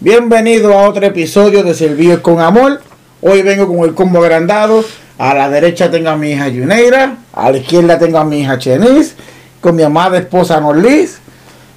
Bienvenido 0.00 0.72
a 0.72 0.88
otro 0.88 1.06
episodio 1.06 1.62
de 1.62 1.74
Servir 1.74 2.22
con 2.22 2.40
Amor. 2.40 2.80
Hoy 3.22 3.42
vengo 3.42 3.66
con 3.66 3.88
el 3.88 3.94
combo 3.94 4.22
agrandado. 4.22 4.84
A 5.18 5.34
la 5.34 5.48
derecha 5.48 5.90
tengo 5.90 6.10
a 6.10 6.16
mi 6.16 6.32
hija 6.32 6.48
Yuneira. 6.48 7.18
A 7.32 7.50
la 7.50 7.58
izquierda 7.58 7.98
tengo 7.98 8.18
a 8.18 8.24
mi 8.24 8.40
hija 8.40 8.58
Chenis. 8.58 9.14
Con 9.60 9.74
mi 9.76 9.82
amada 9.82 10.18
esposa 10.18 10.60
Norlis. 10.60 11.18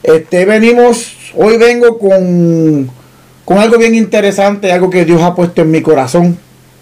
Este, 0.04 0.46
venimos, 0.46 1.16
hoy 1.36 1.58
vengo 1.58 1.98
con, 1.98 2.90
con 3.46 3.58
algo 3.58 3.78
bien 3.78 3.96
interesante, 3.96 4.72
algo 4.72 4.90
que 4.90 5.06
Dios 5.06 5.22
ha 5.22 5.36
puesto 5.36 5.62
en 5.62 5.72
mi 5.72 5.82
corazón 5.82 6.38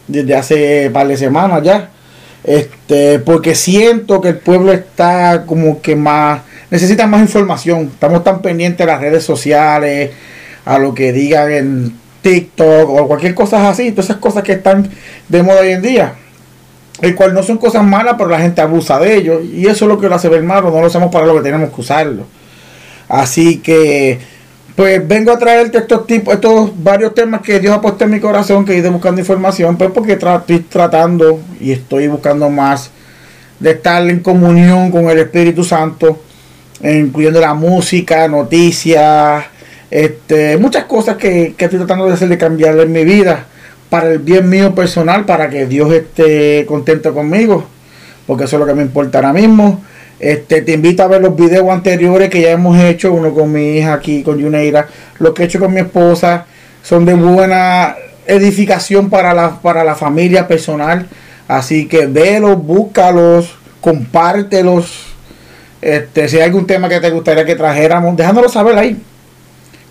desde 0.08 0.36
hace 0.36 0.90
par 0.92 1.08
de 1.08 1.18
semanas 1.18 1.64
ya. 1.64 1.90
Este, 2.44 3.20
porque 3.20 3.56
siento 3.56 4.22
que 4.22 4.30
el 4.30 4.38
pueblo 4.38 4.72
está 4.72 5.46
como 5.46 5.82
que 5.82 5.96
más, 5.96 6.42
necesita 6.70 7.08
más 7.08 7.22
información. 7.22 7.92
Estamos 7.94 8.24
tan 8.24 8.42
pendientes 8.42 8.80
de 8.80 8.92
las 8.92 9.02
redes 9.02 9.24
sociales, 9.24 10.12
a 10.66 10.78
lo 10.78 10.94
que 10.94 11.14
digan 11.14 11.52
en 11.52 11.94
TikTok 12.22 12.90
o 12.90 13.08
cualquier 13.08 13.34
cosa 13.34 13.70
así, 13.70 13.92
todas 13.92 14.06
esas 14.06 14.18
cosas 14.18 14.44
que 14.44 14.54
están 14.54 14.90
de 15.30 15.44
moda 15.44 15.62
hoy 15.62 15.72
en 15.72 15.82
día. 15.82 16.14
El 17.02 17.16
cual 17.16 17.34
no 17.34 17.44
son 17.44 17.58
cosas 17.58 17.84
malas, 17.84 18.16
pero 18.18 18.30
la 18.30 18.40
gente 18.40 18.60
abusa 18.60 19.00
de 19.00 19.16
ellos. 19.16 19.44
Y 19.46 19.68
eso 19.68 19.86
es 19.86 19.90
lo 19.90 20.00
que 20.00 20.10
lo 20.10 20.16
hace 20.16 20.30
ver 20.30 20.44
malo, 20.44 20.72
no 20.72 20.82
lo 20.82 20.88
hacemos 20.88 21.12
para 21.12 21.26
lo 21.26 21.36
que 21.36 21.42
tenemos 21.42 21.74
que 21.74 21.82
usarlo. 21.82 22.26
Así 23.08 23.60
que, 23.60 24.20
pues 24.76 25.08
vengo 25.08 25.32
a 25.32 25.40
traerte 25.40 25.78
estos 25.78 26.06
tipos, 26.06 26.34
estos 26.34 26.72
varios 26.84 27.14
temas 27.14 27.42
que 27.42 27.60
Dios 27.60 27.74
ha 27.74 27.82
puesto 27.82 28.04
en 28.04 28.12
mi 28.12 28.20
corazón, 28.20 28.66
que 28.66 28.74
he 28.74 28.78
ido 28.78 28.92
buscando 28.92 29.22
información, 29.22 29.78
pues 29.78 29.92
porque 29.92 30.14
estoy 30.14 30.60
tratando 30.60 31.40
y 31.62 31.72
estoy 31.72 32.08
buscando 32.08 32.50
más 32.50 32.92
de 33.60 33.72
estar 33.72 34.08
en 34.10 34.20
comunión 34.20 34.92
con 34.92 35.10
el 35.10 35.20
Espíritu 35.20 35.64
Santo, 35.64 36.20
incluyendo 36.84 37.40
la 37.40 37.54
música, 37.54 38.28
noticias, 38.28 39.46
este, 39.90 40.58
muchas 40.58 40.86
cosas 40.86 41.18
que, 41.18 41.56
estoy 41.58 41.80
tratando 41.80 42.06
de 42.06 42.14
hacer 42.14 42.28
de 42.28 42.38
cambiar 42.38 42.78
en 42.80 42.92
mi 42.92 43.04
vida 43.06 43.46
para 43.90 44.12
el 44.12 44.20
bien 44.20 44.50
mío 44.50 44.76
personal, 44.76 45.26
para 45.26 45.50
que 45.50 45.66
Dios 45.66 45.92
esté 45.94 46.66
contento 46.68 47.14
conmigo, 47.14 47.66
porque 48.26 48.44
eso 48.44 48.58
es 48.58 48.60
lo 48.60 48.66
que 48.66 48.74
me 48.74 48.82
importa 48.82 49.20
ahora 49.20 49.34
mismo. 49.34 49.82
Este, 50.20 50.62
te 50.64 50.74
invito 50.74 51.04
a 51.04 51.08
ver 51.08 51.22
los 51.22 51.36
videos 51.36 51.70
anteriores 51.70 52.30
que 52.30 52.42
ya 52.42 52.52
hemos 52.52 52.78
hecho, 52.80 53.14
uno 53.14 53.34
con 53.34 53.52
mi 53.52 53.78
hija 53.78 53.94
aquí, 53.94 54.24
con 54.24 54.40
Yuneira, 54.40 54.88
lo 55.20 55.34
que 55.34 55.44
he 55.44 55.46
hecho 55.46 55.60
con 55.60 55.74
mi 55.74 55.80
esposa, 55.80 56.46
son 56.84 57.06
de 57.06 57.14
buena 57.14 57.96
edificación 58.26 59.10
para 59.10 59.34
la, 59.34 59.62
para 59.62 59.84
la 59.84 59.96
familia 59.96 60.48
personal. 60.48 61.08
Así 61.48 61.88
que 61.88 62.08
velos, 62.08 62.62
búscalos, 62.62 63.56
compártelos. 63.80 65.17
Este, 65.82 66.28
si 66.28 66.38
hay 66.38 66.44
algún 66.44 66.66
tema 66.66 66.90
que 66.90 67.00
te 67.00 67.12
gustaría 67.12 67.46
que 67.46 67.56
trajéramos, 67.56 68.16
dejándolo 68.18 68.50
saber 68.50 68.78
ahí 68.78 68.98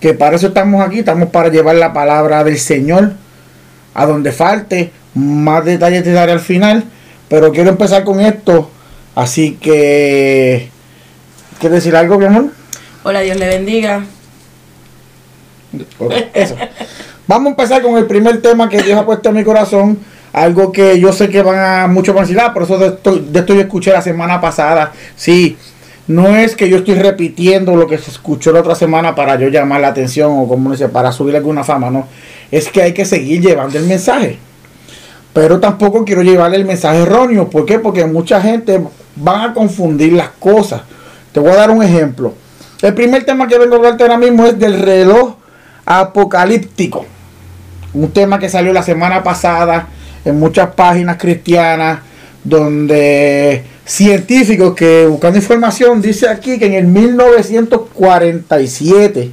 que 0.00 0.14
para 0.14 0.36
eso 0.36 0.48
estamos 0.48 0.86
aquí, 0.86 1.00
estamos 1.00 1.30
para 1.30 1.48
llevar 1.48 1.76
la 1.76 1.92
palabra 1.92 2.44
del 2.44 2.58
Señor 2.58 3.12
a 3.94 4.06
donde 4.06 4.32
falte. 4.32 4.92
Más 5.14 5.64
detalles 5.64 6.04
te 6.04 6.12
daré 6.12 6.32
al 6.32 6.40
final, 6.40 6.84
pero 7.28 7.52
quiero 7.52 7.70
empezar 7.70 8.04
con 8.04 8.20
esto. 8.20 8.70
Así 9.14 9.52
que, 9.52 10.68
¿quieres 11.58 11.82
decir 11.82 11.96
algo, 11.96 12.18
mi 12.18 12.26
amor? 12.26 12.50
Hola, 13.02 13.20
Dios 13.20 13.38
le 13.38 13.48
bendiga. 13.48 14.04
Eso. 16.34 16.56
Vamos 17.26 17.46
a 17.46 17.50
empezar 17.50 17.82
con 17.82 17.96
el 17.96 18.06
primer 18.06 18.40
tema 18.42 18.68
que 18.68 18.82
Dios 18.82 18.98
ha 18.98 19.06
puesto 19.06 19.30
en 19.30 19.36
mi 19.36 19.44
corazón. 19.44 19.98
Algo 20.32 20.70
que 20.70 21.00
yo 21.00 21.14
sé 21.14 21.30
que 21.30 21.40
van 21.40 21.58
a 21.58 21.86
mucho 21.86 22.12
más 22.12 22.30
por 22.52 22.64
eso 22.64 22.76
de 22.76 22.88
esto, 22.88 23.16
de 23.16 23.40
esto 23.40 23.54
yo 23.54 23.62
escuché 23.62 23.90
la 23.90 24.02
semana 24.02 24.38
pasada. 24.38 24.92
Sí, 25.16 25.56
no 26.08 26.36
es 26.36 26.54
que 26.54 26.68
yo 26.68 26.78
estoy 26.78 26.94
repitiendo 26.94 27.74
lo 27.74 27.86
que 27.86 27.98
se 27.98 28.10
escuchó 28.10 28.52
la 28.52 28.60
otra 28.60 28.74
semana 28.74 29.14
para 29.14 29.36
yo 29.36 29.48
llamar 29.48 29.80
la 29.80 29.88
atención 29.88 30.32
o 30.38 30.46
como 30.46 30.70
dice, 30.70 30.88
para 30.88 31.10
subir 31.10 31.34
alguna 31.34 31.64
fama, 31.64 31.90
no. 31.90 32.06
Es 32.50 32.68
que 32.68 32.82
hay 32.82 32.94
que 32.94 33.04
seguir 33.04 33.40
llevando 33.40 33.76
el 33.78 33.86
mensaje. 33.86 34.38
Pero 35.32 35.58
tampoco 35.58 36.04
quiero 36.04 36.22
llevar 36.22 36.54
el 36.54 36.64
mensaje 36.64 37.02
erróneo. 37.02 37.50
¿Por 37.50 37.66
qué? 37.66 37.78
Porque 37.78 38.04
mucha 38.06 38.40
gente 38.40 38.80
van 39.16 39.50
a 39.50 39.54
confundir 39.54 40.12
las 40.12 40.30
cosas. 40.30 40.82
Te 41.32 41.40
voy 41.40 41.50
a 41.50 41.56
dar 41.56 41.70
un 41.70 41.82
ejemplo. 41.82 42.34
El 42.80 42.94
primer 42.94 43.24
tema 43.24 43.48
que 43.48 43.58
vengo 43.58 43.74
a 43.74 43.78
hablarte 43.78 44.04
ahora 44.04 44.16
mismo 44.16 44.46
es 44.46 44.58
del 44.58 44.80
reloj 44.80 45.34
apocalíptico. 45.84 47.04
Un 47.94 48.12
tema 48.12 48.38
que 48.38 48.48
salió 48.48 48.72
la 48.72 48.82
semana 48.82 49.22
pasada 49.22 49.88
en 50.24 50.38
muchas 50.38 50.70
páginas 50.74 51.16
cristianas 51.18 52.00
donde 52.44 53.64
científicos 53.86 54.74
que 54.74 55.06
buscando 55.06 55.38
información 55.38 56.02
dice 56.02 56.28
aquí 56.28 56.58
que 56.58 56.66
en 56.66 56.74
el 56.74 56.86
1947 56.86 59.30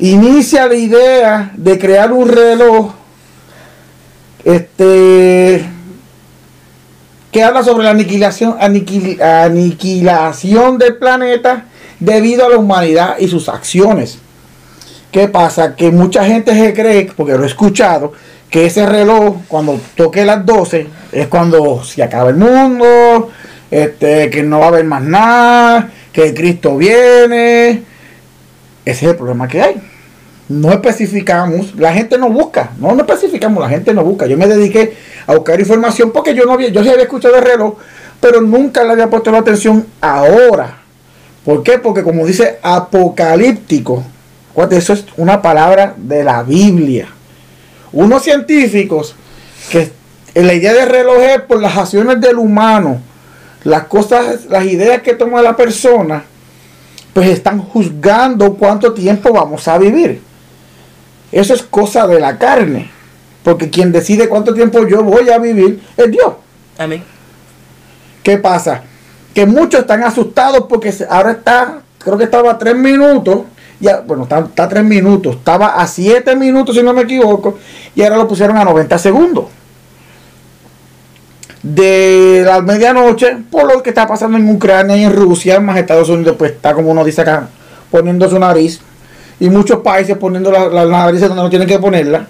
inicia 0.00 0.66
la 0.66 0.74
idea 0.74 1.50
de 1.56 1.78
crear 1.78 2.12
un 2.12 2.28
reloj 2.28 2.92
este 4.44 5.64
que 7.32 7.42
habla 7.42 7.64
sobre 7.64 7.84
la 7.84 7.90
aniquilación 7.90 8.56
aniquilación 8.60 10.76
del 10.76 10.96
planeta 10.96 11.64
debido 11.98 12.44
a 12.44 12.50
la 12.50 12.58
humanidad 12.58 13.16
y 13.18 13.28
sus 13.28 13.48
acciones. 13.48 14.18
¿Qué 15.10 15.26
pasa? 15.28 15.74
Que 15.74 15.90
mucha 15.90 16.22
gente 16.24 16.54
se 16.54 16.74
cree, 16.74 17.10
porque 17.16 17.32
lo 17.34 17.44
he 17.44 17.46
escuchado, 17.46 18.12
que 18.54 18.66
ese 18.66 18.86
reloj, 18.86 19.38
cuando 19.48 19.80
toque 19.96 20.24
las 20.24 20.46
12, 20.46 20.86
es 21.10 21.26
cuando 21.26 21.82
se 21.82 22.04
acaba 22.04 22.30
el 22.30 22.36
mundo, 22.36 23.32
este, 23.68 24.30
que 24.30 24.44
no 24.44 24.60
va 24.60 24.66
a 24.66 24.68
haber 24.68 24.84
más 24.84 25.02
nada, 25.02 25.90
que 26.12 26.32
Cristo 26.32 26.76
viene. 26.76 27.82
Ese 28.84 29.06
es 29.06 29.10
el 29.10 29.16
problema 29.16 29.48
que 29.48 29.60
hay. 29.60 29.82
No 30.48 30.70
especificamos, 30.70 31.74
la 31.74 31.92
gente 31.92 32.16
no 32.16 32.30
busca, 32.30 32.70
no, 32.78 32.94
no 32.94 33.00
especificamos, 33.00 33.60
la 33.60 33.68
gente 33.68 33.92
no 33.92 34.04
busca. 34.04 34.26
Yo 34.26 34.38
me 34.38 34.46
dediqué 34.46 34.94
a 35.26 35.34
buscar 35.34 35.58
información 35.58 36.12
porque 36.12 36.32
yo 36.32 36.44
no 36.44 36.52
había, 36.52 36.68
yo 36.68 36.78
había 36.78 36.94
escuchado 36.94 37.34
el 37.34 37.42
reloj, 37.42 37.74
pero 38.20 38.40
nunca 38.40 38.84
le 38.84 38.92
había 38.92 39.10
puesto 39.10 39.32
la 39.32 39.38
atención 39.38 39.84
ahora. 40.00 40.78
¿Por 41.44 41.64
qué? 41.64 41.80
Porque 41.80 42.04
como 42.04 42.24
dice 42.24 42.60
apocalíptico, 42.62 44.04
eso 44.70 44.92
es 44.92 45.06
una 45.16 45.42
palabra 45.42 45.94
de 45.96 46.22
la 46.22 46.44
Biblia 46.44 47.08
unos 47.94 48.22
científicos 48.22 49.14
que 49.70 49.90
la 50.34 50.52
idea 50.52 50.74
de 50.74 50.84
reloj 50.84 51.18
es 51.18 51.40
por 51.42 51.60
las 51.60 51.76
acciones 51.76 52.20
del 52.20 52.38
humano, 52.38 53.00
las 53.62 53.84
cosas, 53.84 54.46
las 54.46 54.64
ideas 54.64 55.00
que 55.02 55.14
toma 55.14 55.40
la 55.40 55.56
persona, 55.56 56.24
pues 57.12 57.28
están 57.28 57.60
juzgando 57.60 58.54
cuánto 58.54 58.92
tiempo 58.92 59.32
vamos 59.32 59.66
a 59.68 59.78
vivir. 59.78 60.20
Eso 61.30 61.54
es 61.54 61.62
cosa 61.62 62.06
de 62.06 62.20
la 62.20 62.36
carne. 62.36 62.90
Porque 63.44 63.70
quien 63.70 63.92
decide 63.92 64.28
cuánto 64.28 64.54
tiempo 64.54 64.86
yo 64.86 65.02
voy 65.04 65.28
a 65.30 65.38
vivir 65.38 65.80
es 65.96 66.10
Dios. 66.10 66.34
Amén. 66.78 67.04
¿Qué 68.22 68.38
pasa? 68.38 68.82
Que 69.34 69.46
muchos 69.46 69.80
están 69.80 70.02
asustados 70.02 70.64
porque 70.68 70.92
ahora 71.08 71.32
está, 71.32 71.82
creo 71.98 72.18
que 72.18 72.24
estaba 72.24 72.52
a 72.52 72.58
tres 72.58 72.74
minutos 72.74 73.42
ya, 73.80 74.00
bueno, 74.00 74.24
está, 74.24 74.48
a 74.56 74.68
3 74.68 74.84
minutos, 74.84 75.36
estaba 75.36 75.80
a 75.80 75.86
7 75.86 76.36
minutos 76.36 76.76
si 76.76 76.82
no 76.82 76.92
me 76.92 77.02
equivoco, 77.02 77.58
y 77.94 78.02
ahora 78.02 78.16
lo 78.16 78.28
pusieron 78.28 78.56
a 78.56 78.64
90 78.64 78.98
segundos. 78.98 79.46
De 81.62 82.42
la 82.44 82.60
medianoche, 82.60 83.38
por 83.50 83.72
lo 83.72 83.82
que 83.82 83.90
está 83.90 84.06
pasando 84.06 84.36
en 84.36 84.48
Ucrania 84.48 84.96
y 84.96 85.04
en 85.04 85.14
Rusia, 85.14 85.60
más 85.60 85.78
Estados 85.78 86.08
Unidos, 86.08 86.36
pues 86.38 86.52
está 86.52 86.74
como 86.74 86.90
uno 86.90 87.04
dice 87.04 87.22
acá, 87.22 87.48
poniendo 87.90 88.28
su 88.28 88.38
nariz, 88.38 88.80
y 89.40 89.48
muchos 89.48 89.80
países 89.80 90.16
poniendo 90.16 90.52
la, 90.52 90.68
la 90.68 90.84
nariz 90.84 91.20
donde 91.20 91.36
no 91.36 91.50
tienen 91.50 91.66
que 91.66 91.78
ponerla, 91.78 92.26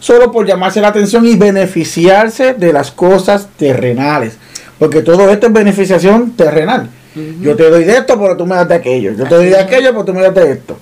solo 0.00 0.30
por 0.30 0.46
llamarse 0.46 0.80
la 0.80 0.88
atención 0.88 1.24
y 1.26 1.36
beneficiarse 1.36 2.54
de 2.54 2.72
las 2.72 2.90
cosas 2.90 3.48
terrenales, 3.56 4.36
porque 4.78 5.02
todo 5.02 5.30
esto 5.30 5.46
es 5.46 5.52
beneficiación 5.52 6.32
terrenal. 6.32 6.90
Yo 7.14 7.54
te 7.54 7.70
doy 7.70 7.84
de 7.84 7.98
esto, 7.98 8.18
pero 8.18 8.36
tú 8.36 8.44
me 8.46 8.56
das 8.56 8.68
de 8.68 8.74
aquello. 8.74 9.12
Yo 9.12 9.24
te 9.24 9.34
doy 9.34 9.46
de 9.46 9.58
aquello, 9.58 9.90
pero 9.92 10.04
tú 10.04 10.14
me 10.14 10.22
das 10.22 10.34
de 10.34 10.52
esto. 10.52 10.78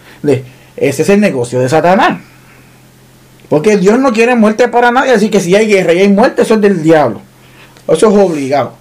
ese 0.76 1.02
es 1.02 1.08
el 1.08 1.20
negocio 1.20 1.60
de 1.60 1.68
Satanás. 1.68 2.20
Porque 3.48 3.76
Dios 3.76 3.98
no 3.98 4.12
quiere 4.12 4.34
muerte 4.34 4.68
para 4.68 4.90
nadie. 4.90 5.12
Así 5.12 5.28
que 5.28 5.40
si 5.40 5.54
hay 5.54 5.66
guerra 5.66 5.92
y 5.92 6.00
hay 6.00 6.08
muerte, 6.08 6.42
eso 6.42 6.54
es 6.54 6.60
del 6.62 6.82
diablo. 6.82 7.20
Eso 7.86 8.08
es 8.08 8.16
obligado. 8.16 8.74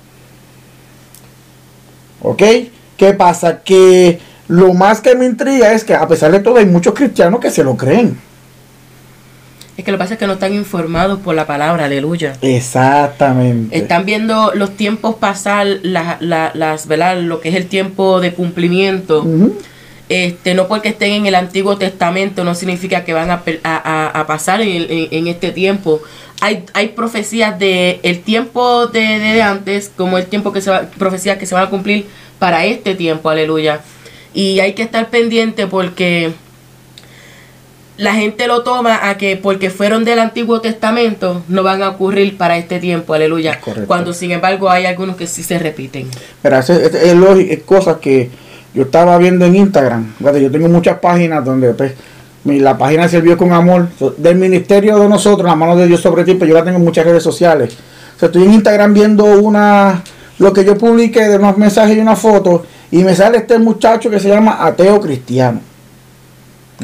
¿Ok? 2.22 2.44
¿Qué 2.96 3.14
pasa? 3.14 3.62
Que 3.64 4.20
lo 4.48 4.74
más 4.74 5.02
que 5.02 5.16
me 5.16 5.26
intriga 5.26 5.74
es 5.74 5.84
que 5.84 5.94
a 5.94 6.08
pesar 6.08 6.32
de 6.32 6.40
todo 6.40 6.58
hay 6.58 6.66
muchos 6.66 6.94
cristianos 6.94 7.40
que 7.40 7.52
se 7.52 7.64
lo 7.64 7.76
creen. 7.76 8.18
Es 9.82 9.86
que 9.86 9.92
lo 9.92 9.98
que 9.98 10.04
pasa 10.04 10.14
es 10.14 10.20
que 10.20 10.28
no 10.28 10.34
están 10.34 10.54
informados 10.54 11.22
por 11.22 11.34
la 11.34 11.48
palabra, 11.48 11.86
aleluya. 11.86 12.34
Exactamente. 12.44 13.76
Están 13.76 14.06
viendo 14.06 14.52
los 14.54 14.78
tiempos 14.78 15.16
pasar, 15.16 15.66
las, 15.82 16.22
las, 16.22 16.86
¿verdad? 16.86 17.20
Lo 17.20 17.42
que 17.42 17.50
es 17.50 17.56
el 17.56 17.66
tiempo 17.66 18.22
de 18.22 18.32
cumplimiento. 18.32 19.26
Este, 20.08 20.54
no 20.54 20.68
porque 20.68 20.90
estén 20.90 21.14
en 21.14 21.26
el 21.26 21.34
Antiguo 21.34 21.78
Testamento 21.78 22.44
no 22.44 22.54
significa 22.54 23.04
que 23.04 23.14
van 23.14 23.32
a, 23.32 24.26
pasar 24.28 24.62
en, 24.62 25.28
este 25.28 25.50
tiempo. 25.50 26.00
Hay, 26.42 26.64
hay 26.74 26.90
profecías 26.90 27.58
de 27.58 28.02
el 28.04 28.22
tiempo 28.22 28.86
de, 28.86 29.42
antes, 29.42 29.92
como 29.98 30.20
el 30.20 30.28
tiempo 30.28 30.54
que 30.54 30.62
se 30.62 30.70
va, 30.70 30.82
profecías 30.96 31.40
que 31.40 31.48
se 31.48 31.56
van 31.56 31.64
a 31.64 31.70
cumplir 31.72 32.06
para 32.38 32.66
este 32.68 32.94
tiempo, 32.94 33.32
aleluya. 33.32 33.82
Y 34.36 34.60
hay 34.60 34.74
que 34.74 34.84
estar 34.84 35.10
pendiente 35.10 35.66
porque 35.66 36.34
la 38.02 38.16
gente 38.16 38.48
lo 38.48 38.64
toma 38.64 39.08
a 39.10 39.16
que 39.16 39.38
porque 39.38 39.70
fueron 39.70 40.04
del 40.04 40.18
Antiguo 40.18 40.60
Testamento 40.60 41.44
no 41.48 41.62
van 41.62 41.84
a 41.84 41.90
ocurrir 41.90 42.36
para 42.36 42.58
este 42.58 42.80
tiempo, 42.80 43.14
aleluya. 43.14 43.60
Cuando 43.86 44.12
sin 44.12 44.32
embargo 44.32 44.72
hay 44.72 44.88
algunos 44.88 45.16
que 45.16 45.28
sí 45.28 45.44
se 45.44 45.60
repiten. 45.60 46.08
Pero 46.42 46.58
es, 46.58 46.70
es, 46.72 46.96
es, 46.96 47.60
cosas 47.62 47.98
que 47.98 48.32
yo 48.74 48.84
estaba 48.84 49.20
viendo 49.20 49.46
en 49.46 49.56
Instagram. 49.56 50.14
Yo 50.20 50.50
tengo 50.50 50.68
muchas 50.68 50.98
páginas 50.98 51.46
donde 51.46 51.76
pues, 51.76 51.94
la 52.44 52.76
página 52.76 53.08
sirvió 53.08 53.38
con 53.38 53.54
amor 53.54 53.90
del 54.18 54.36
ministerio 54.36 54.98
de 54.98 55.08
nosotros, 55.08 55.48
la 55.48 55.56
mano 55.56 55.76
de 55.76 55.86
Dios 55.86 56.02
sobre 56.02 56.24
ti, 56.24 56.34
pero 56.34 56.50
yo 56.50 56.56
la 56.56 56.64
tengo 56.64 56.80
en 56.80 56.84
muchas 56.84 57.06
redes 57.06 57.22
sociales. 57.22 57.78
estoy 58.20 58.46
en 58.46 58.54
Instagram 58.54 58.96
viendo 58.96 59.26
una 59.26 60.02
lo 60.40 60.52
que 60.52 60.66
yo 60.66 60.76
publiqué 60.76 61.30
de 61.30 61.36
unos 61.36 61.56
mensajes 61.56 61.96
y 61.96 62.00
una 62.00 62.16
foto 62.16 62.66
y 62.90 63.04
me 63.04 63.14
sale 63.14 63.38
este 63.38 63.60
muchacho 63.60 64.10
que 64.10 64.20
se 64.20 64.30
llama 64.30 64.58
Ateo 64.66 65.00
Cristiano. 65.00 65.62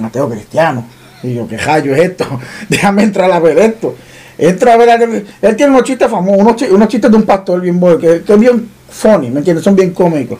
Ateo 0.03 0.29
Cristiano. 0.29 0.96
Y 1.23 1.33
yo, 1.33 1.47
¿qué 1.47 1.57
rayo 1.57 1.95
es 1.95 2.01
esto? 2.01 2.25
Déjame 2.69 3.03
entrar 3.03 3.31
a 3.31 3.39
ver 3.39 3.57
esto. 3.57 3.95
Entra 4.37 4.73
a 4.73 4.77
ver. 4.77 5.25
Él 5.41 5.55
tiene 5.55 5.71
unos 5.71 5.83
chistes 5.83 6.09
famosos, 6.09 6.69
unos, 6.69 6.87
chistes, 6.87 7.09
de 7.09 7.17
un 7.17 7.23
pastor 7.23 7.61
bien 7.61 7.79
bueno, 7.79 7.97
que, 7.97 8.21
que 8.21 8.33
es 8.33 8.39
bien 8.39 8.69
funny, 8.89 9.29
¿me 9.29 9.39
entiendes? 9.39 9.63
Son 9.63 9.75
bien 9.75 9.91
cómicos. 9.91 10.39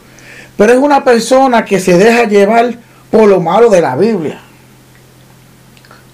Pero 0.56 0.74
es 0.74 0.80
una 0.80 1.04
persona 1.04 1.66
que 1.66 1.80
se 1.80 1.98
deja 1.98 2.26
llevar 2.26 2.76
por 3.12 3.28
lo 3.28 3.40
malo 3.40 3.70
de 3.70 3.82
la 3.82 3.96
Biblia. 3.96 4.40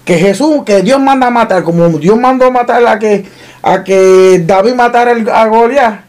Que 0.04 0.18
Jesús, 0.18 0.62
que 0.64 0.82
Dios 0.82 1.00
manda 1.00 1.28
a 1.28 1.30
matar, 1.30 1.62
como 1.62 1.88
Dios 1.88 2.18
mandó 2.18 2.46
a 2.46 2.50
matar 2.50 2.86
a 2.86 2.98
que, 2.98 3.24
a 3.62 3.82
que 3.82 4.42
David 4.46 4.74
matara 4.74 5.12
a 5.32 5.46
Goliat. 5.46 6.00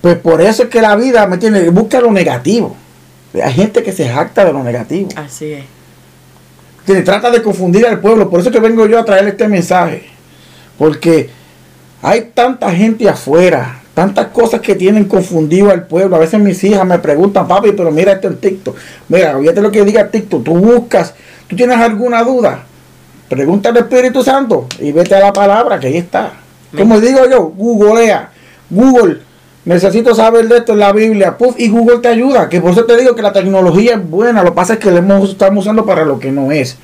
Pues 0.00 0.16
por 0.16 0.40
eso 0.40 0.64
es 0.64 0.68
que 0.68 0.80
la 0.80 0.96
vida, 0.96 1.26
¿me 1.26 1.34
entiendes? 1.34 1.72
Busca 1.72 2.00
lo 2.00 2.10
negativo. 2.10 2.76
Hay 3.42 3.52
gente 3.52 3.82
que 3.82 3.92
se 3.92 4.08
jacta 4.08 4.44
de 4.44 4.52
lo 4.52 4.62
negativo. 4.62 5.08
Así 5.16 5.52
es. 5.52 5.64
Que 6.86 7.02
trata 7.02 7.30
de 7.30 7.42
confundir 7.42 7.86
al 7.86 8.00
pueblo. 8.00 8.28
Por 8.28 8.40
eso 8.40 8.48
es 8.48 8.54
que 8.54 8.60
vengo 8.60 8.86
yo 8.86 8.98
a 8.98 9.04
traerle 9.04 9.30
este 9.30 9.48
mensaje. 9.48 10.08
Porque 10.78 11.30
hay 12.02 12.32
tanta 12.34 12.72
gente 12.72 13.08
afuera 13.08 13.82
Tantas 13.94 14.28
cosas 14.28 14.62
que 14.62 14.74
tienen 14.74 15.04
confundido 15.04 15.70
al 15.70 15.86
pueblo. 15.86 16.16
A 16.16 16.18
veces 16.18 16.40
mis 16.40 16.62
hijas 16.64 16.86
me 16.86 16.98
preguntan, 16.98 17.46
papi, 17.46 17.72
pero 17.72 17.90
mira 17.90 18.12
esto 18.12 18.28
en 18.28 18.38
TikTok. 18.38 18.74
Mira, 19.08 19.38
fíjate 19.38 19.60
lo 19.60 19.70
que 19.70 19.84
diga 19.84 20.08
TikTok. 20.08 20.42
Tú 20.42 20.54
buscas, 20.54 21.14
tú 21.46 21.56
tienes 21.56 21.76
alguna 21.76 22.22
duda. 22.22 22.64
Pregúntale 23.28 23.80
al 23.80 23.84
Espíritu 23.84 24.22
Santo 24.22 24.66
y 24.78 24.92
vete 24.92 25.14
a 25.14 25.20
la 25.20 25.32
palabra 25.32 25.78
que 25.78 25.88
ahí 25.88 25.98
está. 25.98 26.32
Como 26.76 27.00
digo 27.00 27.28
yo, 27.30 27.42
googlea, 27.48 28.30
Google, 28.70 29.20
necesito 29.64 30.14
saber 30.14 30.48
de 30.48 30.58
esto 30.58 30.72
en 30.72 30.78
la 30.78 30.92
Biblia, 30.92 31.36
puff, 31.36 31.54
y 31.58 31.68
Google 31.68 31.98
te 31.98 32.08
ayuda. 32.08 32.48
Que 32.48 32.60
por 32.60 32.72
eso 32.72 32.84
te 32.84 32.96
digo 32.96 33.14
que 33.14 33.22
la 33.22 33.32
tecnología 33.32 33.94
es 33.94 34.08
buena, 34.08 34.42
lo 34.42 34.50
que 34.50 34.56
pasa 34.56 34.74
es 34.74 34.78
que 34.78 34.90
la 34.90 35.00
estamos 35.00 35.64
usando 35.64 35.84
para 35.84 36.04
lo 36.04 36.18
que 36.18 36.30
no 36.30 36.50
es. 36.52 36.76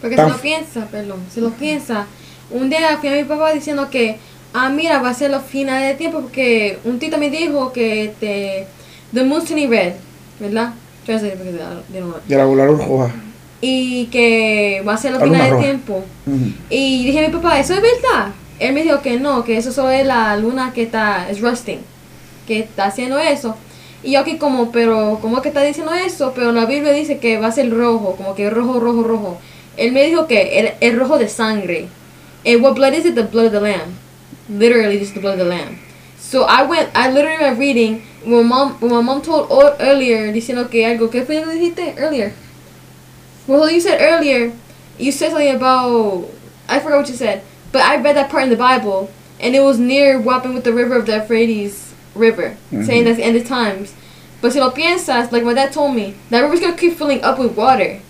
Porque 0.00 0.16
se 0.16 0.28
lo 0.28 0.36
piensa, 0.38 0.86
perdón, 0.86 1.20
se 1.32 1.40
lo 1.40 1.50
piensa. 1.50 2.06
Un 2.50 2.70
día 2.70 2.96
fui 2.98 3.08
a 3.08 3.12
mi 3.12 3.24
papá 3.24 3.52
diciendo 3.52 3.88
que 3.90 4.18
ah, 4.52 4.68
mira, 4.70 5.00
va 5.00 5.10
a 5.10 5.14
ser 5.14 5.30
los 5.30 5.42
finales 5.42 5.88
de 5.88 5.94
tiempo 5.94 6.20
porque 6.20 6.78
un 6.84 6.98
tito 6.98 7.18
me 7.18 7.30
dijo 7.30 7.72
que 7.72 8.12
te, 8.18 8.66
The 9.12 9.24
Moon's 9.24 9.50
Red, 9.50 9.94
¿verdad? 10.38 10.72
De 11.06 12.36
la 12.36 12.44
luna 12.44 12.66
roja. 12.66 13.12
Y 13.60 14.06
que 14.06 14.82
va 14.86 14.94
a 14.94 14.96
ser 14.96 15.12
los 15.12 15.22
finales 15.22 15.52
de 15.52 15.58
tiempo. 15.58 16.04
Y 16.68 17.06
dije 17.06 17.24
a 17.24 17.28
mi 17.28 17.34
papá, 17.34 17.58
¿eso 17.58 17.74
es 17.74 17.82
verdad? 17.82 18.32
Él 18.60 18.72
me 18.72 18.82
dijo 18.82 19.02
que 19.02 19.18
no, 19.18 19.42
que 19.42 19.56
eso 19.56 19.90
es 19.90 20.06
la 20.06 20.36
luna 20.36 20.72
que 20.72 20.82
está, 20.82 21.28
es 21.28 21.40
rusting, 21.40 21.80
que 22.46 22.60
está 22.60 22.84
haciendo 22.84 23.18
eso. 23.18 23.56
Y 24.02 24.12
yo 24.12 24.20
aquí 24.20 24.38
como, 24.38 24.70
pero, 24.70 25.18
¿cómo 25.20 25.42
que 25.42 25.48
está 25.48 25.62
diciendo 25.62 25.92
eso? 25.92 26.32
Pero 26.34 26.52
la 26.52 26.66
Biblia 26.66 26.92
dice 26.92 27.18
que 27.18 27.38
va 27.38 27.48
a 27.48 27.52
ser 27.52 27.70
rojo, 27.70 28.14
como 28.16 28.34
que 28.34 28.48
rojo, 28.48 28.78
rojo, 28.78 29.02
rojo. 29.02 29.38
Él 29.76 29.92
me 29.92 30.04
dijo 30.04 30.26
que 30.26 30.76
el, 30.80 30.96
rojo 30.96 31.18
de 31.18 31.28
sangre. 31.28 31.88
And 32.46 32.62
what 32.62 32.74
blood 32.74 32.94
is 32.94 33.04
it? 33.04 33.14
The 33.14 33.24
blood 33.24 33.46
of 33.46 33.52
the 33.52 33.60
lamb 33.60 33.98
literally 34.50 34.98
just 34.98 35.14
the 35.14 35.20
blood 35.20 35.34
of 35.34 35.38
the 35.38 35.44
lamb. 35.44 35.78
So 36.18 36.44
I 36.44 36.62
went, 36.62 36.90
I 36.94 37.10
literally 37.10 37.38
went 37.38 37.58
reading 37.58 38.02
when 38.24 38.46
mom, 38.46 38.74
when 38.80 38.90
my 38.90 39.00
mom 39.00 39.22
told 39.22 39.48
earlier, 39.80 40.32
diciendo 40.32 40.70
que 40.70 40.84
algo, 40.84 41.10
¿qué 41.10 41.24
fue 41.24 41.40
lo 41.40 41.46
que 41.46 41.58
dijiste 41.58 41.94
earlier? 41.98 42.34
Well, 43.46 43.70
you 43.70 43.80
said 43.80 44.00
earlier, 44.00 44.52
you 44.98 45.12
said 45.12 45.30
something 45.30 45.54
about, 45.54 46.28
I 46.68 46.78
forgot 46.78 46.98
what 46.98 47.08
you 47.08 47.16
said, 47.16 47.42
but 47.72 47.82
I 47.82 48.00
read 48.00 48.16
that 48.16 48.30
part 48.30 48.44
in 48.44 48.50
the 48.50 48.56
Bible, 48.56 49.10
and 49.38 49.54
it 49.54 49.60
was 49.60 49.78
near 49.78 50.20
whopping 50.20 50.54
with 50.54 50.64
the 50.64 50.72
river 50.72 50.96
of 50.96 51.06
the 51.06 51.16
Euphrates 51.16 51.94
River, 52.14 52.50
mm-hmm. 52.50 52.82
saying 52.82 53.04
that's 53.04 53.16
the 53.16 53.24
end 53.24 53.36
of 53.36 53.46
times. 53.46 53.94
But 54.40 54.52
si 54.52 54.60
lo 54.60 54.70
piensas, 54.70 55.32
like 55.32 55.44
my 55.44 55.54
dad 55.54 55.72
told 55.72 55.94
me, 55.94 56.14
that 56.30 56.40
river's 56.40 56.60
gonna 56.60 56.76
keep 56.76 56.94
filling 56.94 57.22
up 57.22 57.38
with 57.38 57.56
water, 57.56 58.00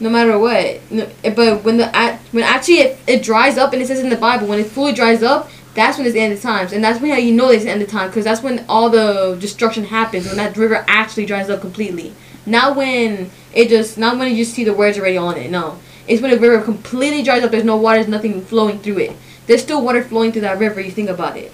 no 0.00 0.10
matter 0.10 0.38
what. 0.38 0.80
But 1.22 1.64
when 1.64 1.76
the 1.78 2.18
when 2.32 2.44
actually 2.44 2.78
it, 2.78 2.98
it 3.06 3.22
dries 3.22 3.56
up, 3.56 3.72
and 3.72 3.80
it 3.80 3.86
says 3.86 4.00
in 4.00 4.10
the 4.10 4.16
Bible, 4.16 4.46
when 4.46 4.58
it 4.58 4.66
fully 4.66 4.92
dries 4.92 5.22
up, 5.22 5.50
that's 5.74 5.96
when 5.96 6.06
it's 6.06 6.14
the 6.14 6.20
end 6.20 6.32
of 6.32 6.40
times, 6.40 6.72
and 6.72 6.82
that's 6.82 7.00
when 7.00 7.22
you 7.22 7.32
know 7.32 7.50
it's 7.50 7.64
the 7.64 7.70
end 7.70 7.82
of 7.82 7.88
time, 7.88 8.08
because 8.08 8.24
that's 8.24 8.42
when 8.42 8.64
all 8.68 8.90
the 8.90 9.36
destruction 9.40 9.84
happens 9.84 10.26
when 10.26 10.36
that 10.36 10.56
river 10.56 10.84
actually 10.88 11.26
dries 11.26 11.48
up 11.48 11.60
completely. 11.60 12.12
Not 12.46 12.76
when 12.76 13.30
it 13.52 13.68
just, 13.68 13.98
not 13.98 14.18
when 14.18 14.30
you 14.30 14.36
just 14.44 14.54
see 14.54 14.64
the 14.64 14.72
words 14.72 14.98
already 14.98 15.16
on 15.16 15.36
it. 15.36 15.50
No, 15.50 15.78
it's 16.08 16.22
when 16.22 16.30
the 16.30 16.38
river 16.38 16.60
completely 16.64 17.22
dries 17.22 17.44
up. 17.44 17.50
There's 17.50 17.64
no 17.64 17.76
water, 17.76 17.98
there's 17.98 18.08
nothing 18.08 18.42
flowing 18.42 18.78
through 18.80 18.98
it. 18.98 19.12
There's 19.46 19.62
still 19.62 19.82
water 19.82 20.02
flowing 20.02 20.32
through 20.32 20.42
that 20.42 20.58
river. 20.58 20.80
You 20.80 20.90
think 20.90 21.10
about 21.10 21.36
it. 21.36 21.50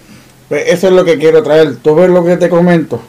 Eso 0.51 0.89
es 0.89 0.93
lo 0.93 1.05
que 1.05 1.19
quiero 1.19 1.43
traer. 1.43 1.77
Tú 1.77 1.95
ves 1.95 2.11
lo 2.11 2.25
que 2.25 2.37
te 2.37 2.49
comento, 2.49 3.01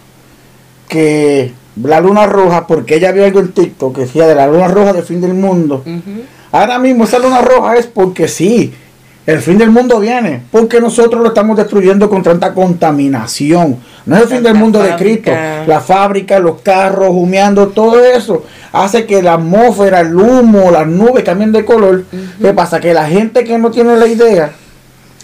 que 0.87 1.53
la 1.81 1.99
luna 1.99 2.25
roja, 2.25 2.65
porque 2.65 2.95
ella 2.95 3.11
vio 3.11 3.25
algo 3.25 3.39
en 3.39 3.51
TikTok 3.51 3.95
que 3.95 4.01
decía 4.01 4.25
de 4.27 4.35
la 4.35 4.47
luna 4.47 4.67
roja 4.67 4.93
del 4.93 5.03
fin 5.03 5.21
del 5.21 5.33
mundo. 5.33 5.83
Uh 5.85 5.89
-huh. 5.89 6.25
Ahora 6.51 6.79
mismo 6.79 7.03
esa 7.03 7.19
luna 7.19 7.41
roja 7.41 7.75
es 7.75 7.87
porque 7.87 8.27
sí 8.27 8.73
el 9.25 9.39
fin 9.39 9.57
del 9.57 9.71
mundo 9.71 9.99
viene 9.99 10.43
porque 10.51 10.79
nosotros 10.79 11.21
lo 11.21 11.29
estamos 11.29 11.57
destruyendo 11.57 12.09
con 12.09 12.21
tanta 12.21 12.53
contaminación. 12.53 13.77
No 14.05 14.15
es 14.15 14.23
el 14.23 14.27
fin 14.27 14.43
del 14.43 14.53
mundo 14.53 14.81
de 14.83 14.95
Cristo. 14.95 15.31
La 15.65 15.81
fábrica, 15.81 16.39
los 16.39 16.61
carros, 16.61 17.09
humeando, 17.09 17.69
todo 17.69 18.03
eso 18.03 18.43
hace 18.71 19.07
que 19.07 19.23
la 19.23 19.33
atmósfera, 19.33 20.01
el 20.01 20.15
humo, 20.15 20.69
las 20.69 20.85
nubes 20.85 21.23
cambien 21.23 21.51
de 21.51 21.65
color. 21.65 22.05
¿Qué 22.39 22.53
pasa? 22.53 22.79
Que 22.79 22.93
la 22.93 23.07
gente 23.07 23.43
que 23.43 23.57
no 23.57 23.71
tiene 23.71 23.97
la 23.97 24.05
idea 24.05 24.51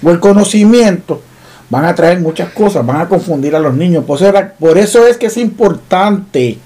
o 0.04 0.10
el 0.10 0.20
conocimiento 0.20 1.22
van 1.70 1.86
a 1.86 1.94
traer 1.94 2.20
muchas 2.20 2.50
cosas, 2.50 2.84
van 2.84 3.02
a 3.02 3.08
confundir 3.08 3.56
a 3.56 3.60
los 3.60 3.76
niños. 3.76 4.04
Por 4.04 4.18
eso, 4.18 4.34
por 4.60 4.78
eso 4.80 5.06
es 5.06 5.18
que 5.18 5.28
es 5.28 5.38
importante 5.38 6.58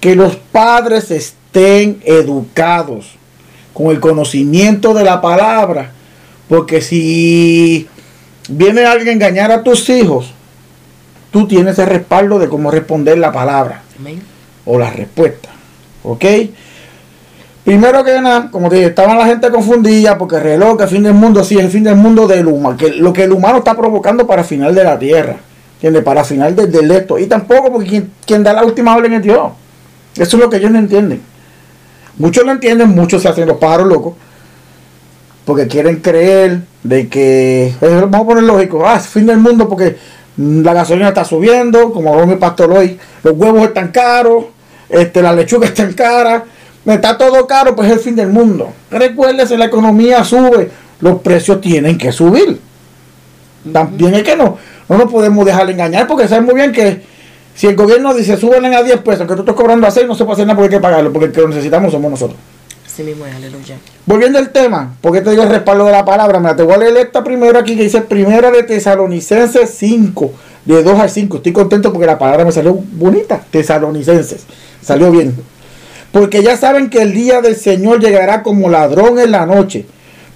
que 0.00 0.16
los 0.16 0.36
padres 0.36 1.10
estén 1.10 2.00
educados 2.04 3.16
con 3.74 3.88
el 3.88 4.00
conocimiento 4.00 4.94
de 4.94 5.04
la 5.04 5.20
palabra 5.20 5.92
porque 6.52 6.82
si 6.82 7.88
viene 8.50 8.84
alguien 8.84 9.08
a 9.08 9.12
engañar 9.12 9.50
a 9.50 9.62
tus 9.62 9.88
hijos, 9.88 10.34
tú 11.30 11.48
tienes 11.48 11.78
el 11.78 11.86
respaldo 11.86 12.38
de 12.38 12.50
cómo 12.50 12.70
responder 12.70 13.16
la 13.16 13.32
palabra 13.32 13.80
o 14.66 14.78
la 14.78 14.90
respuesta. 14.90 15.48
¿Ok? 16.02 16.22
Primero 17.64 18.04
que 18.04 18.20
nada, 18.20 18.50
como 18.50 18.68
te 18.68 18.76
dije, 18.76 18.88
estaba 18.88 19.14
la 19.14 19.24
gente 19.24 19.48
confundida 19.48 20.18
porque 20.18 20.36
el 20.36 20.42
reloj, 20.42 20.76
que 20.76 20.82
el 20.82 20.90
fin 20.90 21.02
del 21.04 21.14
mundo, 21.14 21.42
sí, 21.42 21.56
es 21.56 21.64
el 21.64 21.70
fin 21.70 21.84
del 21.84 21.96
mundo 21.96 22.26
del 22.26 22.46
humano, 22.46 22.76
que 22.76 22.90
lo 22.90 23.14
que 23.14 23.24
el 23.24 23.32
humano 23.32 23.56
está 23.56 23.74
provocando 23.74 24.26
para 24.26 24.42
el 24.42 24.46
final 24.46 24.74
de 24.74 24.84
la 24.84 24.98
tierra, 24.98 25.36
¿entiendes? 25.76 26.04
Para 26.04 26.20
el 26.20 26.26
final 26.26 26.54
del, 26.54 26.70
del 26.70 26.90
esto. 26.90 27.18
Y 27.18 27.28
tampoco 27.28 27.72
porque 27.72 28.08
quien, 28.26 28.42
da 28.42 28.52
la 28.52 28.62
última 28.62 28.94
orden 28.94 29.14
es 29.14 29.22
Dios. 29.22 29.52
Eso 30.16 30.36
es 30.36 30.42
lo 30.42 30.50
que 30.50 30.58
ellos 30.58 30.70
no 30.70 30.80
entienden. 30.80 31.22
Muchos 32.18 32.44
lo 32.44 32.52
entienden, 32.52 32.90
muchos 32.90 33.22
se 33.22 33.28
hacen 33.28 33.48
los 33.48 33.56
pájaros 33.56 33.86
locos 33.86 34.12
porque 35.44 35.66
quieren 35.66 35.96
creer 35.96 36.60
de 36.82 37.08
que, 37.08 37.74
eh, 37.80 38.06
vamos 38.08 38.20
a 38.20 38.24
poner 38.24 38.44
lógico, 38.44 38.86
ah, 38.86 38.96
es 38.96 39.06
fin 39.06 39.26
del 39.26 39.38
mundo 39.38 39.68
porque 39.68 39.96
la 40.36 40.72
gasolina 40.72 41.08
está 41.08 41.24
subiendo, 41.24 41.92
como 41.92 42.12
habló 42.12 42.26
mi 42.26 42.36
pastor 42.36 42.70
hoy, 42.72 42.98
los 43.22 43.34
huevos 43.36 43.62
están 43.64 43.88
caros, 43.88 44.46
este, 44.88 45.22
la 45.22 45.32
lechuga 45.32 45.66
está 45.66 45.88
cara, 45.90 46.44
está 46.86 47.18
todo 47.18 47.46
caro, 47.46 47.74
pues 47.74 47.88
es 47.88 47.94
el 47.94 48.00
fin 48.00 48.16
del 48.16 48.28
mundo. 48.28 48.72
Recuérdese, 48.90 49.56
la 49.58 49.66
economía 49.66 50.24
sube, 50.24 50.70
los 51.00 51.20
precios 51.20 51.60
tienen 51.60 51.98
que 51.98 52.12
subir. 52.12 52.60
También 53.72 54.14
es 54.14 54.22
que 54.22 54.36
no, 54.36 54.58
no 54.88 54.98
nos 54.98 55.10
podemos 55.10 55.44
dejar 55.44 55.70
engañar 55.70 56.06
porque 56.06 56.26
saben 56.26 56.44
muy 56.44 56.54
bien 56.54 56.72
que 56.72 57.02
si 57.54 57.66
el 57.66 57.76
gobierno 57.76 58.14
dice 58.14 58.36
suben 58.36 58.64
a 58.74 58.82
10 58.82 58.98
pesos, 59.00 59.26
que 59.26 59.34
tú 59.34 59.40
estás 59.40 59.54
cobrando 59.54 59.86
a 59.86 59.90
6, 59.90 60.06
no 60.06 60.14
se 60.14 60.24
puede 60.24 60.34
hacer 60.34 60.46
nada 60.46 60.56
porque 60.56 60.74
hay 60.74 60.80
que 60.80 60.82
pagarlo, 60.82 61.12
porque 61.12 61.26
el 61.26 61.32
que 61.32 61.40
lo 61.42 61.48
necesitamos 61.48 61.92
somos 61.92 62.10
nosotros. 62.10 62.38
Volviendo 64.04 64.38
al 64.38 64.50
tema, 64.50 64.96
porque 65.00 65.22
te 65.22 65.30
digo 65.30 65.42
el 65.42 65.48
respaldo 65.48 65.86
de 65.86 65.92
la 65.92 66.04
palabra, 66.04 66.40
me 66.40 66.54
te 66.54 66.62
voy 66.62 66.74
a 66.74 66.78
leer 66.78 66.96
esta 66.98 67.24
primera 67.24 67.60
aquí 67.60 67.74
que 67.76 67.84
dice 67.84 68.02
Primera 68.02 68.50
de 68.50 68.62
Tesalonicenses 68.64 69.70
5, 69.70 70.30
de 70.66 70.82
2 70.82 71.00
al 71.00 71.08
5. 71.08 71.38
Estoy 71.38 71.52
contento 71.52 71.92
porque 71.92 72.06
la 72.06 72.18
palabra 72.18 72.44
me 72.44 72.52
salió 72.52 72.74
bonita, 72.74 73.42
Tesalonicenses, 73.50 74.44
salió 74.82 75.10
bien. 75.10 75.34
Porque 76.12 76.42
ya 76.42 76.56
saben 76.58 76.90
que 76.90 77.00
el 77.00 77.14
día 77.14 77.40
del 77.40 77.56
Señor 77.56 78.00
llegará 78.00 78.42
como 78.42 78.68
ladrón 78.68 79.18
en 79.18 79.30
la 79.30 79.46
noche, 79.46 79.86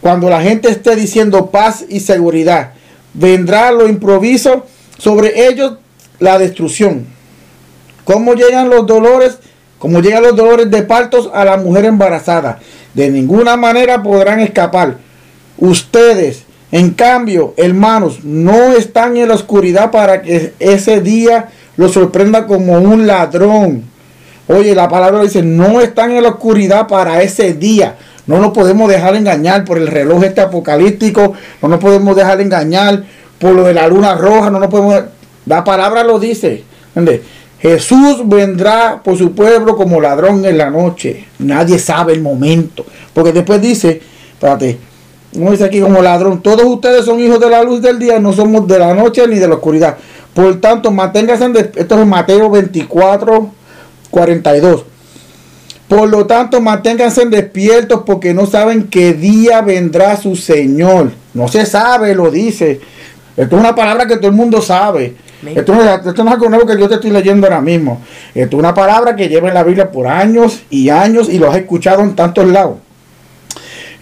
cuando 0.01 0.31
la 0.31 0.41
gente 0.41 0.71
esté 0.71 0.97
diciendo 0.97 1.51
paz 1.51 1.85
y 1.89 2.01
seguridad. 2.01 2.73
Vendrá 3.13 3.71
lo 3.71 3.87
improviso, 3.87 4.65
sobre 4.97 5.49
ellos 5.49 5.75
la 6.19 6.39
destrucción. 6.39 7.07
¿Cómo 8.05 8.35
llegan 8.35 8.71
los 8.71 8.87
dolores? 8.87 9.39
Como 9.79 10.01
llegan 10.01 10.23
los 10.23 10.37
dolores 10.37 10.71
de 10.71 10.83
partos 10.83 11.31
a 11.33 11.45
la 11.45 11.57
mujer 11.57 11.85
embarazada. 11.85 12.59
De 12.95 13.11
ninguna 13.11 13.57
manera 13.57 14.03
podrán 14.03 14.41
escapar. 14.41 14.97
Ustedes, 15.59 16.45
en 16.73 16.91
cambio, 16.91 17.55
hermanos, 17.57 18.25
no 18.25 18.73
están 18.73 19.17
en 19.17 19.29
la 19.29 19.35
oscuridad 19.35 19.91
para 19.91 20.23
que 20.23 20.55
ese 20.59 21.01
día 21.01 21.49
los 21.77 21.93
sorprenda 21.93 22.47
como 22.47 22.75
un 22.75 23.07
ladrón. 23.07 23.85
Oye, 24.49 24.75
la 24.75 24.89
palabra 24.89 25.23
dice, 25.23 25.43
no 25.43 25.81
están 25.81 26.13
en 26.13 26.23
la 26.23 26.31
oscuridad 26.31 26.87
para 26.87 27.23
ese 27.23 27.53
día. 27.53 27.97
No 28.27 28.41
nos 28.41 28.53
podemos 28.53 28.89
dejar 28.89 29.15
engañar 29.15 29.65
por 29.65 29.79
el 29.79 29.89
reloj 29.89 30.25
este 30.25 30.41
apocalíptico. 30.41 31.35
No 31.61 31.69
nos 31.69 31.81
podemos 31.81 32.17
dejar 32.17 32.41
engañar 32.41 33.05
por 33.39 33.53
lo 33.53 33.65
de 33.65 33.75
la 33.75 33.89
luna 33.89 34.15
roja. 34.15 34.51
No 34.51 34.59
nos 34.59 34.71
podemos... 34.71 35.03
La 35.47 35.63
palabra 35.65 36.03
lo 36.03 36.19
dice. 36.19 36.65
Jesús 37.59 38.23
vendrá 38.27 39.01
por 39.03 39.17
su 39.17 39.33
pueblo 39.33 39.77
como 39.77 40.01
ladrón 40.01 40.45
en 40.45 40.59
la 40.59 40.71
noche. 40.71 41.27
Nadie 41.39 41.79
sabe 41.79 42.13
el 42.13 42.23
momento. 42.23 42.85
Porque 43.15 43.33
después 43.33 43.61
dice, 43.61 44.01
espérate, 44.33 44.79
no 45.33 45.51
dice 45.51 45.65
aquí 45.65 45.81
como 45.81 46.03
ladrón, 46.03 46.43
todos 46.43 46.65
ustedes 46.65 47.05
son 47.05 47.21
hijos 47.21 47.41
de 47.41 47.51
la 47.51 47.63
luz 47.63 47.83
del 47.83 47.99
día, 47.99 48.19
no 48.19 48.33
somos 48.33 48.67
de 48.67 48.79
la 48.79 48.95
noche 48.95 49.27
ni 49.27 49.39
de 49.39 49.49
la 49.49 49.55
oscuridad. 49.55 49.97
Por 50.35 50.61
tanto, 50.61 50.91
manténganse, 50.91 51.71
esto 51.77 52.01
es 52.01 52.07
Mateo 52.07 52.51
24, 52.51 53.51
42. 54.11 54.85
Por 55.89 56.09
lo 56.09 56.27
tanto, 56.27 56.61
manténganse 56.61 57.25
despiertos 57.27 58.03
porque 58.05 58.35
no 58.35 58.47
saben 58.47 58.89
qué 58.89 59.15
día 59.15 59.63
vendrá 59.63 60.17
su 60.17 60.37
Señor. 60.37 61.13
No 61.33 61.49
se 61.49 61.65
sabe, 61.65 62.15
lo 62.15 62.31
dice. 62.31 62.81
Esto 63.37 63.57
es 63.57 63.61
una 63.61 63.75
palabra 63.75 64.07
que 64.07 64.17
todo 64.17 64.29
el 64.29 64.37
mundo 64.37 64.63
sabe. 64.63 65.15
Esto, 65.55 65.75
no 65.75 65.83
es 65.83 66.19
algo 66.19 66.49
nuevo 66.49 66.67
que 66.67 66.79
yo 66.79 66.89
te 66.89 66.95
estoy 66.95 67.11
leyendo 67.11 67.47
ahora 67.47 67.61
mismo. 67.61 68.01
Esto 68.35 68.57
es 68.57 68.61
una 68.61 68.75
palabra 68.75 69.15
que 69.15 69.29
lleva 69.29 69.49
en 69.49 69.55
la 69.55 69.63
Biblia 69.63 69.91
por 69.91 70.07
años 70.07 70.63
y 70.71 70.89
años 70.89 71.29
y 71.29 71.39
lo 71.39 71.51
has 71.51 71.57
escuchado 71.57 72.03
en 72.03 72.17
tantos 72.17 72.47
lados. 72.47 72.79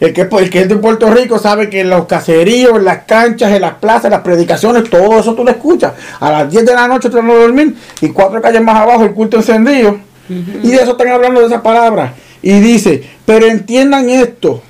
El 0.00 0.12
que, 0.12 0.22
el 0.22 0.50
que 0.50 0.60
es 0.60 0.68
de 0.68 0.76
Puerto 0.76 1.10
Rico 1.10 1.38
sabe 1.38 1.70
que 1.70 1.80
en 1.80 1.90
los 1.90 2.06
caseríos, 2.06 2.76
en 2.76 2.84
las 2.84 3.04
canchas, 3.04 3.52
en 3.52 3.62
las 3.62 3.74
plazas, 3.74 4.06
en 4.06 4.10
las 4.12 4.20
predicaciones, 4.20 4.88
todo 4.88 5.18
eso 5.18 5.34
tú 5.34 5.44
lo 5.44 5.50
escuchas. 5.50 5.92
A 6.20 6.30
las 6.30 6.50
10 6.50 6.66
de 6.66 6.74
la 6.74 6.88
noche 6.88 7.10
tú 7.10 7.22
no 7.22 7.34
dormir 7.34 7.74
y 8.00 8.08
cuatro 8.08 8.40
calles 8.40 8.62
más 8.62 8.76
abajo 8.76 9.04
el 9.04 9.12
culto 9.12 9.36
encendido. 9.36 9.98
Y 10.28 10.70
de 10.70 10.76
eso 10.76 10.92
están 10.92 11.08
hablando 11.08 11.40
de 11.40 11.46
esa 11.46 11.62
palabra. 11.62 12.14
Y 12.42 12.60
dice, 12.60 13.02
pero 13.24 13.46
entiendan 13.46 14.08
esto. 14.08 14.62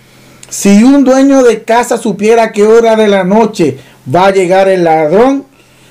Si 0.48 0.84
un 0.84 1.04
dueño 1.04 1.42
de 1.42 1.62
casa 1.62 1.98
supiera 1.98 2.52
qué 2.52 2.64
hora 2.64 2.94
de 2.94 3.08
la 3.08 3.24
noche 3.24 3.78
va 4.12 4.26
a 4.26 4.30
llegar 4.30 4.68
el 4.68 4.84
ladrón, 4.84 5.44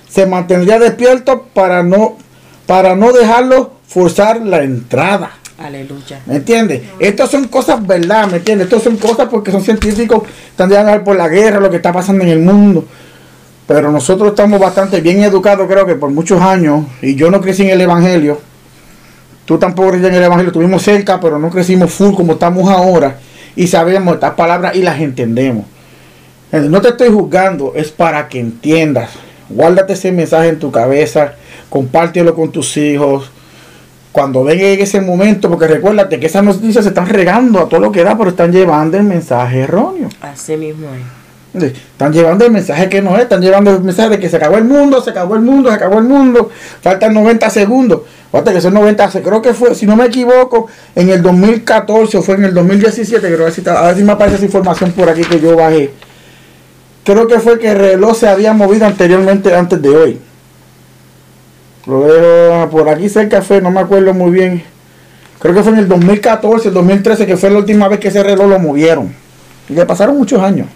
se 0.09 0.25
mantendría 0.25 0.79
despierto 0.79 1.47
para 1.53 1.83
no, 1.83 2.17
para 2.65 2.95
no 2.95 3.11
dejarlo 3.11 3.71
forzar 3.87 4.41
la 4.41 4.63
entrada. 4.63 5.31
Aleluya. 5.57 6.21
¿Me 6.25 6.37
entiendes? 6.37 6.81
Estas 6.99 7.29
son 7.29 7.47
cosas 7.47 7.85
verdad, 7.85 8.27
¿me 8.27 8.37
entiendes? 8.37 8.65
Estas 8.65 8.83
son 8.83 8.97
cosas 8.97 9.27
porque 9.29 9.51
son 9.51 9.63
científicos, 9.63 10.23
están 10.49 10.69
de 10.69 10.83
ver 10.83 11.03
por 11.03 11.15
la 11.15 11.27
guerra, 11.27 11.59
lo 11.59 11.69
que 11.69 11.77
está 11.77 11.93
pasando 11.93 12.23
en 12.23 12.31
el 12.31 12.39
mundo. 12.39 12.85
Pero 13.67 13.91
nosotros 13.91 14.29
estamos 14.29 14.59
bastante 14.59 14.99
bien 14.99 15.23
educados, 15.23 15.67
creo 15.67 15.85
que 15.85 15.95
por 15.95 16.09
muchos 16.09 16.41
años, 16.41 16.85
y 17.01 17.15
yo 17.15 17.31
no 17.31 17.39
crecí 17.39 17.63
en 17.63 17.69
el 17.69 17.81
Evangelio. 17.81 18.41
Tú 19.45 19.57
tampoco 19.57 19.91
crecí 19.91 20.05
en 20.07 20.15
el 20.15 20.23
Evangelio, 20.23 20.49
estuvimos 20.49 20.81
cerca, 20.81 21.19
pero 21.19 21.39
no 21.39 21.49
crecimos 21.49 21.91
full 21.91 22.13
como 22.13 22.33
estamos 22.33 22.69
ahora. 22.69 23.17
Y 23.55 23.67
sabemos 23.67 24.15
estas 24.15 24.33
palabras 24.33 24.75
y 24.75 24.81
las 24.81 24.99
entendemos. 24.99 25.65
No 26.53 26.81
te 26.81 26.89
estoy 26.89 27.09
juzgando, 27.09 27.73
es 27.75 27.91
para 27.91 28.27
que 28.29 28.39
entiendas. 28.39 29.09
Guárdate 29.49 29.93
ese 29.93 30.11
mensaje 30.11 30.49
en 30.49 30.59
tu 30.59 30.71
cabeza, 30.71 31.33
compártelo 31.67 32.35
con 32.35 32.51
tus 32.51 32.77
hijos, 32.77 33.31
cuando 34.11 34.43
venga 34.43 34.63
ese 34.63 35.01
momento, 35.01 35.49
porque 35.49 35.65
recuérdate 35.67 36.19
que 36.19 36.27
esas 36.27 36.43
noticias 36.43 36.83
se 36.83 36.89
están 36.89 37.09
regando 37.09 37.59
a 37.59 37.67
todo 37.67 37.79
lo 37.79 37.91
que 37.91 38.03
da, 38.03 38.15
pero 38.15 38.29
están 38.29 38.51
llevando 38.51 38.97
el 38.97 39.03
mensaje 39.03 39.61
erróneo. 39.61 40.09
Así 40.21 40.55
mismo 40.55 40.87
es. 41.55 41.63
Están 41.73 42.13
llevando 42.13 42.45
el 42.45 42.51
mensaje 42.51 42.87
que 42.87 43.01
no 43.01 43.15
es, 43.15 43.23
están 43.23 43.41
llevando 43.41 43.71
el 43.71 43.81
mensaje 43.81 44.09
de 44.09 44.19
que 44.19 44.29
se 44.29 44.37
acabó 44.37 44.57
el 44.57 44.65
mundo, 44.65 45.01
se 45.01 45.09
acabó 45.09 45.35
el 45.35 45.41
mundo, 45.41 45.69
se 45.69 45.75
acabó 45.75 45.97
el 45.97 46.05
mundo, 46.05 46.51
faltan 46.81 47.15
90 47.15 47.49
segundos. 47.49 48.01
Fíjate 48.31 48.53
que 48.53 48.61
son 48.61 48.75
90, 48.75 49.09
creo 49.23 49.41
que 49.41 49.53
fue, 49.55 49.73
si 49.73 49.87
no 49.87 49.95
me 49.95 50.05
equivoco, 50.05 50.67
en 50.95 51.09
el 51.09 51.23
2014 51.23 52.17
o 52.17 52.21
fue 52.21 52.35
en 52.35 52.45
el 52.45 52.53
2017, 52.53 53.19
creo 53.19 53.37
que 53.51 53.69
a 53.69 53.81
ver 53.81 53.95
si 53.95 54.03
me 54.03 54.11
aparece 54.11 54.37
esa 54.37 54.45
información 54.45 54.91
por 54.91 55.09
aquí 55.09 55.23
que 55.23 55.39
yo 55.39 55.55
bajé. 55.55 55.91
Creo 57.03 57.27
que 57.27 57.39
fue 57.39 57.59
que 57.59 57.71
el 57.71 57.77
reloj 57.77 58.17
se 58.17 58.27
había 58.27 58.53
movido 58.53 58.85
anteriormente, 58.85 59.53
antes 59.53 59.81
de 59.81 59.89
hoy. 59.89 60.19
Lo 61.85 61.99
veo 62.01 62.69
por 62.69 62.87
aquí 62.87 63.09
cerca 63.09 63.41
fue, 63.41 63.61
no 63.61 63.71
me 63.71 63.81
acuerdo 63.81 64.13
muy 64.13 64.31
bien. 64.31 64.63
Creo 65.39 65.53
que 65.53 65.63
fue 65.63 65.73
en 65.73 65.79
el 65.79 65.87
2014, 65.89 66.71
2013, 66.71 67.25
que 67.25 67.35
fue 67.35 67.49
la 67.49 67.57
última 67.57 67.89
vez 67.89 67.99
que 67.99 68.07
ese 68.07 68.23
reloj 68.23 68.47
lo 68.47 68.59
movieron. 68.59 69.13
Y 69.67 69.73
le 69.73 69.85
pasaron 69.85 70.17
muchos 70.17 70.41
años. 70.41 70.67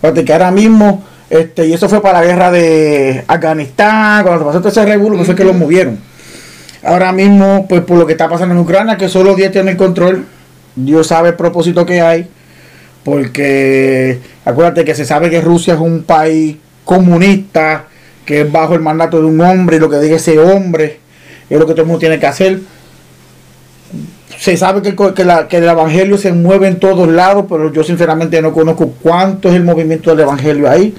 Fíjate 0.00 0.24
que 0.24 0.32
ahora 0.32 0.52
mismo, 0.52 1.02
este, 1.28 1.66
y 1.66 1.72
eso 1.72 1.88
fue 1.88 2.00
para 2.00 2.20
la 2.20 2.26
guerra 2.26 2.50
de 2.52 3.24
Afganistán, 3.26 4.22
cuando 4.22 4.46
pasó 4.46 4.58
todo 4.60 4.68
ese 4.68 4.84
revuelo, 4.84 5.18
que 5.18 5.24
fue 5.24 5.34
que 5.34 5.44
lo 5.44 5.52
movieron. 5.52 5.98
Ahora 6.84 7.12
mismo, 7.12 7.66
pues 7.68 7.82
por 7.82 7.98
lo 7.98 8.06
que 8.06 8.12
está 8.12 8.28
pasando 8.28 8.54
en 8.54 8.60
Ucrania, 8.60 8.96
que 8.96 9.08
solo 9.08 9.34
Dios 9.34 9.50
tiene 9.50 9.72
el 9.72 9.76
control, 9.76 10.24
Dios 10.76 11.08
sabe 11.08 11.30
el 11.30 11.34
propósito 11.34 11.84
que 11.84 12.00
hay, 12.00 12.28
porque 13.04 14.18
acuérdate 14.44 14.84
que 14.84 14.94
se 14.94 15.04
sabe 15.04 15.30
que 15.30 15.40
Rusia 15.40 15.74
es 15.74 15.80
un 15.80 16.02
país 16.02 16.56
comunista, 16.84 17.86
que 18.24 18.42
es 18.42 18.52
bajo 18.52 18.74
el 18.74 18.80
mandato 18.80 19.18
de 19.18 19.24
un 19.24 19.40
hombre 19.40 19.76
y 19.76 19.80
lo 19.80 19.88
que 19.88 19.98
diga 19.98 20.16
ese 20.16 20.38
hombre 20.38 21.00
es 21.50 21.58
lo 21.58 21.66
que 21.66 21.72
todo 21.72 21.82
el 21.82 21.88
mundo 21.88 22.00
tiene 22.00 22.18
que 22.18 22.26
hacer. 22.26 22.60
Se 24.38 24.56
sabe 24.56 24.80
que, 24.80 24.94
que, 24.94 25.56
el 25.56 25.64
Evangelio 25.64 26.16
se 26.16 26.32
mueve 26.32 26.68
en 26.68 26.78
todos 26.78 27.08
lados, 27.08 27.44
pero 27.48 27.72
yo 27.72 27.82
sinceramente 27.82 28.40
no 28.40 28.52
conozco 28.52 28.94
cuánto 29.02 29.48
es 29.48 29.56
el 29.56 29.64
movimiento 29.64 30.10
del 30.10 30.20
Evangelio 30.20 30.70
ahí. 30.70 30.94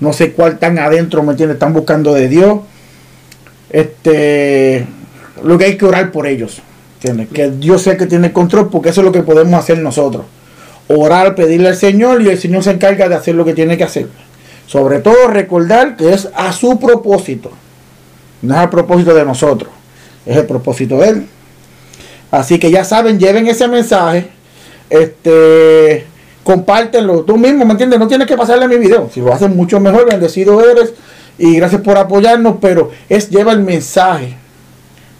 No 0.00 0.12
sé 0.12 0.32
cuál 0.32 0.58
tan 0.58 0.78
adentro, 0.78 1.22
¿me 1.22 1.32
entiendes? 1.32 1.56
Están 1.56 1.72
buscando 1.72 2.12
de 2.12 2.28
Dios. 2.28 2.60
Este, 3.70 4.86
lo 5.44 5.58
que 5.58 5.66
hay 5.66 5.76
que 5.76 5.84
orar 5.84 6.10
por 6.10 6.26
ellos. 6.26 6.60
Que 7.32 7.50
Dios 7.50 7.82
sea 7.82 7.96
que 7.96 8.06
tiene 8.06 8.32
control, 8.32 8.68
porque 8.68 8.88
eso 8.88 9.02
es 9.02 9.04
lo 9.04 9.12
que 9.12 9.22
podemos 9.22 9.60
hacer 9.60 9.78
nosotros. 9.78 10.24
Orar, 10.88 11.34
pedirle 11.34 11.68
al 11.68 11.76
Señor 11.76 12.22
y 12.22 12.28
el 12.28 12.38
Señor 12.38 12.62
se 12.62 12.70
encarga 12.70 13.08
de 13.08 13.16
hacer 13.16 13.34
lo 13.34 13.44
que 13.44 13.54
tiene 13.54 13.76
que 13.76 13.84
hacer. 13.84 14.08
Sobre 14.66 15.00
todo 15.00 15.28
recordar 15.28 15.96
que 15.96 16.12
es 16.12 16.28
a 16.34 16.52
su 16.52 16.78
propósito. 16.78 17.50
No 18.42 18.54
es 18.54 18.60
al 18.60 18.70
propósito 18.70 19.14
de 19.14 19.24
nosotros. 19.24 19.70
Es 20.24 20.36
el 20.36 20.46
propósito 20.46 20.98
de 20.98 21.08
Él. 21.08 21.26
Así 22.30 22.58
que 22.58 22.70
ya 22.70 22.84
saben, 22.84 23.18
lleven 23.18 23.46
ese 23.46 23.68
mensaje. 23.68 24.28
Este, 24.90 26.06
compártenlo. 26.44 27.22
Tú 27.22 27.36
mismo, 27.36 27.64
¿me 27.64 27.72
entiendes? 27.72 27.98
No 27.98 28.08
tienes 28.08 28.26
que 28.26 28.36
pasarle 28.36 28.68
mi 28.68 28.76
video. 28.76 29.10
Si 29.12 29.20
lo 29.20 29.32
haces 29.32 29.48
mucho 29.48 29.80
mejor, 29.80 30.08
bendecido 30.08 30.60
eres. 30.68 30.94
Y 31.38 31.56
gracias 31.56 31.82
por 31.82 31.96
apoyarnos. 31.96 32.56
Pero 32.60 32.90
es 33.08 33.30
lleva 33.30 33.52
el 33.52 33.60
mensaje 33.60 34.36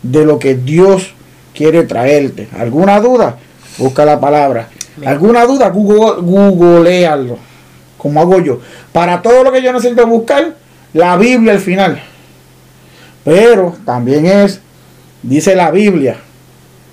de 0.03 0.25
lo 0.25 0.39
que 0.39 0.55
Dios 0.55 1.15
quiere 1.55 1.85
traerte. 1.85 2.49
¿Alguna 2.59 3.01
duda? 3.01 3.39
Busca 3.79 4.05
la 4.05 4.21
palabra. 4.21 4.69
¿Alguna 5.05 5.45
duda? 5.45 5.69
Google, 5.69 6.23
googlealo 6.23 7.39
como 8.07 8.21
hago 8.21 8.41
yo. 8.41 8.61
Para 8.93 9.21
todo 9.21 9.43
lo 9.43 9.53
que 9.53 9.63
yo 9.63 9.73
necesito 9.73 10.07
buscar, 10.07 10.55
la 10.93 11.17
Biblia 11.17 11.53
al 11.53 11.59
final. 11.59 12.01
Pero 13.25 13.75
también 13.85 14.27
es, 14.27 14.61
dice 15.23 15.57
la 15.57 15.71
Biblia, 15.71 16.17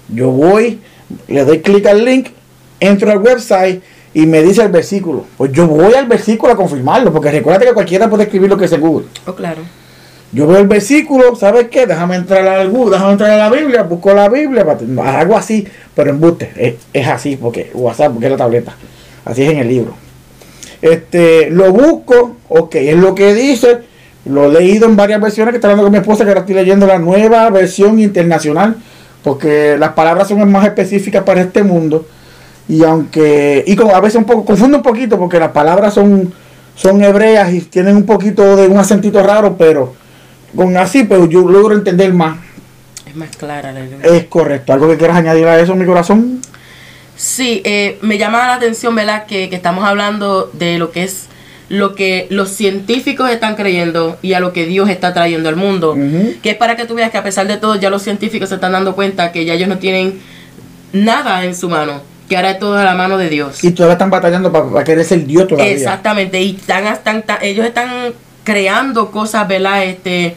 yo 0.10 0.31
voy, 0.31 0.81
le 1.27 1.45
doy 1.45 1.62
clic 1.62 1.86
al 1.86 2.03
link, 2.03 2.29
entro 2.79 3.12
al 3.12 3.19
website 3.19 3.83
y 4.13 4.25
me 4.25 4.41
dice 4.41 4.63
el 4.63 4.72
versículo. 4.72 5.25
Pues 5.38 5.51
yo 5.51 5.67
voy 5.67 5.93
al 5.93 6.07
versículo 6.07 6.53
a 6.53 6.55
confirmarlo, 6.55 7.13
porque 7.13 7.31
recuerda 7.31 7.65
que 7.65 7.74
cualquiera 7.74 8.10
puede 8.10 8.24
escribir 8.24 8.50
lo 8.50 8.57
que 8.57 8.65
es 8.65 8.72
en 8.72 8.81
Google. 8.81 9.05
Oh, 9.27 9.36
claro. 9.36 9.62
Yo 10.33 10.47
veo 10.47 10.57
el 10.57 10.67
versículo, 10.67 11.35
¿sabes 11.35 11.67
qué? 11.69 11.85
Déjame 11.85 12.15
entrar 12.15 12.41
a 12.47 12.63
la, 12.63 12.67
déjame 12.67 13.11
entrar 13.11 13.31
a 13.31 13.37
la 13.37 13.49
Biblia, 13.51 13.83
busco 13.83 14.13
la 14.13 14.29
Biblia, 14.29 14.65
hago 15.05 15.37
así, 15.37 15.67
pero 15.93 16.09
en 16.09 16.19
buste, 16.19 16.51
es, 16.57 16.75
es 16.91 17.07
así, 17.07 17.35
porque 17.35 17.69
WhatsApp, 17.75 18.13
porque 18.13 18.25
es 18.25 18.31
la 18.31 18.37
tableta. 18.37 18.75
Así 19.25 19.43
es 19.43 19.51
en 19.51 19.59
el 19.59 19.67
libro. 19.67 19.93
Este, 20.81 21.51
lo 21.51 21.71
busco, 21.71 22.37
ok, 22.49 22.75
es 22.75 22.97
lo 22.97 23.13
que 23.13 23.33
dice. 23.33 23.79
Lo 24.25 24.45
he 24.45 24.49
leído 24.49 24.87
en 24.87 24.95
varias 24.95 25.21
versiones 25.21 25.51
que 25.51 25.57
está 25.57 25.67
hablando 25.67 25.83
con 25.83 25.91
mi 25.91 25.99
esposa, 25.99 26.23
que 26.23 26.29
ahora 26.29 26.41
estoy 26.41 26.55
leyendo 26.55 26.87
la 26.87 26.97
nueva 26.97 27.49
versión 27.51 27.99
internacional, 27.99 28.77
porque 29.23 29.77
las 29.77 29.91
palabras 29.91 30.29
son 30.29 30.51
más 30.51 30.65
específicas 30.65 31.23
para 31.23 31.41
este 31.41 31.61
mundo. 31.61 32.07
Y 32.67 32.83
aunque, 32.83 33.63
y 33.67 33.75
como 33.75 33.95
a 33.95 33.99
veces 33.99 34.15
un 34.15 34.25
poco, 34.25 34.45
confundo 34.45 34.77
un 34.77 34.83
poquito, 34.83 35.19
porque 35.19 35.39
las 35.39 35.51
palabras 35.51 35.93
son, 35.93 36.33
son 36.75 37.03
hebreas 37.03 37.53
y 37.53 37.61
tienen 37.61 37.95
un 37.95 38.05
poquito 38.05 38.55
de 38.55 38.67
un 38.67 38.77
acentito 38.77 39.21
raro, 39.21 39.55
pero 39.57 39.93
con 40.55 40.75
así, 40.77 41.03
pues 41.03 41.29
yo 41.29 41.48
logro 41.50 41.75
entender 41.75 42.13
más. 42.13 42.38
Es 43.07 43.15
más 43.15 43.36
clara 43.36 43.72
la 43.72 43.86
Es 44.03 44.25
correcto. 44.25 44.74
¿Algo 44.74 44.88
que 44.89 44.98
quieras 44.98 45.17
añadir 45.17 45.45
a 45.48 45.60
eso, 45.60 45.75
mi 45.75 45.86
corazón? 45.86 46.41
Sí, 47.15 47.62
eh, 47.63 47.98
me 48.01 48.17
llama 48.17 48.39
la 48.48 48.55
atención, 48.55 48.95
¿verdad? 48.95 49.25
Que, 49.25 49.50
que, 49.50 49.55
estamos 49.55 49.86
hablando 49.86 50.50
de 50.53 50.79
lo 50.79 50.91
que 50.91 51.03
es 51.03 51.27
lo 51.69 51.95
que 51.95 52.27
los 52.29 52.50
científicos 52.50 53.29
están 53.29 53.55
creyendo 53.55 54.17
y 54.22 54.33
a 54.33 54.39
lo 54.39 54.53
que 54.53 54.65
Dios 54.65 54.89
está 54.89 55.13
trayendo 55.13 55.50
al 55.50 55.55
mundo. 55.55 55.95
Que 56.41 56.51
es 56.51 56.55
para 56.55 56.75
que 56.75 56.86
tú 56.86 56.93
veas 56.93 57.12
que 57.12 57.17
a 57.17 57.24
pesar 57.24 57.48
de 57.48 57.57
todo, 57.57 57.75
ya 57.75 57.89
los 57.89 58.03
científicos 58.03 58.50
se 58.50 58.55
están 58.55 58.74
dando 58.74 58.95
cuenta 58.95 59.31
que 59.31 59.45
ya 59.45 59.53
ellos 59.53 59.69
no 59.69 59.77
tienen 59.79 60.19
nada 60.91 61.43
en 61.45 61.55
su 61.55 61.69
mano. 61.69 62.01
que 62.29 62.38
ahora 62.38 62.51
es 62.51 62.60
todo 62.60 62.77
a 62.77 62.83
la 62.83 62.95
mano 62.95 63.17
de 63.17 63.29
Dios. 63.29 63.63
Y 63.63 63.72
todavía 63.72 63.93
están 63.93 64.10
batallando 64.10 64.51
para, 64.51 64.83
querer 64.83 65.03
ser 65.03 65.25
Dios 65.25 65.48
todavía. 65.48 65.74
Exactamente, 65.74 66.41
y 66.41 66.55
están, 66.55 66.88
están, 66.88 67.24
ellos 67.41 67.65
están 67.65 68.13
creando 68.43 69.12
cosas, 69.12 69.47
¿verdad? 69.47 69.83
Este, 69.83 70.35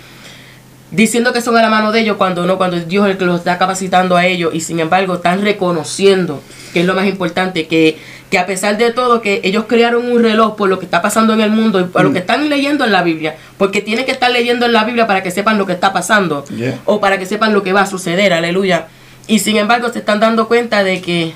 diciendo 0.91 1.33
que 1.33 1.41
son 1.41 1.57
a 1.57 1.63
la 1.63 1.69
mano 1.69 1.93
de 1.93 2.01
ellos 2.01 2.17
cuando 2.17 2.47
no, 2.47 2.57
cuando 2.57 2.79
Dios 2.79 3.07
es 3.07 3.13
el 3.13 3.19
que 3.19 3.25
los 3.25 3.39
está 3.39 3.59
capacitando 3.59 4.17
a 4.17 4.27
ellos 4.27 4.55
y 4.55 4.61
sin 4.61 4.81
embargo 4.81 5.15
están 5.15 5.43
reconociendo, 5.43 6.43
que 6.73 6.81
es 6.81 6.87
lo 6.87 6.95
más 6.95 7.07
importante, 7.07 7.67
que, 7.67 7.99
que 8.31 8.39
a 8.39 8.47
pesar 8.47 8.79
de 8.79 8.93
todo, 8.93 9.21
que 9.21 9.41
ellos 9.45 9.65
crearon 9.69 10.11
un 10.11 10.23
reloj 10.23 10.57
por 10.57 10.69
lo 10.69 10.79
que 10.79 10.85
está 10.85 11.03
pasando 11.03 11.35
en 11.35 11.41
el 11.41 11.51
mundo 11.51 11.81
y 11.81 11.85
por 11.85 12.05
lo 12.05 12.13
que 12.13 12.21
están 12.21 12.49
leyendo 12.49 12.85
en 12.85 12.93
la 12.93 13.03
Biblia, 13.03 13.37
porque 13.59 13.81
tienen 13.81 14.05
que 14.05 14.13
estar 14.13 14.31
leyendo 14.31 14.67
en 14.67 14.73
la 14.73 14.85
Biblia 14.85 15.07
para 15.07 15.23
que 15.23 15.31
sepan 15.31 15.59
lo 15.59 15.67
que 15.67 15.73
está 15.73 15.93
pasando 15.93 16.45
o 16.85 17.01
para 17.01 17.19
que 17.19 17.27
sepan 17.27 17.53
lo 17.53 17.63
que 17.63 17.73
va 17.73 17.83
a 17.83 17.87
suceder, 17.87 18.33
aleluya. 18.33 18.87
Y 19.29 19.41
sin 19.41 19.57
embargo 19.57 19.93
se 19.93 19.99
están 19.99 20.21
dando 20.21 20.47
cuenta 20.47 20.85
de 20.85 21.01
que 21.01 21.35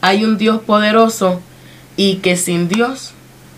hay 0.00 0.24
un 0.24 0.38
Dios 0.38 0.60
poderoso 0.60 1.40
y 1.96 2.16
que 2.16 2.36
sin 2.36 2.68
Dios 2.68 3.12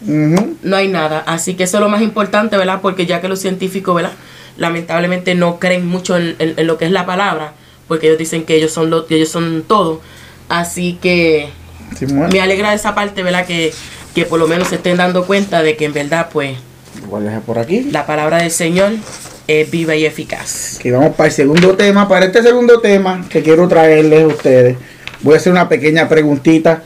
no 0.07 0.77
hay 0.77 0.89
nada. 0.89 1.25
Así 1.27 1.55
que 1.55 1.65
eso 1.65 1.79
es 1.79 1.81
lo 1.81 1.89
más 1.89 2.03
importante, 2.03 2.57
¿verdad? 2.57 2.81
Porque 2.83 3.07
ya 3.07 3.21
que 3.21 3.29
los 3.29 3.41
científicos, 3.41 3.95
¿verdad? 3.95 4.13
Lamentablemente 4.57 5.35
no 5.35 5.59
creen 5.59 5.87
mucho 5.87 6.17
en, 6.17 6.37
lo 6.67 6.79
que 6.79 6.85
es 6.85 6.91
la 6.91 7.07
palabra, 7.07 7.55
porque 7.89 8.07
ellos 8.07 8.19
dicen 8.19 8.45
que 8.45 8.57
ellos 8.57 8.73
son 8.73 8.91
lo, 8.91 9.07
que 9.07 9.17
ellos 9.17 9.31
son 9.31 9.65
todo. 9.67 10.01
Así 10.49 10.99
que 11.01 11.49
me 12.31 12.41
alegra 12.41 12.75
esa 12.75 12.95
parte, 12.95 13.23
¿verdad? 13.23 13.47
Que, 13.47 13.73
que 14.15 14.25
por 14.25 14.39
lo 14.39 14.47
menos 14.47 14.69
se 14.69 14.77
estén 14.77 14.97
dando 14.97 15.27
cuenta 15.27 15.63
de 15.63 15.77
que 15.77 15.87
en 15.87 15.93
verdad, 15.93 16.29
pues, 16.33 16.57
por 17.47 17.59
aquí. 17.59 17.85
La 17.91 18.07
palabra 18.07 18.39
del 18.39 18.51
Señor 18.51 18.93
es 19.47 19.71
viva 19.71 19.95
y 19.95 20.05
eficaz. 20.05 20.79
Que 20.81 20.91
vamos 20.93 21.15
para 21.15 21.29
el 21.29 21.35
segundo 21.35 21.77
tema. 21.77 22.09
Para 22.09 22.27
este 22.27 22.43
segundo 22.43 22.81
tema 22.81 23.25
que 23.29 23.43
quiero 23.43 23.69
traerles 23.69 24.25
a 24.25 24.27
ustedes, 24.27 24.77
voy 25.21 25.35
a 25.35 25.37
hacer 25.37 25.53
una 25.53 25.69
pequeña 25.69 26.09
preguntita. 26.09 26.83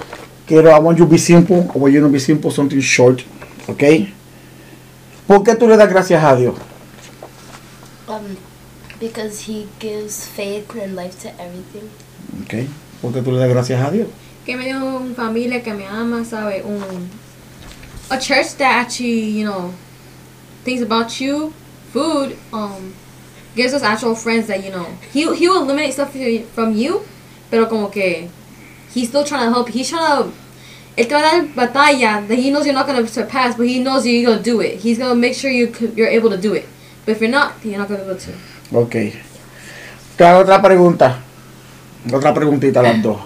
Quiero, 0.49 0.71
I 0.71 0.79
want 0.79 0.99
you 0.99 1.05
to 1.05 1.11
be 1.11 1.19
simple. 1.19 1.71
I 1.75 1.79
want 1.79 1.93
you 1.93 2.01
to 2.01 2.09
be 2.09 2.19
simple, 2.19 2.51
something 2.51 2.81
short. 2.81 3.23
¿Ok? 3.69 4.09
¿Por 5.27 5.45
qué 5.45 5.55
tú 5.55 5.69
le 5.69 5.77
das 5.77 5.91
gracias 5.91 6.25
a 6.25 6.35
Dios? 6.37 6.55
Um, 8.09 8.35
because 8.99 9.41
he 9.43 9.69
gives 9.79 10.27
faith 10.27 10.75
and 10.75 10.97
life 10.97 11.21
to 11.21 11.29
everything. 11.39 11.91
Ok. 12.43 12.67
¿Por 13.03 13.13
qué 13.13 13.23
tú 13.23 13.31
le 13.31 13.39
das 13.39 13.51
gracias 13.51 13.87
a 13.87 13.91
Dios? 13.91 14.09
Que 14.47 14.57
me 14.57 14.65
dio 14.65 14.79
una 14.79 15.15
familia 15.15 15.63
que 15.63 15.75
me 15.75 15.87
ama, 15.87 16.25
¿sabe? 16.25 16.63
Un, 16.65 17.11
a 18.11 18.17
church 18.19 18.57
that 18.57 18.87
actually, 18.87 19.39
you 19.39 19.45
know, 19.45 19.75
things 20.65 20.81
about 20.81 21.21
you, 21.21 21.53
food, 21.93 22.39
um, 22.55 22.95
gives 23.55 23.75
us 23.75 23.83
actual 23.83 24.15
friends 24.15 24.47
that 24.47 24.65
you 24.65 24.71
know. 24.71 24.87
He 25.13 25.25
he 25.37 25.47
will 25.47 25.63
eliminate 25.63 25.93
stuff 25.93 26.17
from 26.55 26.73
you, 26.75 27.03
pero 27.51 27.67
como 27.67 27.91
que 27.91 28.31
he's 28.93 29.09
still 29.09 29.25
trying 29.25 29.47
to 29.47 29.53
help. 29.53 29.69
He's 29.69 29.89
trying 29.91 30.25
to. 30.25 30.33
Él 30.97 31.07
te 31.07 31.15
va 31.15 31.21
a 31.21 31.23
dar 31.23 31.47
batalla 31.55 32.27
that 32.27 32.39
he 32.39 32.51
knows 32.51 32.67
you're 32.67 32.75
not 32.75 32.87
gonna 32.87 33.07
surpass, 33.07 33.57
but 33.57 33.69
he 33.69 33.79
knows 33.79 34.05
you're 34.05 34.29
gonna 34.29 34.43
do 34.43 34.61
it. 34.61 34.81
He's 34.81 34.99
gonna 34.99 35.15
make 35.15 35.35
sure 35.35 35.49
you 35.51 35.73
you're 35.95 36.09
able 36.09 36.31
to 36.31 36.37
do 36.37 36.55
it. 36.55 36.67
But 37.07 37.13
if 37.13 37.21
you're 37.21 37.31
not, 37.31 37.55
you're 37.63 37.79
not 37.79 37.89
gonna 37.89 38.03
be 38.03 38.11
able 38.11 38.21
to. 38.21 38.33
Okay. 38.73 39.15
otra 40.19 40.61
pregunta. 40.61 41.23
Otra 42.11 42.35
preguntita 42.35 42.83
las 42.83 43.01
dos. 43.01 43.21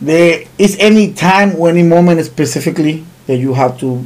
There 0.00 0.48
is 0.58 0.76
any 0.80 1.12
time 1.12 1.54
or 1.56 1.70
any 1.70 1.84
moment 1.84 2.24
specifically 2.26 3.04
that 3.26 3.36
you 3.36 3.54
have 3.54 3.78
to 3.78 4.04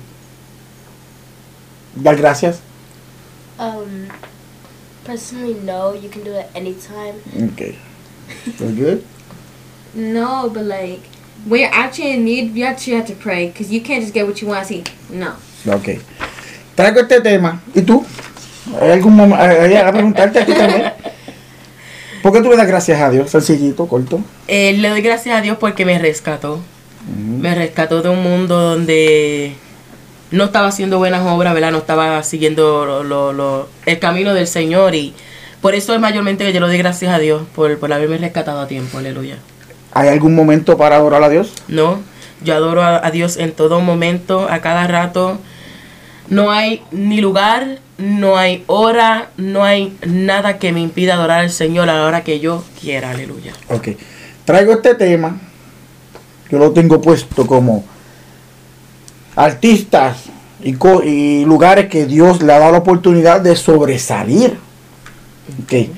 dar 1.97 2.17
gracias? 2.17 2.61
Um, 3.59 4.09
personally, 5.05 5.55
no. 5.55 5.95
You 5.95 6.09
can 6.09 6.23
do 6.23 6.33
it 6.33 6.51
anytime. 6.55 7.23
Okay. 7.53 7.79
That's 8.45 8.73
good. 8.73 9.07
no, 9.97 10.51
but 10.51 10.65
like 10.65 11.01
when 11.47 11.61
you're 11.61 11.73
actually 11.73 12.13
in 12.13 12.25
need, 12.25 12.55
you 12.55 12.65
actually 12.65 12.97
have 12.97 13.07
to 13.07 13.15
pray 13.15 13.49
because 13.49 13.71
you 13.73 13.81
can't 13.81 14.03
just 14.03 14.15
get 14.15 14.27
what 14.27 14.41
you 14.41 14.49
want 14.49 14.63
to 14.63 14.69
see. 14.69 14.85
No. 15.11 15.35
Okay. 15.67 16.01
Traigo 16.77 17.01
este 17.01 17.21
tema. 17.21 17.63
¿Y 17.75 17.83
tú? 17.83 18.05
¿Hay 18.81 18.91
algún 18.91 19.17
momento? 19.17 19.43
a 19.43 19.93
preguntarte 19.93 20.41
aquí 20.41 20.53
también. 20.53 20.93
¿Por 22.23 22.33
qué 22.33 22.41
tú 22.43 22.51
le 22.51 22.57
das 22.57 22.67
gracias 22.67 23.01
a 23.01 23.11
Dios? 23.11 23.31
Sencillito, 23.31 23.87
corto. 23.87 24.21
Eh, 24.49 24.73
le 24.73 24.89
doy 24.89 25.01
gracias 25.01 25.39
a 25.39 25.41
Dios 25.41 25.59
porque 25.59 25.85
me 25.85 25.99
rescató. 25.99 26.61
Me 27.07 27.55
rescató 27.55 28.03
de 28.03 28.09
un 28.09 28.21
mundo 28.21 28.59
donde 28.59 29.55
no 30.33 30.45
estaba 30.45 30.67
haciendo 30.67 30.99
buenas 30.99 31.25
obras, 31.25 31.55
¿verdad? 31.55 31.71
No 31.71 31.79
estaba 31.79 32.21
siguiendo 32.25 33.05
lo, 33.05 33.69
el 33.87 33.99
camino 34.01 34.35
del 34.35 34.49
Señor 34.49 34.97
y 34.97 35.15
por 35.61 35.77
eso 35.77 35.95
es 35.95 36.01
mayormente 36.01 36.45
que 36.45 36.53
yo 36.53 36.59
le 36.59 36.67
doy 36.67 36.79
gracias 36.79 37.15
a 37.15 37.21
Dios 37.21 37.45
por, 37.55 37.79
por 37.79 37.93
haberme 37.93 38.19
rescatado 38.19 38.61
a 38.61 38.67
tiempo, 38.67 38.99
aleluya. 38.99 39.39
¿Hay 39.97 40.09
algún 40.09 40.35
momento 40.35 40.77
para 40.77 40.97
adorar 40.97 41.23
a 41.23 41.31
Dios? 41.31 41.55
No, 41.69 42.01
yo 42.43 42.55
adoro 42.55 42.83
a, 42.83 43.11
Dios 43.11 43.39
en 43.39 43.53
todo 43.53 43.81
momento, 43.81 44.47
a 44.51 44.61
cada 44.61 44.87
rato. 44.87 45.39
No 46.29 46.51
hay 46.51 46.83
ni 46.91 47.23
lugar, 47.23 47.79
no 47.97 48.37
hay 48.37 48.63
hora, 48.67 49.31
no 49.39 49.65
hay 49.65 49.97
nada 50.07 50.59
que 50.59 50.71
me 50.71 50.81
impida 50.81 51.15
adorar 51.15 51.41
al 51.41 51.51
Señor 51.51 51.89
a 51.89 51.95
la 51.95 52.05
hora 52.05 52.25
que 52.25 52.41
yo 52.41 52.63
quiera, 52.79 53.13
aleluya. 53.13 53.55
Ok, 53.69 53.89
traigo 54.45 54.75
este 54.75 54.95
tema, 54.97 55.39
yo 56.51 56.59
lo 56.59 56.73
tengo 56.73 57.01
puesto 57.01 57.47
como 57.47 57.83
artistas 59.35 60.25
y, 60.63 61.45
lugares 61.47 61.87
que 61.87 62.05
Dios 62.05 62.43
le 62.43 62.53
ha 62.53 62.59
dado 62.59 62.73
la 62.73 62.79
oportunidad 62.79 63.41
de 63.41 63.57
sobresalir. 63.57 64.59
Okay. 65.65 65.91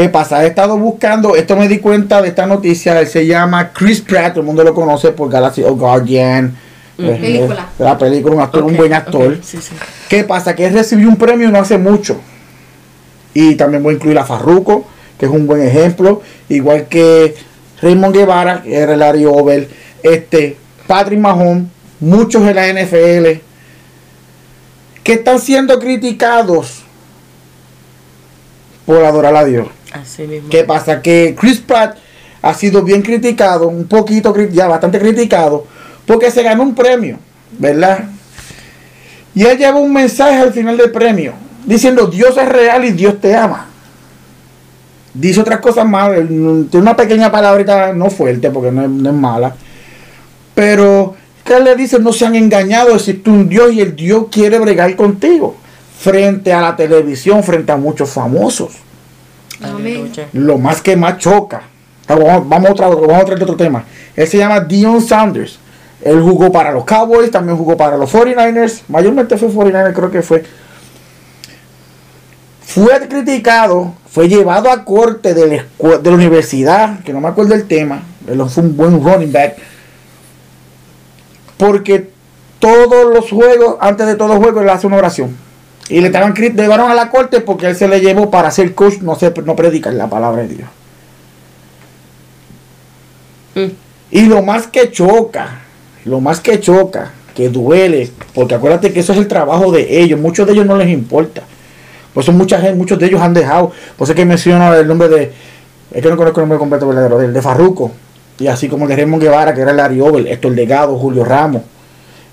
¿Qué 0.00 0.08
pasa? 0.08 0.42
He 0.42 0.46
estado 0.46 0.78
buscando, 0.78 1.36
esto 1.36 1.56
me 1.56 1.68
di 1.68 1.76
cuenta 1.76 2.22
de 2.22 2.28
esta 2.28 2.46
noticia, 2.46 2.98
él 2.98 3.06
se 3.06 3.26
llama 3.26 3.70
Chris 3.70 4.00
Pratt, 4.00 4.30
todo 4.30 4.40
el 4.40 4.46
mundo 4.46 4.64
lo 4.64 4.72
conoce 4.72 5.10
por 5.10 5.30
Galaxy 5.30 5.62
of 5.62 5.78
Guardian. 5.78 6.56
Mm. 6.96 7.04
Eh, 7.04 7.18
película. 7.20 7.68
La 7.78 7.98
película, 7.98 8.34
un 8.34 8.40
actor, 8.40 8.62
un 8.62 8.78
buen 8.78 8.94
actor. 8.94 9.38
¿Qué 10.08 10.24
pasa? 10.24 10.56
Que 10.56 10.64
él 10.64 10.72
recibió 10.72 11.06
un 11.06 11.16
premio 11.16 11.50
no 11.50 11.58
hace 11.58 11.76
mucho. 11.76 12.18
Y 13.34 13.56
también 13.56 13.82
voy 13.82 13.92
a 13.92 13.96
incluir 13.96 14.18
a 14.18 14.24
Farruko, 14.24 14.86
que 15.18 15.26
es 15.26 15.30
un 15.30 15.46
buen 15.46 15.60
ejemplo. 15.60 16.22
Igual 16.48 16.86
que 16.88 17.34
Raymond 17.82 18.16
Guevara, 18.16 18.62
que 18.62 18.74
era 18.74 18.94
el 18.94 19.00
Larry 19.00 19.26
Over. 19.26 19.68
Este, 20.02 20.56
Patrick 20.86 21.20
Mahomes, 21.20 21.64
muchos 22.00 22.42
en 22.44 22.56
la 22.56 22.72
NFL, 22.72 23.42
que 25.02 25.12
están 25.12 25.38
siendo 25.38 25.78
criticados 25.78 26.84
por 28.86 29.04
adorar 29.04 29.36
a 29.36 29.44
Dios. 29.44 29.68
¿Qué 30.50 30.64
pasa? 30.64 31.02
Que 31.02 31.36
Chris 31.38 31.58
Pratt 31.60 31.96
ha 32.42 32.54
sido 32.54 32.82
bien 32.82 33.02
criticado, 33.02 33.68
un 33.68 33.86
poquito, 33.86 34.34
ya 34.50 34.68
bastante 34.68 34.98
criticado, 34.98 35.66
porque 36.06 36.30
se 36.30 36.42
ganó 36.42 36.62
un 36.62 36.74
premio, 36.74 37.18
¿verdad? 37.58 38.04
Y 39.34 39.44
él 39.44 39.58
lleva 39.58 39.78
un 39.78 39.92
mensaje 39.92 40.36
al 40.36 40.52
final 40.52 40.76
del 40.76 40.90
premio, 40.90 41.34
diciendo 41.64 42.06
Dios 42.06 42.36
es 42.36 42.48
real 42.48 42.84
y 42.84 42.92
Dios 42.92 43.20
te 43.20 43.36
ama. 43.36 43.66
Dice 45.12 45.40
otras 45.40 45.60
cosas 45.60 45.86
más, 45.86 46.12
tiene 46.14 46.68
una 46.72 46.96
pequeña 46.96 47.30
palabrita, 47.30 47.92
no 47.92 48.10
fuerte, 48.10 48.50
porque 48.50 48.70
no 48.70 48.84
es 48.84 49.14
mala, 49.16 49.54
pero 50.54 51.14
que 51.44 51.58
le 51.58 51.74
dice, 51.74 51.98
no 51.98 52.12
se 52.12 52.26
han 52.26 52.36
engañado, 52.36 52.94
existe 52.94 53.28
un 53.28 53.48
Dios 53.48 53.72
y 53.72 53.80
el 53.80 53.96
Dios 53.96 54.26
quiere 54.30 54.58
bregar 54.58 54.94
contigo. 54.94 55.56
Frente 55.98 56.52
a 56.52 56.60
la 56.60 56.76
televisión, 56.76 57.42
frente 57.42 57.72
a 57.72 57.76
muchos 57.76 58.08
famosos. 58.08 58.72
Lo 60.32 60.58
más 60.58 60.80
que 60.80 60.96
más 60.96 61.18
choca. 61.18 61.62
Vamos, 62.08 62.28
a, 62.68 62.72
otra, 62.72 62.88
vamos 62.88 63.22
a 63.22 63.24
traer 63.24 63.42
otro 63.42 63.56
tema. 63.56 63.84
Él 64.16 64.26
se 64.26 64.38
llama 64.38 64.60
Dion 64.60 65.00
Sanders. 65.00 65.58
Él 66.02 66.20
jugó 66.20 66.50
para 66.50 66.72
los 66.72 66.84
Cowboys, 66.84 67.30
también 67.30 67.56
jugó 67.56 67.76
para 67.76 67.96
los 67.96 68.12
49ers. 68.12 68.82
Mayormente 68.88 69.36
fue 69.36 69.48
49ers, 69.48 69.92
creo 69.92 70.10
que 70.10 70.22
fue. 70.22 70.44
Fue 72.62 73.08
criticado, 73.08 73.94
fue 74.08 74.28
llevado 74.28 74.70
a 74.70 74.84
corte 74.84 75.34
de 75.34 75.66
la, 75.78 75.98
de 75.98 76.10
la 76.10 76.16
universidad, 76.16 77.00
que 77.00 77.12
no 77.12 77.20
me 77.20 77.28
acuerdo 77.28 77.54
el 77.54 77.66
tema. 77.66 78.02
Él 78.26 78.42
fue 78.48 78.62
un 78.62 78.76
buen 78.76 79.04
running 79.04 79.32
back 79.32 79.56
porque 81.60 82.08
todos 82.58 83.14
los 83.14 83.30
juegos, 83.30 83.76
antes 83.80 84.06
de 84.06 84.14
todos 84.14 84.30
los 84.30 84.40
juegos, 84.40 84.62
él 84.62 84.70
hace 84.70 84.86
una 84.86 84.96
oración. 84.96 85.36
Y 85.90 86.00
le 86.00 86.06
estaban 86.06 86.32
llevaron 86.34 86.88
a 86.88 86.94
la 86.94 87.10
corte 87.10 87.40
porque 87.40 87.66
él 87.66 87.74
se 87.74 87.88
le 87.88 88.00
llevó 88.00 88.30
para 88.30 88.50
ser 88.52 88.74
coach, 88.74 88.98
no, 89.00 89.16
se, 89.16 89.32
no 89.44 89.56
predicar 89.56 89.92
la 89.92 90.08
palabra 90.08 90.42
de 90.42 90.48
Dios. 90.48 90.68
Mm. 93.56 93.72
Y 94.12 94.20
lo 94.22 94.40
más 94.42 94.68
que 94.68 94.90
choca, 94.92 95.58
lo 96.04 96.20
más 96.20 96.38
que 96.38 96.60
choca, 96.60 97.10
que 97.34 97.48
duele, 97.48 98.08
porque 98.34 98.54
acuérdate 98.54 98.92
que 98.92 99.00
eso 99.00 99.12
es 99.12 99.18
el 99.18 99.26
trabajo 99.26 99.72
de 99.72 100.00
ellos, 100.00 100.20
muchos 100.20 100.46
de 100.46 100.52
ellos 100.52 100.66
no 100.66 100.76
les 100.76 100.88
importa. 100.88 101.42
Por 102.14 102.22
eso 102.22 102.32
mucha 102.32 102.60
gente, 102.60 102.76
muchos 102.76 102.98
de 102.98 103.06
ellos 103.06 103.20
han 103.20 103.34
dejado, 103.34 103.72
por 103.96 104.06
eso 104.06 104.14
que 104.14 104.24
menciona 104.24 104.76
el 104.76 104.86
nombre 104.86 105.08
de, 105.08 105.32
es 105.90 106.02
que 106.02 106.08
no 106.08 106.16
conozco 106.16 106.40
el 106.40 106.42
nombre 106.42 106.58
completo 106.58 106.86
verdadero, 106.86 107.18
de, 107.18 107.32
de 107.32 107.42
Farruco, 107.42 107.90
y 108.38 108.46
así 108.46 108.68
como 108.68 108.84
el 108.84 108.90
de 108.90 108.96
Raymond 108.96 109.22
Guevara, 109.22 109.54
que 109.54 109.60
era 109.60 109.72
el 109.72 109.80
Ari 109.80 110.00
Obel, 110.00 110.28
Héctor 110.28 110.52
Legado, 110.52 110.96
Julio 110.96 111.24
Ramos, 111.24 111.62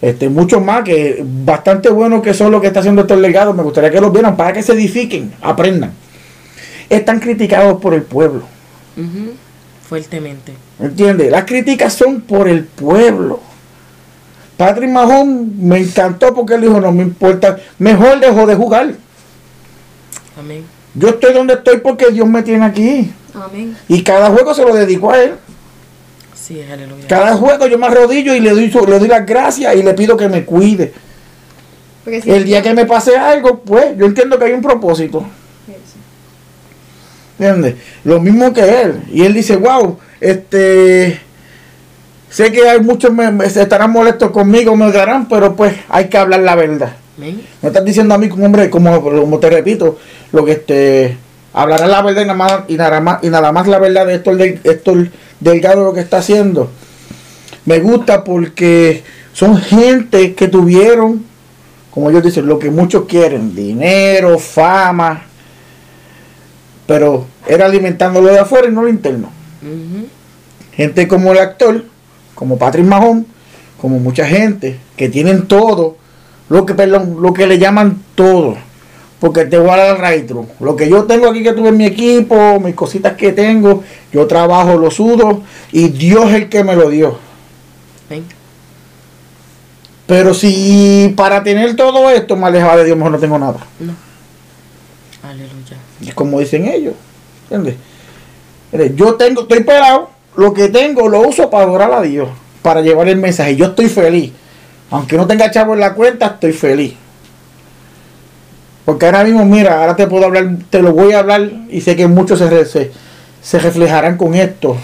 este, 0.01 0.29
muchos 0.29 0.63
más 0.63 0.83
que 0.83 1.23
bastante 1.23 1.89
bueno 1.89 2.21
que 2.21 2.33
son 2.33 2.51
lo 2.51 2.62
que 2.62 2.67
está 2.67 2.81
haciendo 2.81 3.01
Héctor 3.01 3.17
Legado, 3.17 3.53
me 3.53 3.63
gustaría 3.63 3.89
que 3.89 4.01
los 4.01 4.13
vieran 4.13 4.38
para 4.38 4.53
que 4.53 4.62
se 4.62 4.73
edifiquen, 4.73 5.33
aprendan. 5.41 5.91
Están 6.89 7.19
criticados 7.19 7.81
por 7.81 7.93
el 7.93 8.03
pueblo. 8.03 8.43
Fuertemente. 9.88 10.53
¿Entiendes? 10.79 11.31
Las 11.31 11.45
críticas 11.45 11.93
son 11.93 12.21
por 12.21 12.47
el 12.47 12.65
pueblo. 12.65 13.39
Patrick 14.57 14.89
Mahón 14.89 15.53
me 15.67 15.77
encantó 15.77 16.33
porque 16.33 16.55
él 16.55 16.62
dijo, 16.62 16.79
no 16.81 16.91
me 16.91 17.03
importa, 17.03 17.57
mejor 17.77 18.19
dejo 18.19 18.45
de 18.47 18.55
jugar. 18.55 18.95
Amén. 20.38 20.63
Yo 20.95 21.10
estoy 21.10 21.33
donde 21.33 21.53
estoy 21.53 21.77
porque 21.77 22.10
Dios 22.12 22.27
me 22.27 22.41
tiene 22.41 22.65
aquí. 22.65 23.12
Amén. 23.36 23.77
Y 23.88 24.01
cada 24.03 24.29
juego 24.29 24.53
se 24.53 24.63
lo 24.63 24.73
dedico 24.73 25.12
a 25.12 25.21
él. 25.21 25.36
Sí, 26.47 26.62
aleluya. 26.71 27.07
Cada 27.07 27.36
juego 27.36 27.67
yo 27.67 27.77
me 27.77 27.88
arrodillo 27.88 28.33
y 28.33 28.39
le 28.39 28.51
doy, 28.51 28.71
su- 28.71 28.86
le 28.88 28.99
doy 28.99 29.07
las 29.10 29.25
gracias 29.25 29.75
y 29.75 29.83
le 29.83 29.93
pido 29.93 30.15
que 30.15 30.29
me 30.29 30.45
cuide. 30.45 30.93
Si 32.05 32.31
El 32.31 32.45
día 32.45 32.62
que 32.62 32.73
me 32.73 32.86
pase 32.86 33.17
algo, 33.17 33.60
pues 33.60 33.97
yo 33.97 34.05
entiendo 34.05 34.39
que 34.39 34.45
hay 34.45 34.53
un 34.53 34.62
propósito. 34.62 35.25
¿Entiendes? 37.38 37.75
Lo 38.03 38.19
mismo 38.19 38.53
que 38.53 38.81
él. 38.81 39.01
Y 39.12 39.23
él 39.23 39.33
dice, 39.33 39.57
wow, 39.57 39.97
este... 40.21 41.19
Sé 42.29 42.51
que 42.51 42.67
hay 42.69 42.79
muchos 42.81 43.12
me, 43.13 43.31
me- 43.31 43.45
estarán 43.45 43.91
molestos 43.91 44.31
conmigo, 44.31 44.75
me 44.75 44.86
odiarán, 44.86 45.27
pero 45.29 45.55
pues 45.55 45.73
hay 45.89 46.07
que 46.10 46.17
hablar 46.17 46.41
la 46.41 46.55
verdad. 46.55 46.93
Amén. 47.17 47.41
No 47.62 47.69
estás 47.69 47.86
diciendo 47.86 48.13
a 48.13 48.17
mí 48.17 48.27
como 48.29 48.45
hombre, 48.45 48.69
como, 48.69 49.01
como 49.01 49.39
te 49.39 49.49
repito, 49.49 49.97
lo 50.33 50.43
que 50.45 50.51
este 50.51 51.17
hablará 51.53 51.88
la 51.88 52.01
verdad 52.01 52.21
y 52.23 52.25
nada 52.25 52.38
más 52.38 52.60
y 52.67 52.75
nada 52.75 52.99
más, 52.99 53.23
y 53.23 53.29
nada 53.29 53.51
más 53.53 53.65
la 53.67 53.79
verdad 53.79 54.05
de 54.05 54.15
esto 54.15 54.36
del 54.36 54.60
esto 54.63 54.93
delgado 55.39 55.84
lo 55.84 55.93
que 55.93 56.02
está 56.02 56.17
haciendo. 56.17 56.69
Me 57.65 57.80
gusta 57.80 58.23
porque 58.23 59.04
son 59.34 59.58
gente 59.58 60.34
que 60.34 60.47
tuvieron, 60.47 61.26
como 61.91 62.10
ellos 62.10 62.23
dicen, 62.23 62.47
lo 62.47 62.60
que 62.60 62.71
muchos 62.71 63.06
quieren, 63.06 63.56
dinero, 63.56 64.39
fama, 64.39 65.23
pero 66.86 67.26
era 67.45 67.65
alimentándolo 67.65 68.30
de 68.30 68.39
afuera 68.39 68.67
y 68.67 68.71
no 68.71 68.84
lo 68.84 68.89
interno. 68.89 69.30
Gente 70.73 71.08
como 71.08 71.32
el 71.32 71.39
actor, 71.39 71.84
como 72.36 72.58
Patrick 72.58 72.86
Mahon, 72.86 73.26
como 73.82 74.00
mucha 74.00 74.26
gente 74.26 74.80
que 74.95 75.10
tienen 75.10 75.47
todo, 75.47 75.97
lo 76.50 76.65
que 76.65 76.73
perdón, 76.73 77.17
lo 77.21 77.34
que 77.34 77.47
le 77.47 77.60
llaman 77.60 78.02
todo. 78.15 78.58
Porque 79.19 79.45
te 79.45 79.58
voy 79.58 79.71
a 79.71 79.77
dar 79.77 79.95
el 79.95 80.01
retro. 80.01 80.45
Lo 80.60 80.75
que 80.75 80.89
yo 80.89 81.06
tengo 81.06 81.30
aquí 81.30 81.41
que 81.41 81.53
tuve 81.53 81.69
en 81.69 81.77
mi 81.77 81.86
equipo, 81.86 82.60
mis 82.60 82.75
cositas 82.75 83.13
que 83.13 83.32
tengo, 83.32 83.84
yo 84.13 84.27
trabajo, 84.27 84.77
lo 84.77 84.91
sudo 84.91 85.41
y 85.71 85.89
Dios 85.89 86.30
es 86.30 86.36
el 86.36 86.49
que 86.49 86.63
me 86.63 86.75
lo 86.75 86.89
dio. 86.89 87.17
Amén. 88.08 88.25
Pero 90.06 90.34
si 90.34 91.13
para 91.17 91.43
tener 91.43 91.75
todo 91.75 92.10
esto 92.10 92.36
me 92.38 92.47
alejaba 92.47 92.77
de 92.77 92.86
Dios, 92.86 92.97
mejor 92.97 93.12
no 93.12 93.19
tengo 93.19 93.38
nada. 93.39 93.60
No. 93.80 93.93
Aleluya. 95.23 95.77
Y 95.99 96.12
como 96.12 96.39
dicen 96.39 96.67
ellos. 96.67 96.93
¿Entiendes? 97.49 97.75
Yo 98.95 99.15
tengo, 99.15 99.41
estoy 99.41 99.63
pelado, 99.63 100.10
lo 100.36 100.53
que 100.53 100.67
tengo 100.69 101.08
lo 101.08 101.21
uso 101.21 101.49
para 101.49 101.63
adorar 101.63 101.91
a 101.93 102.01
Dios, 102.01 102.30
para 102.62 102.82
llevar 102.82 103.08
el 103.08 103.17
mensaje. 103.17 103.56
Yo 103.56 103.65
estoy 103.67 103.88
feliz. 103.88 104.32
Aunque 104.91 105.17
no 105.17 105.25
tenga 105.25 105.49
chavo 105.51 105.73
en 105.73 105.80
la 105.80 105.93
cuenta, 105.93 106.27
estoy 106.27 106.53
feliz. 106.53 106.93
Porque 108.88 109.06
ahora 109.06 109.26
mismo, 109.26 109.43
mira, 109.43 109.82
ahora 109.82 109.97
te 109.97 110.08
puedo 110.08 110.23
hablar, 110.23 110.47
te 110.69 110.82
lo 110.82 110.93
voy 110.93 111.12
a 111.12 111.19
hablar 111.19 111.52
y 111.69 111.82
sé 111.82 111.97
que 111.97 112.08
muchos 112.08 112.39
se, 112.39 112.63
se, 112.63 112.93
se 113.41 113.60
reflejarán 113.60 114.15
con 114.15 114.34
esto. 114.34 114.78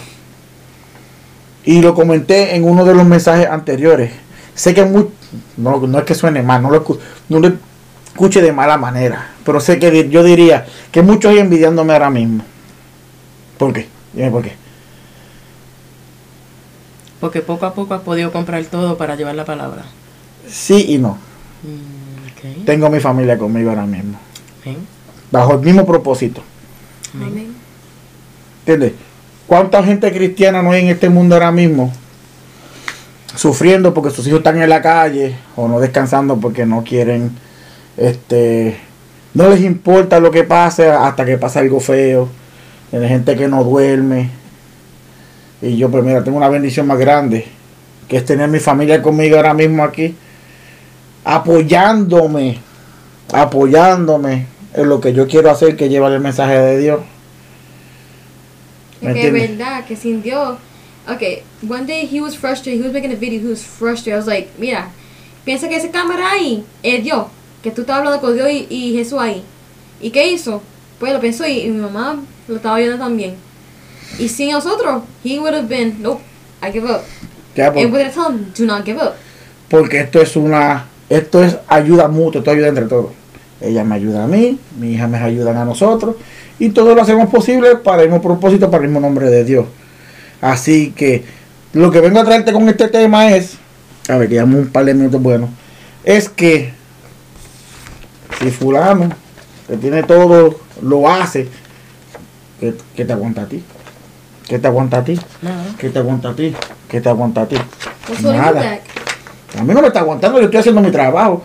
Y 1.64 1.82
lo 1.82 1.96
comenté 1.96 2.54
en 2.54 2.66
uno 2.66 2.84
de 2.84 2.94
los 2.96 3.06
mensajes 3.06 3.48
anteriores. 3.48 4.12
Sé 4.56 4.74
que 4.74 4.84
muy, 4.84 5.08
no, 5.56 5.80
no 5.88 6.00
es 6.00 6.04
que 6.04 6.16
suene 6.16 6.44
mal, 6.44 6.62
no 6.62 6.70
lo, 6.70 6.86
no 7.30 7.40
lo 7.40 7.54
escuche 8.08 8.42
de 8.42 8.52
mala 8.52 8.78
manera. 8.78 9.32
Pero 9.46 9.62
sé 9.62 9.80
que 9.80 10.10
yo 10.10 10.22
diría 10.22 10.66
que 10.92 11.02
muchos 11.02 11.32
hay 11.32 11.40
envidiándome 11.40 11.94
ahora 11.94 12.10
mismo. 12.10 12.44
¿Por 13.58 13.72
qué? 13.72 13.88
Dime 14.12 14.32
por 14.32 14.44
qué. 14.44 14.52
Porque 17.22 17.40
poco 17.40 17.66
a 17.66 17.74
poco 17.74 17.94
has 17.94 18.02
podido 18.02 18.34
comprar 18.34 18.66
todo 18.66 18.98
para 18.98 19.16
llevar 19.16 19.36
la 19.36 19.46
palabra. 19.46 19.86
Sí 20.46 20.88
y 20.90 20.98
no. 20.98 21.18
Mm, 21.64 22.03
Tengo 22.66 22.90
mi 22.90 23.00
familia 23.00 23.38
conmigo 23.38 23.70
ahora 23.70 23.86
mismo. 23.86 24.18
Amén. 24.64 24.78
Bajo 25.32 25.54
el 25.54 25.60
mismo 25.62 25.86
propósito. 25.86 26.42
Amén. 27.16 27.54
¿Entiendes? 28.60 28.94
¿Cuánta 29.48 29.84
gente 29.84 30.12
cristiana 30.12 30.62
no 30.62 30.72
hay 30.72 30.84
en 30.84 30.90
este 30.90 31.10
mundo 31.10 31.36
ahora 31.36 31.52
mismo? 31.52 31.92
Sufriendo 33.36 33.94
porque 33.94 34.10
sus 34.10 34.28
hijos 34.28 34.40
están 34.40 34.62
en 34.62 34.70
la 34.70 34.82
calle 34.82 35.36
o 35.56 35.68
no 35.68 35.80
descansando 35.80 36.38
porque 36.38 36.66
no 36.66 36.84
quieren, 36.84 37.32
este, 37.98 38.78
no 39.34 39.50
les 39.50 39.62
importa 39.62 40.20
lo 40.20 40.32
que 40.32 40.44
pase 40.44 40.90
hasta 40.90 41.26
que 41.26 41.38
pasa 41.38 41.60
algo 41.60 41.80
feo. 41.80 42.30
Hay 42.92 43.08
gente 43.08 43.36
que 43.36 43.48
no 43.48 43.64
duerme. 43.64 44.30
Y 45.62 45.78
yo, 45.78 45.90
pues 45.90 46.04
mira, 46.04 46.24
tengo 46.24 46.38
una 46.38 46.50
bendición 46.50 46.86
más 46.88 47.00
grande, 47.00 47.46
que 48.08 48.18
es 48.18 48.26
tener 48.26 48.50
mi 48.50 48.60
familia 48.60 49.02
conmigo 49.02 49.38
ahora 49.38 49.54
mismo 49.54 49.84
aquí, 49.84 50.16
apoyándome, 51.24 52.60
apoyándome 53.32 54.48
en 54.74 54.90
lo 54.90 55.00
que 55.00 55.14
yo 55.14 55.28
quiero 55.28 55.50
hacer, 55.52 55.76
que 55.76 55.90
llevar 55.90 56.12
el 56.14 56.20
mensaje 56.20 56.58
de 56.58 56.80
Dios. 56.80 57.00
¿Me 59.02 59.14
que 59.14 59.28
entiendes? 59.28 59.58
verdad 59.58 59.86
que 59.86 59.96
sin 59.96 60.22
Dios. 60.22 60.58
Okay, 61.08 61.44
one 61.68 61.86
day 61.86 62.06
he 62.06 62.22
was 62.22 62.36
frustrated. 62.38 62.80
He 62.80 62.84
was 62.84 62.94
making 62.94 63.12
a 63.12 63.16
video. 63.18 63.42
He 63.42 63.48
was 63.50 63.62
frustrated. 63.62 64.14
I 64.14 64.18
was 64.18 64.28
like, 64.28 64.50
mira, 64.58 64.90
piensa 65.46 65.68
que 65.68 65.76
esa 65.76 65.90
cámara 65.92 66.32
ahí 66.32 66.64
es 66.82 67.04
Dios. 67.04 67.26
Que 67.62 67.72
tú 67.72 67.82
estás 67.82 67.98
hablando 67.98 68.22
con 68.22 68.34
Dios 68.36 68.50
y, 68.50 68.68
y 68.70 68.94
Jesús 68.94 69.20
ahí. 69.20 69.44
¿Y 70.02 70.12
qué 70.12 70.32
hizo? 70.32 70.62
Pues 71.00 71.12
lo 71.14 71.20
pensó 71.20 71.46
y, 71.46 71.60
y 71.62 71.70
mi 71.70 71.82
mamá 71.82 72.22
lo 72.48 72.56
estaba 72.56 72.78
viendo 72.78 72.98
también. 72.98 73.36
Y 74.18 74.30
sin 74.30 74.52
nosotros, 74.52 75.04
he 75.26 75.40
would 75.40 75.54
have 75.54 75.68
been, 75.68 76.02
nope, 76.02 76.22
I 76.62 76.72
give 76.72 76.90
up. 76.90 77.02
Ya, 77.56 77.72
por- 77.74 77.82
And 77.84 77.92
gonna 77.92 78.10
tell 78.10 78.32
him, 78.32 78.52
do 78.58 78.66
not 78.66 78.86
give 78.86 78.98
up. 79.02 79.14
porque 79.70 80.00
esto 80.02 80.22
es 80.22 80.36
una, 80.38 80.86
esto 81.10 81.44
es 81.44 81.58
ayuda 81.68 82.08
mutua, 82.08 82.40
esto 82.40 82.52
ayuda 82.52 82.68
entre 82.68 82.86
todos. 82.86 83.12
Ella 83.62 83.84
me 83.84 83.96
ayuda 83.96 84.26
a 84.26 84.28
mí, 84.28 84.60
mi 84.78 84.94
hija 84.94 85.08
me 85.08 85.18
ayudan 85.18 85.58
a 85.58 85.66
nosotros 85.66 86.16
y 86.60 86.70
todo 86.70 86.96
lo 86.96 87.02
hacemos 87.02 87.30
posible 87.30 87.76
para 87.78 88.04
el 88.04 88.10
mismo 88.10 88.22
propósito, 88.22 88.70
para 88.70 88.84
el 88.84 88.90
mismo 88.90 89.00
nombre 89.00 89.30
de 89.30 89.44
Dios. 89.44 89.66
Así 90.42 90.92
que 90.92 91.24
lo 91.72 91.92
que 91.92 92.02
vengo 92.02 92.20
a 92.20 92.26
traerte 92.26 92.52
con 92.52 92.68
este 92.68 92.88
tema 92.88 93.30
es, 93.30 93.58
a 94.10 94.18
ver, 94.18 94.30
llevamos 94.30 94.60
un 94.60 94.68
par 94.68 94.86
de 94.86 94.94
minutos 94.94 95.22
buenos, 95.22 95.50
es 96.04 96.28
que 96.30 96.74
si 98.40 98.52
fulano 98.52 99.10
que 99.68 99.78
tiene 99.78 100.04
todo 100.04 100.60
lo 100.82 101.10
hace, 101.10 101.48
¿qué, 102.60 102.74
qué 102.96 103.06
te 103.06 103.14
aguanta 103.14 103.44
a 103.44 103.46
ti? 103.46 103.64
¿Qué 104.48 104.60
te 104.60 104.68
aguanta 104.68 104.98
a 104.98 105.04
ti? 105.04 105.20
Nada. 105.42 105.64
¿Qué 105.78 105.90
te 105.90 106.00
aguanta 106.00 106.30
a 106.30 106.36
ti? 106.36 106.54
¿Qué 106.90 107.02
te 107.02 107.10
aguanta 107.10 107.42
a 107.44 107.48
ti? 107.48 107.56
You 108.22 108.32
Nada. 108.34 108.80
A 109.58 109.64
mí 109.64 109.74
no 109.74 109.82
me 109.82 109.88
está 109.88 110.00
aguantando, 110.00 110.40
yo 110.40 110.46
estoy 110.46 110.60
haciendo 110.60 110.82
mi 110.82 110.92
trabajo. 110.92 111.44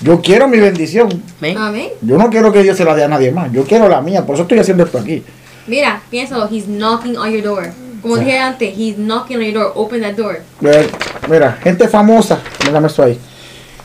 Yo 0.00 0.20
quiero 0.20 0.48
mi 0.48 0.58
bendición. 0.58 1.22
Amén. 1.56 1.88
Yo 2.02 2.18
no 2.18 2.28
quiero 2.28 2.52
que 2.52 2.62
Dios 2.62 2.76
se 2.76 2.84
la 2.84 2.94
dé 2.94 3.04
a 3.04 3.08
nadie 3.08 3.30
más. 3.30 3.52
Yo 3.52 3.64
quiero 3.64 3.88
la 3.88 4.00
mía. 4.00 4.26
Por 4.26 4.34
eso 4.34 4.42
estoy 4.42 4.58
haciendo 4.58 4.84
esto 4.84 4.98
aquí. 4.98 5.22
Mira, 5.66 6.02
piénsalo, 6.10 6.48
he's 6.50 6.66
knocking 6.66 7.16
on 7.16 7.30
your 7.30 7.42
door. 7.42 7.70
Como 8.02 8.18
dije 8.18 8.38
antes, 8.38 8.76
he's 8.76 8.96
knocking 8.96 9.38
on 9.38 9.44
your 9.44 9.54
door. 9.54 9.72
Open 9.76 10.02
that 10.02 10.14
door. 10.14 10.40
Mira, 11.28 11.52
gente 11.62 11.88
famosa, 11.88 12.40
mírame 12.66 12.88
eso 12.88 13.02
ahí. 13.02 13.18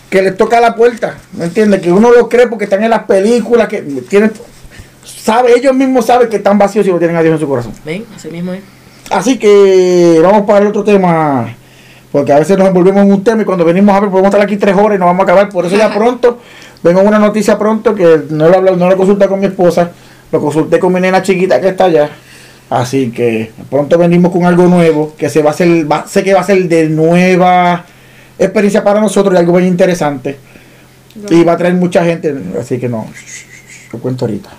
Que 0.09 0.21
les 0.21 0.35
toca 0.35 0.59
la 0.59 0.75
puerta. 0.75 1.17
¿Me 1.33 1.45
entiendes? 1.45 1.81
Que 1.81 1.91
uno 1.91 2.11
lo 2.11 2.27
cree 2.27 2.47
porque 2.47 2.65
están 2.65 2.83
en 2.83 2.89
las 2.89 3.03
películas. 3.03 3.67
Que 3.67 3.81
tienen. 4.09 4.33
Sabe, 5.05 5.53
ellos 5.55 5.73
mismos 5.75 6.07
saben 6.07 6.27
que 6.27 6.37
están 6.37 6.57
vacíos 6.57 6.85
si 6.85 6.91
lo 6.91 6.97
tienen 6.97 7.15
a 7.15 7.21
Dios 7.21 7.35
en 7.35 7.39
su 7.39 7.47
corazón. 7.47 7.73
Amén. 7.83 8.05
Así 8.15 8.29
mismo 8.29 8.51
es. 8.53 8.61
Así 9.11 9.37
que 9.37 10.19
vamos 10.21 10.45
para 10.45 10.59
el 10.59 10.67
otro 10.67 10.83
tema. 10.83 11.55
Porque 12.11 12.33
a 12.33 12.39
veces 12.39 12.57
nos 12.57 12.67
envolvemos 12.67 13.03
en 13.03 13.11
un 13.11 13.23
tema 13.23 13.41
y 13.43 13.45
cuando 13.45 13.63
venimos 13.63 13.95
a 13.95 13.99
ver 13.99 14.09
podemos 14.09 14.29
estar 14.29 14.41
aquí 14.45 14.57
tres 14.57 14.75
horas 14.75 14.95
y 14.95 14.99
nos 14.99 15.05
vamos 15.07 15.21
a 15.21 15.23
acabar. 15.23 15.49
Por 15.49 15.65
eso 15.65 15.75
ya 15.75 15.93
pronto, 15.93 16.39
vengo 16.81 17.01
una 17.01 17.19
noticia 17.19 17.57
pronto 17.57 17.93
que 17.93 18.21
no 18.31 18.49
lo, 18.49 18.75
no 18.75 18.89
lo 18.89 18.97
consulté 18.97 19.27
con 19.27 19.39
mi 19.39 19.45
esposa, 19.45 19.91
lo 20.31 20.41
consulté 20.41 20.79
con 20.79 20.91
mi 20.91 20.99
nena 20.99 21.21
chiquita 21.21 21.61
que 21.61 21.69
está 21.69 21.85
allá. 21.85 22.09
Así 22.71 23.11
que 23.11 23.51
pronto 23.69 23.97
venimos 23.97 24.31
con 24.31 24.45
algo 24.45 24.63
nuevo, 24.63 25.13
que 25.17 25.29
se 25.29 25.41
va 25.41 25.49
a 25.51 25.53
hacer, 25.53 25.91
va- 25.91 26.05
sé 26.07 26.23
que 26.23 26.33
va 26.33 26.41
a 26.41 26.43
ser 26.43 26.67
de 26.67 26.87
nueva 26.89 27.85
experiencia 28.37 28.83
para 28.83 28.99
nosotros 29.01 29.33
y 29.35 29.37
algo 29.37 29.53
muy 29.53 29.65
interesante. 29.65 30.37
Y 31.29 31.43
va 31.43 31.53
a 31.53 31.57
traer 31.57 31.73
mucha 31.73 32.03
gente, 32.05 32.33
así 32.59 32.77
que 32.79 32.87
no, 32.89 33.05
lo 33.91 33.99
cuento 33.99 34.25
ahorita. 34.25 34.49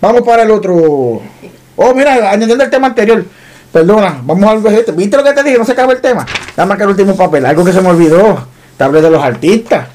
Vamos 0.00 0.22
para 0.22 0.42
el 0.42 0.50
otro. 0.50 1.22
Oh, 1.76 1.94
mira, 1.94 2.30
añadiendo 2.30 2.62
el 2.64 2.70
tema 2.70 2.88
anterior. 2.88 3.24
Perdona, 3.72 4.20
vamos 4.22 4.66
al 4.66 4.74
este. 4.74 4.92
¿Viste 4.92 5.16
lo 5.16 5.24
que 5.24 5.32
te 5.32 5.42
dije? 5.42 5.58
No 5.58 5.64
se 5.64 5.72
acaba 5.72 5.92
el 5.92 6.00
tema. 6.00 6.26
Dame 6.54 6.68
marcar 6.68 6.84
el 6.84 6.90
último 6.90 7.16
papel. 7.16 7.46
Algo 7.46 7.64
que 7.64 7.72
se 7.72 7.80
me 7.80 7.88
olvidó. 7.88 8.46
Te 8.76 8.84
hablé 8.84 9.00
de 9.00 9.10
los 9.10 9.22
artistas. 9.22 9.88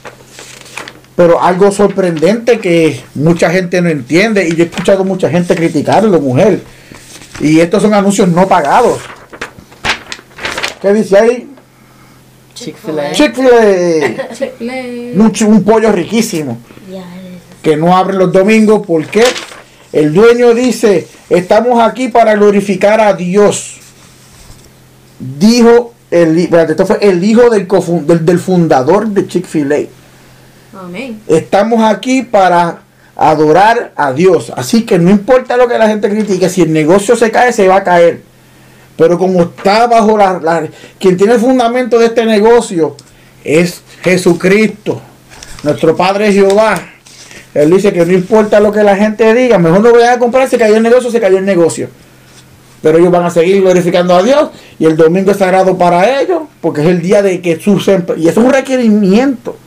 Pero 1.15 1.41
algo 1.41 1.71
sorprendente 1.71 2.59
que 2.59 3.03
mucha 3.15 3.51
gente 3.51 3.81
no 3.81 3.89
entiende. 3.89 4.47
Y 4.47 4.55
yo 4.55 4.63
he 4.63 4.67
escuchado 4.67 5.03
mucha 5.03 5.29
gente 5.29 5.55
criticarlo, 5.55 6.19
mujer. 6.19 6.61
Y 7.39 7.59
estos 7.59 7.83
son 7.83 7.93
anuncios 7.93 8.27
no 8.29 8.47
pagados. 8.47 8.99
¿Qué 10.81 10.93
dice 10.93 11.17
ahí? 11.17 11.49
Chick-fil-A. 12.55 13.11
Chick-fil-A. 13.11 14.33
Chick-fil-A. 14.33 15.47
Un, 15.47 15.63
pollo 15.63 15.91
riquísimo. 15.91 16.57
Que 17.61 17.75
no 17.75 17.95
abren 17.95 18.17
los 18.17 18.31
domingos 18.31 18.81
porque 18.85 19.23
el 19.93 20.13
dueño 20.13 20.54
dice, 20.54 21.08
estamos 21.30 21.82
aquí 21.82 22.10
para 22.10 22.36
glorificar 22.36 23.00
a 23.00 23.13
Dios. 23.13 23.80
dijo 25.19 25.93
el, 26.10 26.38
esto 26.38 26.86
fue 26.86 27.00
el 27.02 27.23
hijo 27.23 27.50
del, 27.50 27.67
del, 28.06 28.26
del 28.26 28.39
fundador 28.39 29.08
de 29.08 29.28
Chick-fil-A. 29.28 29.88
Amén. 30.80 31.21
Estamos 31.28 31.84
aquí 31.84 32.23
para 32.23 32.82
adorar 33.15 33.91
a 33.95 34.13
Dios. 34.13 34.54
Así 34.56 34.84
que 34.84 35.00
no 35.00 35.10
importa 35.10 35.58
lo 35.58 35.67
que 35.67 35.78
la 35.78 35.88
gente 35.88 36.10
critique, 36.10 36.50
si 36.50 36.62
el 36.62 36.71
negocio 36.71 37.15
se 37.15 37.32
cae, 37.32 37.52
se 37.52 37.67
va 37.67 37.78
a 37.78 37.84
caer. 37.84 38.21
Pero 38.95 39.17
como 39.17 39.41
está 39.43 39.88
bajo 39.88 40.17
la, 40.17 40.67
quien 41.00 41.17
tiene 41.17 41.34
el 41.34 41.39
fundamento 41.39 42.00
de 42.00 42.08
este 42.08 42.26
negocio 42.26 42.95
es 43.43 43.82
Jesucristo, 44.02 45.02
nuestro 45.63 45.95
Padre 45.95 46.32
Jehová. 46.32 46.80
Él 47.53 47.71
dice 47.71 47.91
que 47.91 48.05
no 48.05 48.13
importa 48.13 48.60
lo 48.60 48.71
que 48.71 48.83
la 48.83 48.95
gente 48.95 49.33
diga, 49.33 49.57
mejor 49.57 49.81
no 49.81 49.91
voy 49.91 50.03
a 50.03 50.19
comprar, 50.19 50.47
se 50.47 50.57
cayó 50.57 50.75
el 50.75 50.83
negocio, 50.83 51.10
se 51.10 51.19
cayó 51.19 51.38
el 51.38 51.45
negocio. 51.45 51.89
Pero 52.81 52.99
ellos 52.99 53.12
van 53.12 53.25
a 53.25 53.29
seguir 53.29 53.62
glorificando 53.62 54.15
a 54.15 54.21
Dios 54.21 54.49
y 54.77 54.86
el 54.86 54.95
domingo 54.95 55.31
es 55.31 55.38
sagrado 55.38 55.77
para 55.77 56.21
ellos, 56.21 56.43
porque 56.62 56.81
es 56.81 56.88
el 56.88 57.01
día 57.01 57.21
de 57.21 57.41
que 57.41 57.60
su 57.60 57.81
y 58.17 58.27
es 58.27 58.38
un 58.38 58.51
requerimiento 58.51 59.57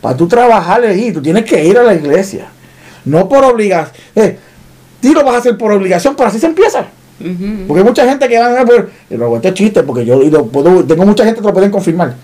para 0.00 0.16
tú 0.16 0.28
trabajar 0.28 0.84
allí, 0.84 1.12
tú 1.12 1.22
tienes 1.22 1.44
que 1.44 1.64
ir 1.64 1.78
a 1.78 1.82
la 1.82 1.94
iglesia, 1.94 2.46
no 3.04 3.28
por 3.28 3.44
obligación. 3.44 3.96
Eh, 4.14 4.36
tú 5.00 5.12
lo 5.12 5.24
vas 5.24 5.36
a 5.36 5.38
hacer 5.38 5.56
por 5.56 5.72
obligación, 5.72 6.14
pero 6.16 6.28
así 6.28 6.38
se 6.38 6.46
empieza. 6.46 6.86
Porque 7.18 7.80
hay 7.80 7.84
mucha 7.84 8.06
gente 8.06 8.26
que 8.28 8.38
van 8.38 8.56
a 8.56 8.64
y 9.10 9.16
lo 9.16 9.36
este 9.36 9.52
chiste, 9.52 9.82
porque 9.82 10.06
yo 10.06 10.18
tengo 10.86 11.04
mucha 11.04 11.24
gente 11.24 11.40
que 11.40 11.46
lo 11.46 11.52
pueden 11.52 11.70
confirmar, 11.70 12.14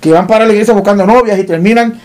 que 0.00 0.12
van 0.12 0.26
para 0.26 0.46
la 0.46 0.52
iglesia 0.52 0.72
buscando 0.72 1.04
novias 1.04 1.38
y 1.38 1.44
terminan 1.44 2.00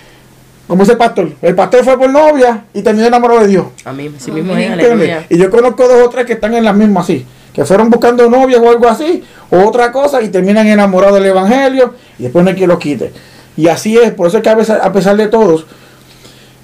como 0.67 0.84
ese 0.84 0.95
pastor. 0.95 1.32
El 1.41 1.56
pastor 1.56 1.84
fue 1.84 1.97
por 1.97 2.10
novia 2.10 2.65
y 2.73 2.82
terminó 2.82 3.08
enamorado 3.08 3.41
de 3.41 3.47
Dios. 3.47 3.65
A 3.86 3.93
mí, 3.93 4.12
sí 4.17 4.32
mismo 4.32 4.56
es, 4.56 5.25
Y 5.30 5.38
yo 5.38 5.49
conozco 5.49 5.88
dos 5.88 6.08
o 6.08 6.10
tres 6.10 6.25
que 6.25 6.34
están 6.34 6.54
en 6.54 6.63
las 6.63 6.75
mismas 6.75 7.06
así, 7.06 7.25
que 7.54 7.65
fueron 7.65 7.89
buscando 7.89 8.30
novias 8.30 8.60
o 8.62 8.69
algo 8.69 8.88
así, 8.88 9.23
o 9.49 9.60
otra 9.65 9.91
cosa, 9.91 10.21
y 10.21 10.30
terminan 10.30 10.67
enamorados 10.67 11.15
del 11.15 11.28
evangelio, 11.28 11.93
y 12.17 12.23
después 12.23 12.43
no 12.43 12.49
hay 12.49 12.56
quien 12.56 12.69
lo 12.69 12.80
quite. 12.80 13.12
Y 13.58 13.67
así 13.67 13.97
es, 13.97 14.12
por 14.12 14.28
eso 14.28 14.38
es 14.38 14.43
que 14.43 14.49
a, 14.49 14.56
veces, 14.56 14.78
a 14.82 14.91
pesar 14.91 15.15
de 15.15 15.28
todos, 15.28 15.65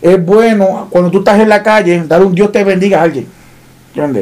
es 0.01 0.23
bueno 0.25 0.87
cuando 0.89 1.11
tú 1.11 1.19
estás 1.19 1.39
en 1.39 1.49
la 1.49 1.61
calle, 1.61 2.03
dar 2.07 2.23
un 2.23 2.33
Dios 2.33 2.51
te 2.51 2.63
bendiga 2.63 2.99
a 2.99 3.03
alguien. 3.03 3.27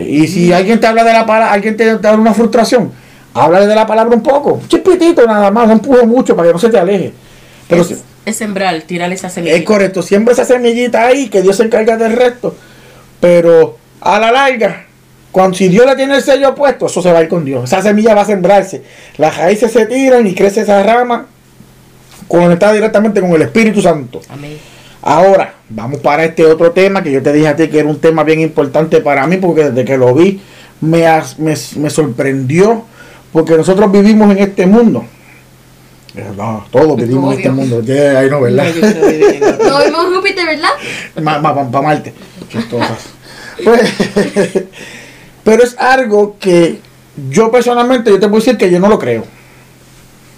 Y 0.01 0.27
si 0.27 0.51
alguien 0.51 0.79
te 0.79 0.87
habla 0.87 1.03
de 1.03 1.13
la 1.13 1.25
palabra, 1.25 1.53
alguien 1.53 1.77
te 1.77 1.97
da 1.97 2.15
una 2.15 2.33
frustración, 2.33 2.91
háblale 3.33 3.67
de 3.67 3.75
la 3.75 3.85
palabra 3.85 4.15
un 4.15 4.23
poco, 4.23 4.59
chispitito 4.67 5.25
nada 5.25 5.51
más, 5.51 5.67
no 5.67 5.73
empujo 5.73 6.05
mucho 6.05 6.35
para 6.35 6.49
que 6.49 6.53
no 6.53 6.59
se 6.59 6.69
te 6.69 6.79
aleje. 6.79 7.13
Pero 7.67 7.83
es, 7.83 8.03
es 8.29 8.37
sembrar, 8.37 8.81
tirar 8.83 9.11
esa 9.11 9.29
semillita. 9.29 9.57
Es 9.57 9.65
correcto, 9.65 10.01
siempre 10.01 10.33
esa 10.33 10.45
semillita 10.45 11.05
ahí, 11.05 11.29
que 11.29 11.41
Dios 11.41 11.57
se 11.57 11.63
encarga 11.63 11.97
del 11.97 12.13
resto. 12.13 12.55
Pero 13.19 13.77
a 14.01 14.19
la 14.19 14.31
larga, 14.31 14.85
cuando 15.31 15.57
si 15.57 15.67
Dios 15.67 15.85
le 15.85 15.95
tiene 15.95 16.15
el 16.15 16.21
sello 16.21 16.55
puesto, 16.55 16.87
eso 16.87 17.01
se 17.01 17.11
va 17.11 17.19
a 17.19 17.23
ir 17.23 17.29
con 17.29 17.45
Dios. 17.45 17.65
Esa 17.65 17.81
semilla 17.81 18.15
va 18.15 18.21
a 18.21 18.25
sembrarse. 18.25 18.83
Las 19.17 19.37
raíces 19.37 19.71
se 19.71 19.85
tiran 19.85 20.25
y 20.25 20.33
crece 20.33 20.61
esa 20.61 20.81
rama 20.81 21.27
conectada 22.27 22.73
directamente 22.73 23.21
con 23.21 23.31
el 23.31 23.41
Espíritu 23.41 23.81
Santo. 23.81 24.21
Amén. 24.29 24.57
Ahora, 25.01 25.53
vamos 25.69 26.01
para 26.01 26.25
este 26.25 26.45
otro 26.45 26.71
tema 26.71 27.01
que 27.01 27.11
yo 27.11 27.23
te 27.23 27.31
dije 27.31 27.47
a 27.47 27.55
ti 27.55 27.67
que 27.69 27.79
era 27.79 27.87
un 27.87 27.99
tema 27.99 28.23
bien 28.23 28.41
importante 28.41 28.99
para 29.01 29.25
mí 29.27 29.37
porque 29.37 29.69
desde 29.69 29.85
que 29.85 29.97
lo 29.97 30.13
vi 30.13 30.41
me, 30.81 31.05
me, 31.37 31.89
sorprendió 31.89 32.83
porque 33.31 33.55
nosotros 33.55 33.91
vivimos 33.91 34.31
en 34.31 34.39
este 34.39 34.65
mundo. 34.65 35.05
Eh, 36.15 36.31
todos 36.71 36.97
vivimos 36.97 37.33
en 37.33 37.39
este 37.39 37.51
mundo. 37.51 37.83
ahí 37.87 38.29
no, 38.29 38.41
¿verdad? 38.41 38.65
No, 39.63 39.85
vimos 39.85 40.15
Júpiter, 40.15 40.45
¿verdad? 40.45 40.69
Para 41.23 41.81
Marte. 41.81 42.13
Pues, 43.63 43.81
pero 45.43 45.63
es 45.63 45.75
algo 45.77 46.37
que 46.39 46.79
yo 47.29 47.51
personalmente, 47.51 48.09
yo 48.09 48.19
te 48.19 48.27
puedo 48.27 48.39
decir 48.39 48.57
que 48.57 48.71
yo 48.71 48.79
no 48.79 48.87
lo 48.87 48.97
creo. 48.97 49.25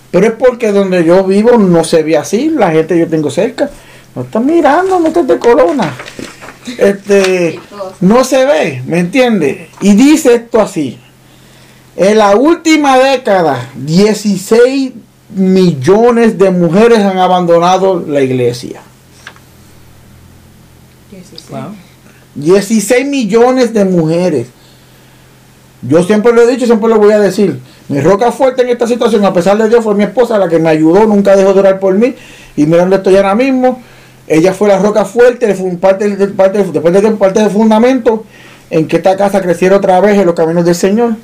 Pero 0.10 0.28
es 0.28 0.34
porque 0.34 0.72
donde 0.72 1.06
yo 1.06 1.24
vivo 1.24 1.58
no 1.58 1.84
se 1.84 2.04
ve 2.04 2.18
así, 2.18 2.50
la 2.50 2.72
gente 2.72 2.96
que 2.96 3.02
yo 3.02 3.08
tengo 3.08 3.30
cerca 3.30 3.70
no 4.14 4.24
está 4.24 4.40
mirando, 4.40 5.00
no 5.00 5.08
está 5.08 5.24
de 5.24 5.40
corona. 5.40 5.94
Este, 6.78 7.60
no 8.02 8.24
se 8.24 8.46
ve, 8.46 8.84
¿me 8.86 9.00
entiendes? 9.00 9.70
Y 9.80 9.94
dice 9.94 10.36
esto 10.36 10.60
así. 10.60 11.00
En 11.96 12.18
la 12.18 12.36
última 12.36 12.98
década, 12.98 13.70
16 13.76 14.92
millones 15.36 16.38
de 16.38 16.52
mujeres 16.52 17.00
han 17.00 17.18
abandonado 17.18 18.04
la 18.08 18.22
iglesia. 18.22 18.82
16 22.36 23.06
millones 23.08 23.74
de 23.74 23.86
mujeres. 23.86 24.48
Yo 25.82 26.04
siempre 26.04 26.32
lo 26.32 26.44
he 26.44 26.48
dicho, 26.48 26.66
siempre 26.66 26.90
lo 26.90 26.98
voy 26.98 27.12
a 27.12 27.20
decir. 27.20 27.60
Mi 27.90 28.00
roca 28.00 28.32
fuerte 28.32 28.62
en 28.62 28.70
esta 28.70 28.88
situación, 28.88 29.26
a 29.26 29.34
pesar 29.34 29.58
de 29.58 29.68
Dios, 29.68 29.84
fue 29.84 29.96
mi 29.96 30.04
esposa 30.04 30.38
la 30.38 30.48
que 30.48 30.60
me 30.60 30.70
ayudó, 30.70 31.06
nunca 31.06 31.36
dejó 31.36 31.54
de 31.54 31.60
orar 31.60 31.80
por 31.80 31.94
mí. 31.96 32.16
Y 32.56 32.66
mira 32.66 32.82
dónde 32.82 32.98
estoy 32.98 33.16
ahora 33.18 33.36
mismo. 33.36 33.82
Ella 34.28 34.54
fue 34.54 34.70
la 34.70 34.78
roca 34.78 35.04
fuerte, 35.04 35.54
parte, 35.80 36.10
parte, 36.28 36.64
después 36.64 36.94
de 36.94 37.12
parte 37.12 37.42
del 37.42 37.50
fundamento, 37.50 38.24
en 38.70 38.88
que 38.88 38.98
esta 38.98 39.18
casa 39.18 39.42
creciera 39.42 39.76
otra 39.76 40.00
vez 40.00 40.18
en 40.18 40.26
los 40.26 40.36
caminos 40.36 40.64
del 40.64 40.76
Señor. 40.76 41.16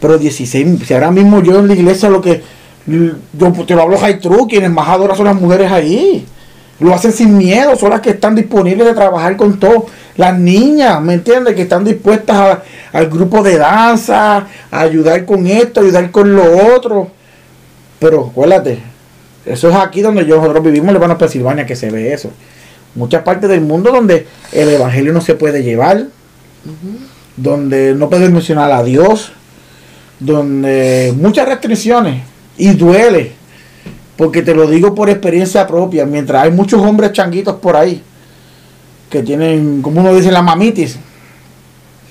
Pero 0.00 0.16
16, 0.16 0.86
si 0.86 0.94
ahora 0.94 1.10
mismo 1.10 1.42
yo 1.42 1.58
en 1.58 1.68
la 1.68 1.74
iglesia 1.74 2.08
lo 2.08 2.22
que, 2.22 2.42
yo 2.86 3.64
te 3.66 3.74
lo 3.74 3.82
hablo 3.82 3.98
high 3.98 4.20
true, 4.20 4.46
quienes 4.48 4.70
más 4.70 4.88
adoran 4.88 5.16
son 5.16 5.26
las 5.26 5.36
mujeres 5.36 5.70
ahí. 5.70 6.26
Lo 6.80 6.92
hacen 6.92 7.12
sin 7.12 7.38
miedo, 7.38 7.76
son 7.76 7.90
las 7.90 8.00
que 8.00 8.10
están 8.10 8.34
disponibles 8.34 8.86
de 8.86 8.94
trabajar 8.94 9.36
con 9.36 9.58
todo. 9.58 9.86
Las 10.16 10.38
niñas, 10.38 11.00
¿me 11.00 11.14
entiendes? 11.14 11.54
Que 11.54 11.62
están 11.62 11.84
dispuestas 11.84 12.58
al 12.92 13.06
grupo 13.08 13.42
de 13.42 13.58
danza, 13.58 14.46
a 14.70 14.80
ayudar 14.80 15.24
con 15.24 15.46
esto, 15.46 15.80
ayudar 15.80 16.10
con 16.10 16.34
lo 16.34 16.74
otro. 16.74 17.10
Pero 18.00 18.28
acuérdate, 18.30 18.80
eso 19.46 19.68
es 19.70 19.76
aquí 19.76 20.02
donde 20.02 20.24
nosotros 20.24 20.64
vivimos, 20.64 20.94
en 20.94 21.16
Pensilvania, 21.16 21.64
que 21.64 21.76
se 21.76 21.90
ve 21.90 22.12
eso. 22.12 22.30
Muchas 22.94 23.22
partes 23.22 23.48
del 23.48 23.60
mundo 23.60 23.90
donde 23.90 24.26
el 24.52 24.68
evangelio 24.68 25.12
no 25.12 25.20
se 25.20 25.34
puede 25.34 25.62
llevar, 25.62 26.06
donde 27.36 27.94
no 27.94 28.10
puedes 28.10 28.30
mencionar 28.30 28.72
a 28.72 28.82
Dios, 28.82 29.32
donde 30.18 31.14
muchas 31.16 31.48
restricciones 31.48 32.22
y 32.56 32.68
duele, 32.74 33.32
porque 34.16 34.42
te 34.42 34.54
lo 34.54 34.66
digo 34.66 34.94
por 34.94 35.10
experiencia 35.10 35.66
propia, 35.66 36.06
mientras 36.06 36.44
hay 36.44 36.50
muchos 36.50 36.80
hombres 36.80 37.12
changuitos 37.12 37.56
por 37.56 37.76
ahí 37.76 38.02
que 39.10 39.22
tienen, 39.22 39.82
como 39.82 40.00
uno 40.00 40.14
dice, 40.14 40.32
la 40.32 40.42
mamitis, 40.42 40.98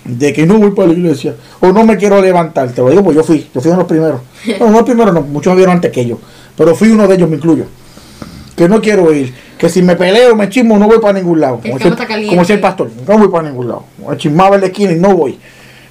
de 0.06 0.34
que 0.34 0.46
no 0.46 0.58
voy 0.58 0.72
para 0.72 0.90
la 0.90 0.94
iglesia 0.94 1.36
o 1.60 1.72
no 1.72 1.86
me 1.86 1.98
quiero 1.98 2.22
levantar, 2.22 2.72
te 2.72 2.82
lo 2.82 2.90
digo, 2.90 3.04
pues 3.04 3.16
yo 3.16 3.24
fui, 3.24 3.50
yo 3.54 3.62
fui 3.62 3.72
uno 3.72 3.78
de 3.78 3.84
los 3.84 3.88
primeros. 3.88 4.22
No, 4.60 4.68
no 4.68 4.74
los 4.74 4.84
primeros, 4.84 5.14
no, 5.14 5.22
muchos 5.22 5.56
vieron 5.56 5.76
antes 5.76 5.92
que 5.92 6.06
yo. 6.06 6.20
Pero 6.58 6.76
fui 6.76 6.90
uno 6.90 7.08
de 7.08 7.16
ellos, 7.16 7.30
me 7.30 7.38
incluyo. 7.38 7.66
Que 8.56 8.68
no 8.68 8.82
quiero 8.82 9.12
ir. 9.14 9.34
Que 9.58 9.70
si 9.70 9.82
me 9.82 9.96
peleo, 9.96 10.36
me 10.36 10.50
chismo, 10.50 10.78
no 10.78 10.88
voy 10.88 11.00
para 11.00 11.14
ningún 11.14 11.40
lado. 11.40 11.60
Como, 11.62 11.80
como 11.80 12.44
el 12.44 12.60
pastor. 12.60 12.92
No 13.08 13.18
voy 13.18 13.30
para 13.30 13.50
ningún 13.50 13.70
lado. 13.70 13.86
Me 14.08 14.18
chismaba 14.18 14.56
en 14.56 14.62
la 14.62 14.68
esquina 14.68 14.92
y 14.92 14.96
no 14.96 15.16
voy. 15.16 15.40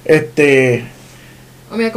Este. 0.05 0.85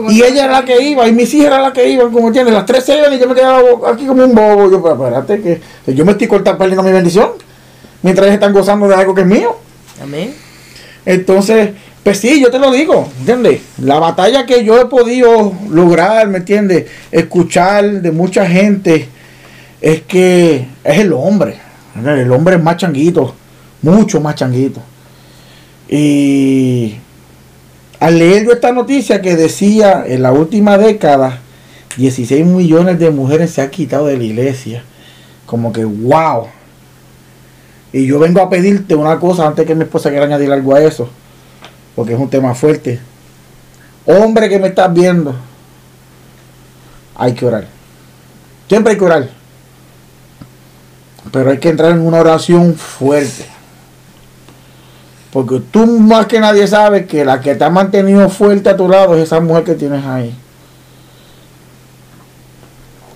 Y 0.09 0.23
ella 0.23 0.45
era 0.45 0.53
la 0.53 0.65
que 0.65 0.83
iba, 0.83 1.07
y 1.07 1.13
mis 1.13 1.33
hijas 1.35 1.47
eran 1.47 1.63
las 1.63 1.73
que 1.73 1.89
iban, 1.89 2.11
como 2.11 2.29
entiendes, 2.29 2.55
las 2.55 2.67
tres 2.67 2.85
se 2.85 2.99
iban 2.99 3.13
y 3.13 3.19
yo 3.19 3.29
me 3.29 3.35
quedaba 3.35 3.61
aquí 3.91 4.07
como 4.07 4.25
un 4.25 4.35
bobo. 4.35 4.71
Yo, 4.71 4.83
pero 4.83 4.95
espérate, 4.95 5.61
que 5.85 5.95
yo 5.95 6.05
me 6.05 6.13
estoy 6.13 6.27
cortando, 6.27 6.59
perdiendo 6.59 6.83
mi 6.83 6.93
bendición, 6.93 7.31
mientras 8.03 8.27
ellos 8.27 8.35
están 8.35 8.53
gozando 8.53 8.89
de 8.89 8.95
algo 8.95 9.15
que 9.15 9.23
es 9.23 9.27
mío. 9.27 9.57
Amén. 10.03 10.35
Entonces, 11.05 11.71
pues 12.03 12.19
sí, 12.19 12.41
yo 12.41 12.51
te 12.51 12.59
lo 12.59 12.71
digo, 12.71 13.09
¿entiendes? 13.21 13.63
La 13.79 13.99
batalla 13.99 14.47
que 14.47 14.65
yo 14.65 14.81
he 14.81 14.87
podido 14.87 15.53
lograr, 15.71 16.29
¿me 16.29 16.39
entiendes? 16.39 16.87
Escuchar 17.11 18.01
de 18.01 18.13
mucha 18.13 18.47
gente 18.47 19.09
es 19.81 20.03
que 20.03 20.69
es 20.85 20.99
el 20.99 21.13
hombre. 21.13 21.59
El 22.05 22.31
hombre 22.31 22.57
es 22.57 22.63
más 22.63 22.77
changuito, 22.77 23.35
mucho 23.83 24.21
más 24.21 24.35
changuito. 24.35 24.81
Y 25.89 26.97
al 28.01 28.19
leer 28.19 28.45
yo 28.45 28.53
esta 28.53 28.73
noticia 28.73 29.23
que 29.23 29.37
decía 29.37 30.05
en 30.07 30.23
la 30.23 30.33
última 30.33 30.79
década, 30.79 31.41
16 31.97 32.45
millones 32.45 32.99
de 32.99 33.11
mujeres 33.11 33.51
se 33.51 33.63
han 33.63 33.71
quitado 33.71 34.07
de 34.07 34.19
la 34.19 34.25
iglesia. 34.25 34.85
Como 35.47 35.73
que, 35.73 35.85
wow. 35.85 36.47
Y 37.93 38.07
yo 38.07 38.19
vengo 38.19 38.41
a 38.41 38.51
pedirte 38.51 38.95
una 38.95 39.19
cosa 39.19 39.47
antes 39.47 39.67
que 39.67 39.75
mi 39.75 39.85
esposa 39.85 40.11
quiera 40.11 40.27
añadir 40.27 40.53
algo 40.53 40.75
a 40.75 40.83
eso 40.83 41.09
porque 41.97 42.13
es 42.13 42.21
un 42.21 42.29
tema 42.29 42.55
fuerte. 42.55 43.01
Hombre 44.05 44.49
que 44.49 44.61
me 44.61 44.69
estás 44.69 44.93
viendo, 44.93 45.35
hay 47.17 47.33
que 47.35 47.47
orar. 47.47 47.67
Siempre 48.69 48.93
hay 48.93 48.99
que 48.99 49.05
orar. 49.05 49.29
Pero 51.33 51.51
hay 51.51 51.59
que 51.59 51.71
entrar 51.71 51.91
en 51.91 52.01
una 52.01 52.21
oración 52.21 52.75
fuerte. 52.75 53.47
Porque 55.33 55.61
tú 55.71 55.87
más 55.87 56.27
que 56.27 56.41
nadie 56.41 56.67
sabes 56.67 57.07
que 57.07 57.25
la 57.25 57.41
que 57.41 57.55
te 57.55 57.65
ha 57.65 57.71
mantenido 57.71 58.29
fuerte 58.29 58.71
a 58.71 58.77
tu 58.77 58.89
lado 58.89 59.15
es 59.17 59.25
esa 59.25 59.41
mujer 59.41 59.65
que 59.65 59.75
tienes 59.75 60.05
ahí. 60.05 60.35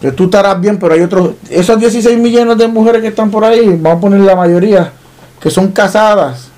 Que 0.01 0.13
tú 0.13 0.25
estarás 0.25 0.61
bien, 0.61 0.79
pero 0.79 0.95
hay 0.95 1.03
otros, 1.03 1.33
esos 1.51 1.79
16 1.79 2.19
millones 2.19 2.57
de 2.59 2.69
mujeres 2.69 3.03
que 3.03 3.09
están 3.09 3.31
por 3.31 3.45
ahí, 3.45 3.67
vamos 3.69 3.99
a 3.99 4.01
poner 4.01 4.21
la 4.21 4.35
mayoría, 4.35 4.93
que 5.41 5.51
son 5.51 5.73
casadas, 5.73 6.49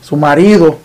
su 0.00 0.16
marido 0.16 0.78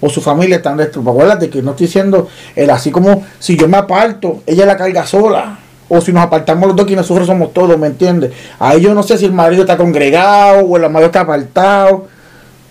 o 0.00 0.08
su 0.08 0.20
familia 0.20 0.56
están 0.56 0.76
destruidos. 0.76 1.14
Acuérdate 1.14 1.50
que 1.50 1.62
no 1.62 1.72
estoy 1.72 1.86
diciendo, 1.86 2.28
el 2.56 2.70
así 2.70 2.90
como 2.90 3.24
si 3.38 3.56
yo 3.56 3.68
me 3.68 3.76
aparto, 3.76 4.42
ella 4.46 4.66
la 4.66 4.76
carga 4.76 5.06
sola. 5.06 5.58
O 5.92 6.00
si 6.00 6.12
nos 6.12 6.22
apartamos 6.22 6.68
los 6.68 6.76
dos, 6.76 6.86
quienes 6.86 7.04
sufren 7.04 7.26
somos 7.26 7.52
todos, 7.52 7.76
¿me 7.76 7.88
entiendes? 7.88 8.30
Ahí 8.60 8.80
yo 8.80 8.94
no 8.94 9.02
sé 9.02 9.18
si 9.18 9.24
el 9.24 9.32
marido 9.32 9.62
está 9.62 9.76
congregado 9.76 10.64
o 10.64 10.76
el 10.76 10.88
marido 10.88 11.06
está 11.06 11.22
apartado. 11.22 12.06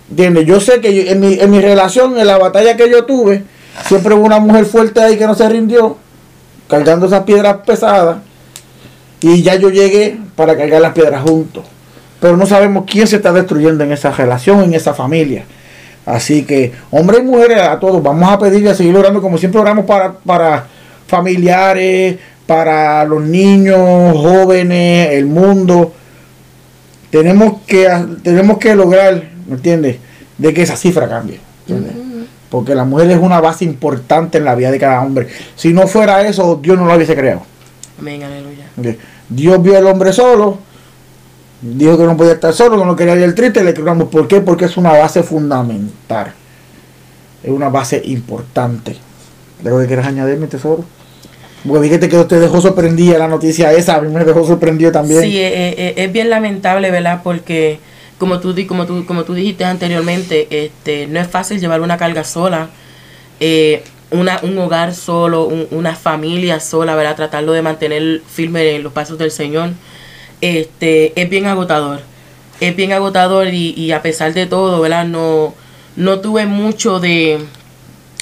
¿Entiendes? 0.09 0.45
Yo 0.45 0.59
sé 0.59 0.81
que 0.81 1.11
en, 1.11 1.19
mi, 1.19 1.33
en 1.33 1.51
mi 1.51 1.61
relación, 1.61 2.17
en 2.17 2.27
la 2.27 2.37
batalla 2.37 2.75
que 2.75 2.89
yo 2.89 3.05
tuve, 3.05 3.43
siempre 3.87 4.15
hubo 4.15 4.25
una 4.25 4.39
mujer 4.39 4.65
fuerte 4.65 4.99
ahí 4.99 5.17
que 5.17 5.27
no 5.27 5.35
se 5.35 5.47
rindió, 5.47 5.97
cargando 6.67 7.05
esas 7.05 7.23
piedras 7.23 7.57
pesadas. 7.65 8.17
Y 9.21 9.41
ya 9.43 9.55
yo 9.55 9.69
llegué 9.69 10.17
para 10.35 10.57
cargar 10.57 10.81
las 10.81 10.93
piedras 10.93 11.21
juntos. 11.21 11.63
Pero 12.19 12.37
no 12.37 12.45
sabemos 12.45 12.85
quién 12.87 13.07
se 13.07 13.17
está 13.17 13.31
destruyendo 13.31 13.83
en 13.83 13.91
esa 13.91 14.11
relación, 14.11 14.63
en 14.63 14.73
esa 14.73 14.93
familia. 14.93 15.45
Así 16.05 16.43
que, 16.43 16.71
hombres 16.91 17.21
y 17.21 17.23
mujeres, 17.23 17.59
a 17.59 17.79
todos, 17.79 18.01
vamos 18.01 18.29
a 18.31 18.39
pedirle 18.39 18.71
a 18.71 18.75
seguir 18.75 18.95
orando 18.95 19.21
como 19.21 19.37
siempre 19.37 19.61
oramos 19.61 19.85
para, 19.85 20.13
para 20.13 20.65
familiares, 21.07 22.17
para 22.47 23.05
los 23.05 23.21
niños, 23.21 23.77
jóvenes, 24.17 25.11
el 25.11 25.27
mundo. 25.27 25.93
Tenemos 27.11 27.61
que, 27.67 27.87
tenemos 28.23 28.57
que 28.57 28.75
lograr, 28.75 29.21
¿me 29.49 29.55
entiendes? 29.55 29.97
De 30.37 30.53
que 30.53 30.61
esa 30.61 30.77
cifra 30.77 31.09
cambie. 31.09 31.39
Porque 32.49 32.73
la 32.73 32.83
mujer 32.83 33.11
es 33.11 33.19
una 33.19 33.41
base 33.41 33.65
importante 33.65 34.37
en 34.37 34.45
la 34.45 34.55
vida 34.55 34.71
de 34.71 34.79
cada 34.79 35.01
hombre. 35.01 35.27
Si 35.55 35.73
no 35.73 35.87
fuera 35.87 36.25
eso, 36.25 36.59
Dios 36.61 36.77
no 36.77 36.85
lo 36.85 36.95
hubiese 36.95 37.15
creado. 37.15 37.41
Amén, 37.99 38.23
aleluya. 38.23 38.65
Dios 39.27 39.61
vio 39.61 39.77
al 39.77 39.85
hombre 39.85 40.13
solo, 40.13 40.57
dijo 41.61 41.97
que 41.97 42.05
no 42.05 42.17
podía 42.17 42.33
estar 42.33 42.53
solo, 42.53 42.79
que 42.79 42.85
no 42.85 42.95
quería 42.95 43.15
ir 43.15 43.35
triste, 43.35 43.63
le 43.63 43.73
creamos. 43.73 44.07
¿Por 44.09 44.27
qué? 44.27 44.41
Porque 44.41 44.65
es 44.65 44.77
una 44.77 44.93
base 44.93 45.21
fundamental. 45.21 46.33
Es 47.43 47.51
una 47.51 47.69
base 47.69 48.01
importante. 48.05 48.95
¿Algo 49.63 49.79
que 49.79 49.87
quieres 49.87 50.05
añadirme, 50.05 50.47
tesoro? 50.47 50.85
Porque 51.67 51.87
fíjate 51.87 52.07
que 52.07 52.17
usted 52.17 52.39
dejó 52.39 52.61
sorprendida 52.61 53.17
la 53.17 53.27
noticia 53.27 53.73
esa, 53.73 53.95
a 53.95 54.01
mí 54.01 54.11
me 54.11 54.23
dejó 54.23 54.45
sorprendido 54.45 54.91
también. 54.91 55.21
Sí, 55.21 55.37
eh, 55.37 55.75
eh, 55.77 55.93
es, 55.97 56.11
bien 56.11 56.29
lamentable, 56.29 56.89
¿verdad? 56.89 57.19
Porque 57.23 57.79
como 58.19 58.39
tú, 58.39 58.55
como 58.67 58.85
tú, 58.85 59.05
como 59.05 59.23
tú 59.23 59.33
dijiste 59.33 59.65
anteriormente, 59.65 60.47
este, 60.65 61.07
no 61.07 61.19
es 61.19 61.27
fácil 61.27 61.59
llevar 61.59 61.81
una 61.81 61.97
carga 61.97 62.23
sola, 62.23 62.69
una, 64.11 64.39
un 64.43 64.57
hogar 64.59 64.93
solo, 64.93 65.45
una 65.71 65.95
familia 65.95 66.59
sola, 66.59 66.95
¿verdad? 66.95 67.15
Tratarlo 67.15 67.53
de 67.53 67.63
mantener 67.63 68.21
firme 68.27 68.75
en 68.75 68.83
los 68.83 68.93
pasos 68.93 69.17
del 69.17 69.31
Señor 69.31 69.71
este, 70.41 71.19
es 71.19 71.29
bien 71.29 71.45
agotador. 71.45 72.01
Es 72.59 72.75
bien 72.75 72.91
agotador 72.91 73.47
y, 73.53 73.91
a 73.91 74.01
pesar 74.01 74.33
de 74.33 74.45
todo, 74.45 74.81
¿verdad? 74.81 75.05
No, 75.05 75.53
no 75.95 76.19
tuve 76.19 76.45
mucho 76.45 76.99
de, 76.99 77.39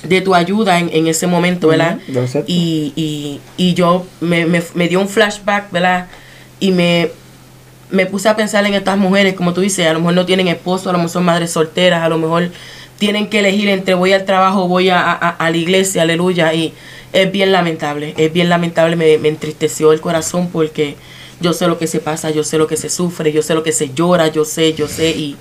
de 0.03 0.21
tu 0.21 0.36
ayuda 0.36 0.79
en, 0.79 1.07
ese 1.07 1.25
momento, 1.25 1.69
¿verdad? 1.69 1.99
y, 2.45 3.41
y, 3.57 3.73
yo 3.73 4.05
me, 4.21 4.45
me, 4.45 4.88
dio 4.88 4.99
un 4.99 5.10
flashback, 5.10 5.71
¿verdad? 5.71 6.07
Y 6.60 6.71
me, 6.71 7.10
me 7.89 8.06
puse 8.06 8.28
a 8.30 8.36
pensar 8.36 8.65
en 8.65 8.73
estas 8.73 8.97
mujeres, 8.97 9.34
como 9.34 9.54
tú 9.54 9.62
dices, 9.62 9.88
a 9.88 9.93
lo 9.93 10.00
mejor 10.00 10.13
no 10.15 10.26
tienen 10.26 10.47
esposo, 10.47 10.89
a 10.89 10.93
lo 10.93 11.00
mejor 11.00 11.12
son 11.12 11.26
madres 11.26 11.52
solteras, 11.52 12.04
a 12.04 12.10
lo 12.10 12.17
mejor 12.17 12.52
tienen 12.97 13.30
que 13.30 13.39
elegir 13.39 13.69
entre 13.69 13.93
voy 13.93 14.13
al 14.13 14.26
trabajo, 14.26 14.67
voy 14.67 14.89
a, 14.89 15.12
a, 15.12 15.50
la 15.50 15.58
iglesia, 15.58 16.02
aleluya. 16.02 16.54
Y 16.54 16.73
es 17.13 17.32
bien 17.32 17.52
lamentable, 17.52 18.13
es 18.17 18.34
bien 18.34 18.50
lamentable, 18.50 18.95
me, 18.95 19.13
entristeció 19.28 19.93
el 19.93 20.02
corazón 20.02 20.50
porque 20.50 20.95
yo 21.39 21.54
sé 21.54 21.67
lo 21.67 21.78
que 21.78 21.88
se 21.88 22.00
pasa, 22.00 22.32
yo 22.32 22.43
sé 22.43 22.58
lo 22.58 22.67
que 22.67 22.78
se 22.78 22.89
sufre, 22.89 23.32
yo 23.32 23.41
sé 23.41 23.54
lo 23.54 23.63
que 23.63 23.71
se 23.71 23.93
llora, 23.93 24.28
yo 24.28 24.43
sé, 24.43 24.73
yo 24.73 24.88
sé 24.88 25.12
y 25.12 25.38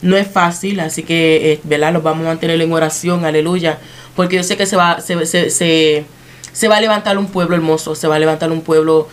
no 0.00 0.16
es 0.16 0.28
fácil, 0.28 0.80
así 0.80 1.02
que, 1.02 1.52
eh, 1.52 1.60
¿verdad? 1.64 1.92
Los 1.92 2.02
vamos 2.02 2.24
a 2.26 2.28
mantener 2.28 2.60
en 2.60 2.72
oración, 2.72 3.24
aleluya, 3.24 3.78
porque 4.14 4.36
yo 4.36 4.44
sé 4.44 4.56
que 4.56 4.66
se 4.66 4.76
va, 4.76 5.00
se, 5.00 5.26
se, 5.26 5.50
se, 5.50 6.04
se 6.52 6.68
va 6.68 6.76
a 6.76 6.80
levantar 6.80 7.18
un 7.18 7.26
pueblo 7.26 7.56
hermoso, 7.56 7.94
se 7.94 8.06
va 8.06 8.16
a 8.16 8.18
levantar 8.18 8.52
un 8.52 8.60
pueblo 8.60 9.08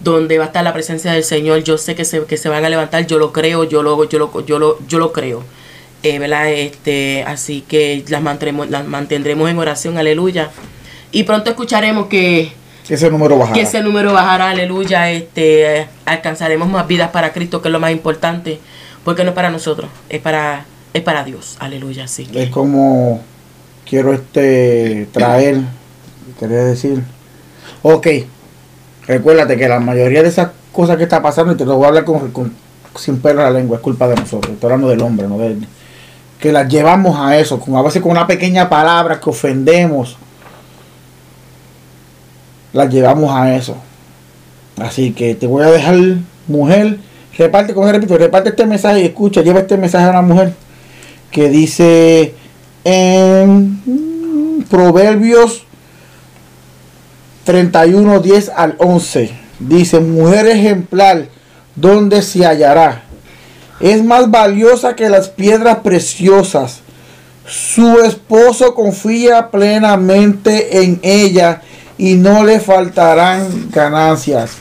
donde 0.00 0.38
va 0.38 0.44
a 0.44 0.46
estar 0.48 0.64
la 0.64 0.72
presencia 0.72 1.12
del 1.12 1.24
Señor, 1.24 1.62
yo 1.64 1.78
sé 1.78 1.94
que 1.94 2.04
se, 2.04 2.24
que 2.24 2.36
se 2.36 2.48
van 2.48 2.64
a 2.64 2.68
levantar, 2.68 3.06
yo 3.06 3.18
lo 3.18 3.32
creo, 3.32 3.64
yo 3.64 3.82
lo, 3.82 4.08
yo 4.08 4.18
lo, 4.18 4.46
yo 4.46 4.58
lo, 4.58 4.78
yo 4.86 4.98
lo 4.98 5.12
creo. 5.12 5.42
Eh, 6.02 6.18
¿verdad? 6.18 6.48
Este, 6.50 7.24
así 7.26 7.64
que 7.66 8.04
las 8.08 8.22
mantendremos, 8.22 8.70
las 8.70 8.86
mantendremos 8.86 9.50
en 9.50 9.58
oración, 9.58 9.98
aleluya. 9.98 10.50
Y 11.10 11.24
pronto 11.24 11.50
escucharemos 11.50 12.06
que 12.06 12.52
que 12.86 12.94
ese 12.94 13.10
número 13.10 13.36
bajará. 13.36 13.54
Que 13.54 13.62
ese 13.62 13.82
número 13.82 14.12
bajará, 14.12 14.50
aleluya. 14.50 15.10
Este, 15.10 15.88
alcanzaremos 16.04 16.68
más 16.68 16.86
vidas 16.86 17.10
para 17.10 17.32
Cristo, 17.32 17.60
que 17.60 17.68
es 17.68 17.72
lo 17.72 17.80
más 17.80 17.90
importante. 17.90 18.60
Porque 19.04 19.24
no 19.24 19.30
es 19.30 19.34
para 19.34 19.50
nosotros, 19.50 19.88
es 20.08 20.20
para, 20.20 20.64
es 20.92 21.02
para 21.02 21.24
Dios. 21.24 21.56
Aleluya, 21.58 22.06
sí. 22.06 22.28
Es 22.32 22.50
como 22.50 23.20
quiero 23.88 24.12
este 24.12 25.08
traer, 25.12 25.60
quería 26.38 26.64
decir. 26.64 27.02
Ok, 27.82 28.06
recuérdate 29.06 29.56
que 29.56 29.68
la 29.68 29.80
mayoría 29.80 30.22
de 30.22 30.28
esas 30.28 30.50
cosas 30.72 30.96
que 30.96 31.04
está 31.04 31.22
pasando, 31.22 31.52
y 31.52 31.56
te 31.56 31.64
lo 31.64 31.76
voy 31.76 31.84
a 31.84 31.88
hablar 31.88 32.04
con, 32.04 32.52
sin 32.96 33.18
pelo 33.18 33.40
en 33.40 33.52
la 33.52 33.58
lengua, 33.58 33.76
es 33.76 33.82
culpa 33.82 34.08
de 34.08 34.16
nosotros. 34.16 34.54
Estoy 34.54 34.68
hablando 34.68 34.88
del 34.88 35.02
hombre, 35.02 35.28
no 35.28 35.38
de 35.38 35.48
él. 35.48 35.66
Que 36.38 36.52
las 36.52 36.68
llevamos 36.68 37.18
a 37.18 37.38
eso, 37.38 37.58
con, 37.58 37.76
a 37.76 37.82
veces 37.82 38.02
con 38.02 38.12
una 38.12 38.26
pequeña 38.26 38.68
palabra 38.68 39.20
que 39.20 39.30
ofendemos 39.30 40.16
las 42.72 42.92
llevamos 42.92 43.34
a 43.34 43.56
eso. 43.56 43.76
Así 44.78 45.12
que 45.12 45.34
te 45.34 45.46
voy 45.46 45.64
a 45.64 45.70
dejar, 45.70 45.96
mujer, 46.46 46.98
reparte, 47.36 47.72
con 47.72 47.90
repito, 47.90 48.18
reparte 48.18 48.50
este 48.50 48.66
mensaje 48.66 49.00
y 49.00 49.04
escucha, 49.06 49.40
lleva 49.40 49.60
este 49.60 49.78
mensaje 49.78 50.04
a 50.04 50.12
la 50.12 50.22
mujer 50.22 50.52
que 51.30 51.48
dice 51.48 52.34
en 52.84 54.64
Proverbios 54.70 55.64
31, 57.46 58.20
10 58.20 58.50
al 58.54 58.74
11. 58.78 59.30
Dice, 59.60 60.00
mujer 60.00 60.46
ejemplar, 60.48 61.28
¿dónde 61.76 62.20
se 62.20 62.44
hallará? 62.44 63.04
Es 63.80 64.04
más 64.04 64.30
valiosa 64.30 64.96
que 64.96 65.08
las 65.08 65.28
piedras 65.28 65.78
preciosas. 65.78 66.80
Su 67.46 68.00
esposo 68.00 68.74
confía 68.74 69.50
plenamente 69.50 70.82
en 70.82 70.98
ella 71.02 71.62
y 71.96 72.14
no 72.14 72.44
le 72.44 72.58
faltarán 72.58 73.70
ganancias. 73.70 74.56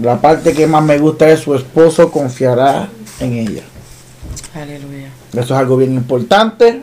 La 0.00 0.20
parte 0.20 0.52
que 0.54 0.66
más 0.66 0.82
me 0.82 0.98
gusta 0.98 1.30
es 1.30 1.40
su 1.40 1.54
esposo 1.54 2.10
confiará 2.10 2.88
en 3.20 3.34
ella. 3.34 3.62
Aleluya. 4.54 5.10
Eso 5.32 5.40
es 5.40 5.50
algo 5.52 5.76
bien 5.76 5.94
importante. 5.94 6.82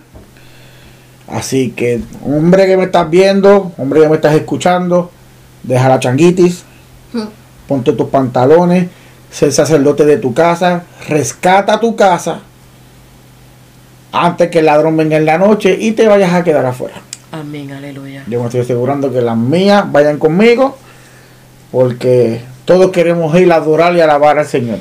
Así 1.30 1.72
que, 1.72 2.02
hombre 2.26 2.66
que 2.66 2.76
me 2.76 2.86
estás 2.86 3.10
viendo, 3.10 3.72
hombre 3.78 4.02
que 4.02 4.10
me 4.10 4.16
estás 4.16 4.34
escuchando, 4.34 5.12
deja 5.64 5.88
la 5.88 6.00
changuitis, 6.00 6.64
ponte 7.68 7.94
tus 7.94 8.10
pantalones, 8.10 8.88
sé 9.32 9.52
sacerdote 9.52 10.06
de 10.06 10.18
tu 10.18 10.34
casa, 10.34 10.84
rescata 11.08 11.80
tu 11.80 11.96
casa 11.96 12.42
antes 14.12 14.50
que 14.50 14.60
el 14.60 14.66
ladrón 14.66 14.98
venga 14.98 15.18
en 15.18 15.26
la 15.26 15.38
noche 15.38 15.78
y 15.80 15.92
te 15.92 16.08
vayas 16.08 16.34
a 16.34 16.44
quedar 16.44 16.66
afuera. 16.66 16.96
Amén, 17.32 17.72
aleluya. 17.72 18.24
Yo 18.28 18.40
me 18.40 18.46
estoy 18.46 18.62
asegurando 18.62 19.12
que 19.12 19.22
las 19.22 19.38
mías 19.38 19.92
vayan 19.92 20.18
conmigo, 20.18 20.78
porque 21.72 22.42
todos 22.66 22.92
queremos 22.92 23.40
ir 23.40 23.52
a 23.52 23.58
adorar 23.58 23.96
y 23.96 24.02
alabar 24.02 24.40
al 24.40 24.48
Señor. 24.48 24.80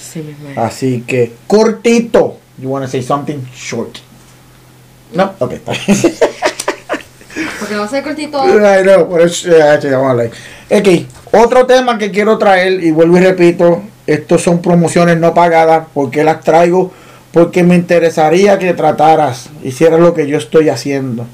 Sí, 0.00 0.24
Así 0.56 1.02
que, 1.06 1.32
cortito. 1.46 2.36
You 2.58 2.68
want 2.68 2.84
to 2.84 2.90
say 2.90 3.02
something 3.02 3.38
short? 3.54 3.98
No, 5.12 5.32
ok, 5.38 5.52
está 5.52 5.72
Porque 7.60 7.74
va 7.76 7.84
a 7.84 7.88
ser 7.88 8.02
cortito. 8.02 8.40
Ay, 8.40 8.84
no, 8.84 9.08
por 9.08 9.20
eso, 9.20 9.48
Ok, 10.70 10.88
otro 11.32 11.66
tema 11.66 11.98
que 11.98 12.10
quiero 12.10 12.38
traer, 12.38 12.82
y 12.82 12.90
vuelvo 12.90 13.18
y 13.18 13.20
repito, 13.20 13.82
estos 14.06 14.42
son 14.42 14.60
promociones 14.60 15.18
no 15.18 15.34
pagadas, 15.34 15.86
porque 15.94 16.24
las 16.24 16.40
traigo, 16.40 16.92
porque 17.32 17.62
me 17.62 17.76
interesaría 17.76 18.58
que 18.58 18.74
trataras, 18.74 19.50
hicieras 19.62 20.00
lo 20.00 20.14
que 20.14 20.26
yo 20.26 20.38
estoy 20.38 20.68
haciendo. 20.68 21.26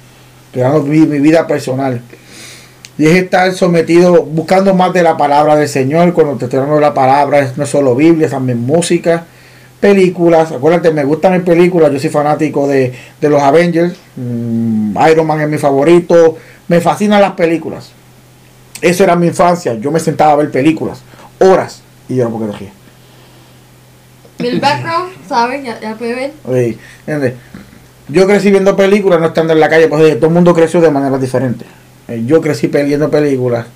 Mi, 0.84 1.00
mi 1.00 1.18
vida 1.18 1.46
personal. 1.46 2.00
Y 2.98 3.06
es 3.06 3.16
estar 3.16 3.52
sometido, 3.52 4.22
buscando 4.22 4.72
más 4.74 4.92
de 4.94 5.02
la 5.02 5.16
palabra 5.16 5.54
del 5.54 5.68
Señor. 5.68 6.14
Cuando 6.14 6.36
te 6.36 6.46
estoy 6.46 6.58
hablando 6.58 6.76
de 6.76 6.86
la 6.86 6.94
palabra, 6.94 7.52
no 7.56 7.66
solo 7.66 7.94
Biblia, 7.94 8.30
también 8.30 8.60
música, 8.60 9.26
películas. 9.80 10.52
Acuérdate, 10.52 10.90
me 10.90 11.04
gustan 11.04 11.32
las 11.32 11.42
películas. 11.42 11.92
Yo 11.92 11.98
soy 11.98 12.10
fanático 12.10 12.66
de, 12.66 12.94
los 13.20 13.42
Avengers. 13.42 13.94
Mm, 14.16 14.96
Iron 15.10 15.26
Man 15.26 15.40
es 15.40 15.48
mi 15.48 15.58
favorito. 15.58 16.36
Me 16.68 16.80
fascinan 16.80 17.20
las 17.20 17.32
películas. 17.32 17.92
Eso 18.80 19.04
era 19.04 19.16
mi 19.16 19.28
infancia. 19.28 19.74
Yo 19.74 19.90
me 19.90 20.00
sentaba 20.00 20.32
a 20.32 20.36
ver 20.36 20.50
películas, 20.50 21.00
horas, 21.38 21.82
y 22.08 22.16
yo 22.16 22.24
no 22.24 22.30
porque 22.30 22.52
dejé. 22.52 22.72
El 24.38 24.60
background, 24.60 25.12
¿saben? 25.26 25.64
Ya, 25.64 25.80
ya 25.80 25.94
puede 25.94 26.32
ver. 27.06 27.36
Yo 28.08 28.26
crecí 28.26 28.50
viendo 28.50 28.76
películas, 28.76 29.18
no 29.20 29.26
estando 29.26 29.52
en 29.52 29.60
la 29.60 29.68
calle, 29.68 29.88
pues 29.88 30.16
todo 30.16 30.26
el 30.26 30.34
mundo 30.34 30.54
creció 30.54 30.80
de 30.80 30.90
manera 30.90 31.18
diferente. 31.18 31.64
Eh, 32.08 32.22
yo 32.26 32.40
crecí 32.40 32.68
viendo 32.68 33.10
películas. 33.10 33.66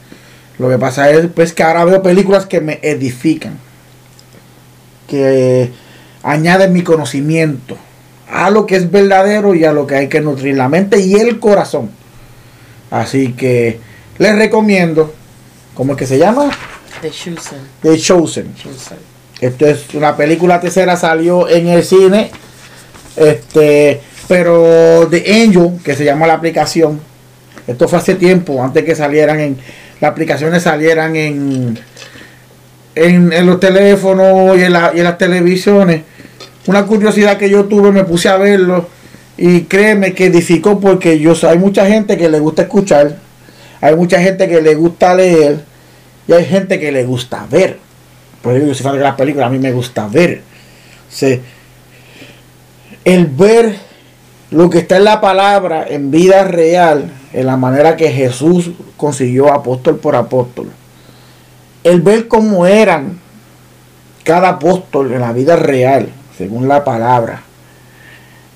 Lo 0.59 0.69
que 0.69 0.79
pasa 0.79 1.11
es 1.11 1.27
pues, 1.35 1.53
que 1.53 1.63
ahora 1.63 1.85
veo 1.85 2.03
películas 2.03 2.47
que 2.47 2.61
me 2.61 2.79
edifican, 2.83 3.59
que 5.09 5.73
añaden 6.23 6.73
mi 6.73 6.83
conocimiento 6.83 7.77
a 8.31 8.51
lo 8.51 8.67
que 8.67 8.77
es 8.77 8.91
verdadero 8.91 9.55
y 9.55 9.65
a 9.65 9.73
lo 9.73 9.87
que 9.87 9.97
hay 9.97 10.09
que 10.09 10.21
nutrir 10.21 10.57
la 10.57 10.69
mente 10.69 11.01
y 11.01 11.15
el 11.15 11.41
corazón. 11.41 11.91
Así 12.91 13.33
que 13.33 13.81
les 14.19 14.37
recomiendo, 14.37 15.15
¿cómo 15.75 15.93
es 15.93 15.99
que 15.99 16.07
se 16.07 16.19
llama? 16.19 16.51
The 17.01 17.11
Chosen. 17.11 17.59
The 17.83 17.99
Chosen. 17.99 18.55
Esto 19.41 19.67
es 19.67 19.95
una 19.95 20.17
película 20.17 20.61
tercera, 20.61 20.97
salió 20.97 21.49
en 21.49 21.69
el 21.69 21.83
cine. 21.83 22.31
Este, 23.17 24.01
pero 24.29 25.09
The 25.11 25.43
Angel, 25.43 25.79
que 25.83 25.95
se 25.97 26.05
llama 26.05 26.27
la 26.27 26.35
aplicación, 26.35 27.01
esto 27.67 27.89
fue 27.89 27.99
hace 27.99 28.15
tiempo, 28.15 28.63
antes 28.63 28.85
que 28.85 28.95
salieran 28.95 29.41
en, 29.41 29.59
las 30.01 30.11
aplicaciones 30.13 30.63
salieran 30.63 31.17
en, 31.17 31.79
en, 32.95 33.47
los 33.47 33.61
teléfonos 33.61 34.57
y 34.59 34.63
en, 34.63 34.73
y 34.95 34.99
en 34.99 35.05
las 35.05 35.19
televisiones. 35.19 36.03
Una 36.67 36.85
curiosidad 36.87 37.39
que 37.39 37.49
yo 37.49 37.65
tuve, 37.65 37.91
me 37.91 38.05
puse 38.05 38.29
a 38.29 38.37
verlo 38.37 38.87
y 39.37 39.63
créeme 39.63 40.13
que 40.13 40.27
edificó 40.27 40.79
porque 40.79 41.19
yo 41.19 41.33
hay 41.49 41.59
mucha 41.59 41.87
gente 41.87 42.19
que 42.19 42.29
le 42.29 42.39
gusta 42.39 42.63
escuchar, 42.63 43.17
hay 43.81 43.97
mucha 43.97 44.21
gente 44.21 44.49
que 44.49 44.61
le 44.61 44.75
gusta 44.75 45.15
leer 45.15 45.65
y 46.29 46.33
hay 46.33 46.45
gente 46.45 46.79
que 46.79 46.93
le 46.93 47.05
gusta 47.05 47.47
ver. 47.51 47.79
Por 48.43 48.55
eso 48.55 48.67
yo 48.67 48.75
soy 48.75 48.85
fan 48.85 48.97
de 48.97 49.03
las 49.03 49.15
películas, 49.15 49.47
a 49.47 49.51
mí 49.51 49.59
me 49.59 49.73
gusta 49.73 50.07
ver. 50.09 50.43
el 53.05 53.27
ver 53.27 53.77
lo 54.51 54.69
que 54.69 54.79
está 54.79 54.97
en 54.97 55.05
la 55.05 55.21
palabra 55.21 55.87
en 55.89 56.11
vida 56.11 56.45
real, 56.45 57.11
en 57.33 57.47
la 57.47 57.57
manera 57.57 57.97
que 57.97 58.11
Jesús 58.11 58.73
consiguió 58.97 59.53
apóstol 59.53 59.99
por 59.99 60.17
apóstol. 60.17 60.71
El 61.83 62.03
ver 62.03 62.29
cómo 62.29 62.67
eran 62.67 63.21
cada 64.23 64.51
apóstol 64.51 65.13
en 65.13 65.21
la 65.21 65.33
vida 65.33 65.57
real, 65.57 66.11
según 66.41 66.69
la 66.69 66.83
palabra. 66.83 67.43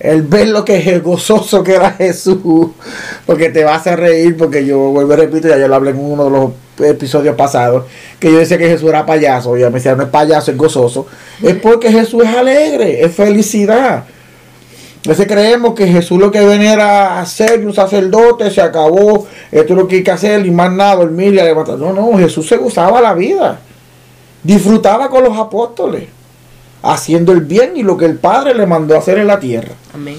El 0.00 0.22
ver 0.22 0.48
lo 0.48 0.64
que 0.64 0.78
es 0.78 1.02
gozoso 1.02 1.62
que 1.62 1.74
era 1.74 1.92
Jesús, 1.92 2.68
porque 3.26 3.50
te 3.50 3.62
vas 3.62 3.86
a 3.86 3.94
reír, 3.94 4.38
porque 4.38 4.64
yo 4.64 4.78
vuelvo 4.78 5.12
y 5.12 5.16
repito, 5.16 5.48
ya 5.48 5.58
yo 5.58 5.68
lo 5.68 5.74
hablé 5.74 5.90
en 5.90 5.98
uno 5.98 6.24
de 6.24 6.30
los 6.30 6.50
episodios 6.88 7.36
pasados, 7.36 7.84
que 8.18 8.32
yo 8.32 8.38
decía 8.38 8.56
que 8.56 8.68
Jesús 8.68 8.88
era 8.88 9.04
payaso, 9.04 9.54
y 9.58 9.60
me 9.64 9.70
decía, 9.70 9.94
no 9.94 10.04
es 10.04 10.08
payaso, 10.08 10.50
es 10.50 10.56
gozoso. 10.56 11.06
Es 11.42 11.56
porque 11.56 11.92
Jesús 11.92 12.24
es 12.24 12.34
alegre, 12.34 13.04
es 13.04 13.14
felicidad. 13.14 14.04
Veces 15.06 15.26
creemos 15.26 15.74
que 15.74 15.86
Jesús 15.86 16.18
lo 16.18 16.30
que 16.30 16.40
venía 16.40 16.72
era 16.72 17.20
hacer 17.20 17.66
un 17.66 17.74
sacerdote, 17.74 18.50
se 18.50 18.62
acabó, 18.62 19.26
esto 19.52 19.74
es 19.74 19.78
lo 19.78 19.86
que 19.86 19.96
hay 19.96 20.02
que 20.02 20.10
hacer, 20.10 20.46
y 20.46 20.50
más 20.50 20.72
nada, 20.72 20.96
dormir 20.96 21.34
y 21.34 21.36
levantar. 21.36 21.76
No, 21.76 21.92
no, 21.92 22.16
Jesús 22.16 22.48
se 22.48 22.56
gozaba 22.56 23.02
la 23.02 23.12
vida. 23.12 23.60
Disfrutaba 24.42 25.10
con 25.10 25.22
los 25.24 25.36
apóstoles, 25.36 26.04
haciendo 26.84 27.32
el 27.32 27.40
bien 27.40 27.76
y 27.76 27.82
lo 27.82 27.96
que 27.96 28.04
el 28.04 28.16
Padre 28.16 28.54
le 28.54 28.66
mandó 28.66 28.96
hacer 28.96 29.18
en 29.18 29.26
la 29.26 29.40
tierra. 29.40 29.72
Amén. 29.94 30.16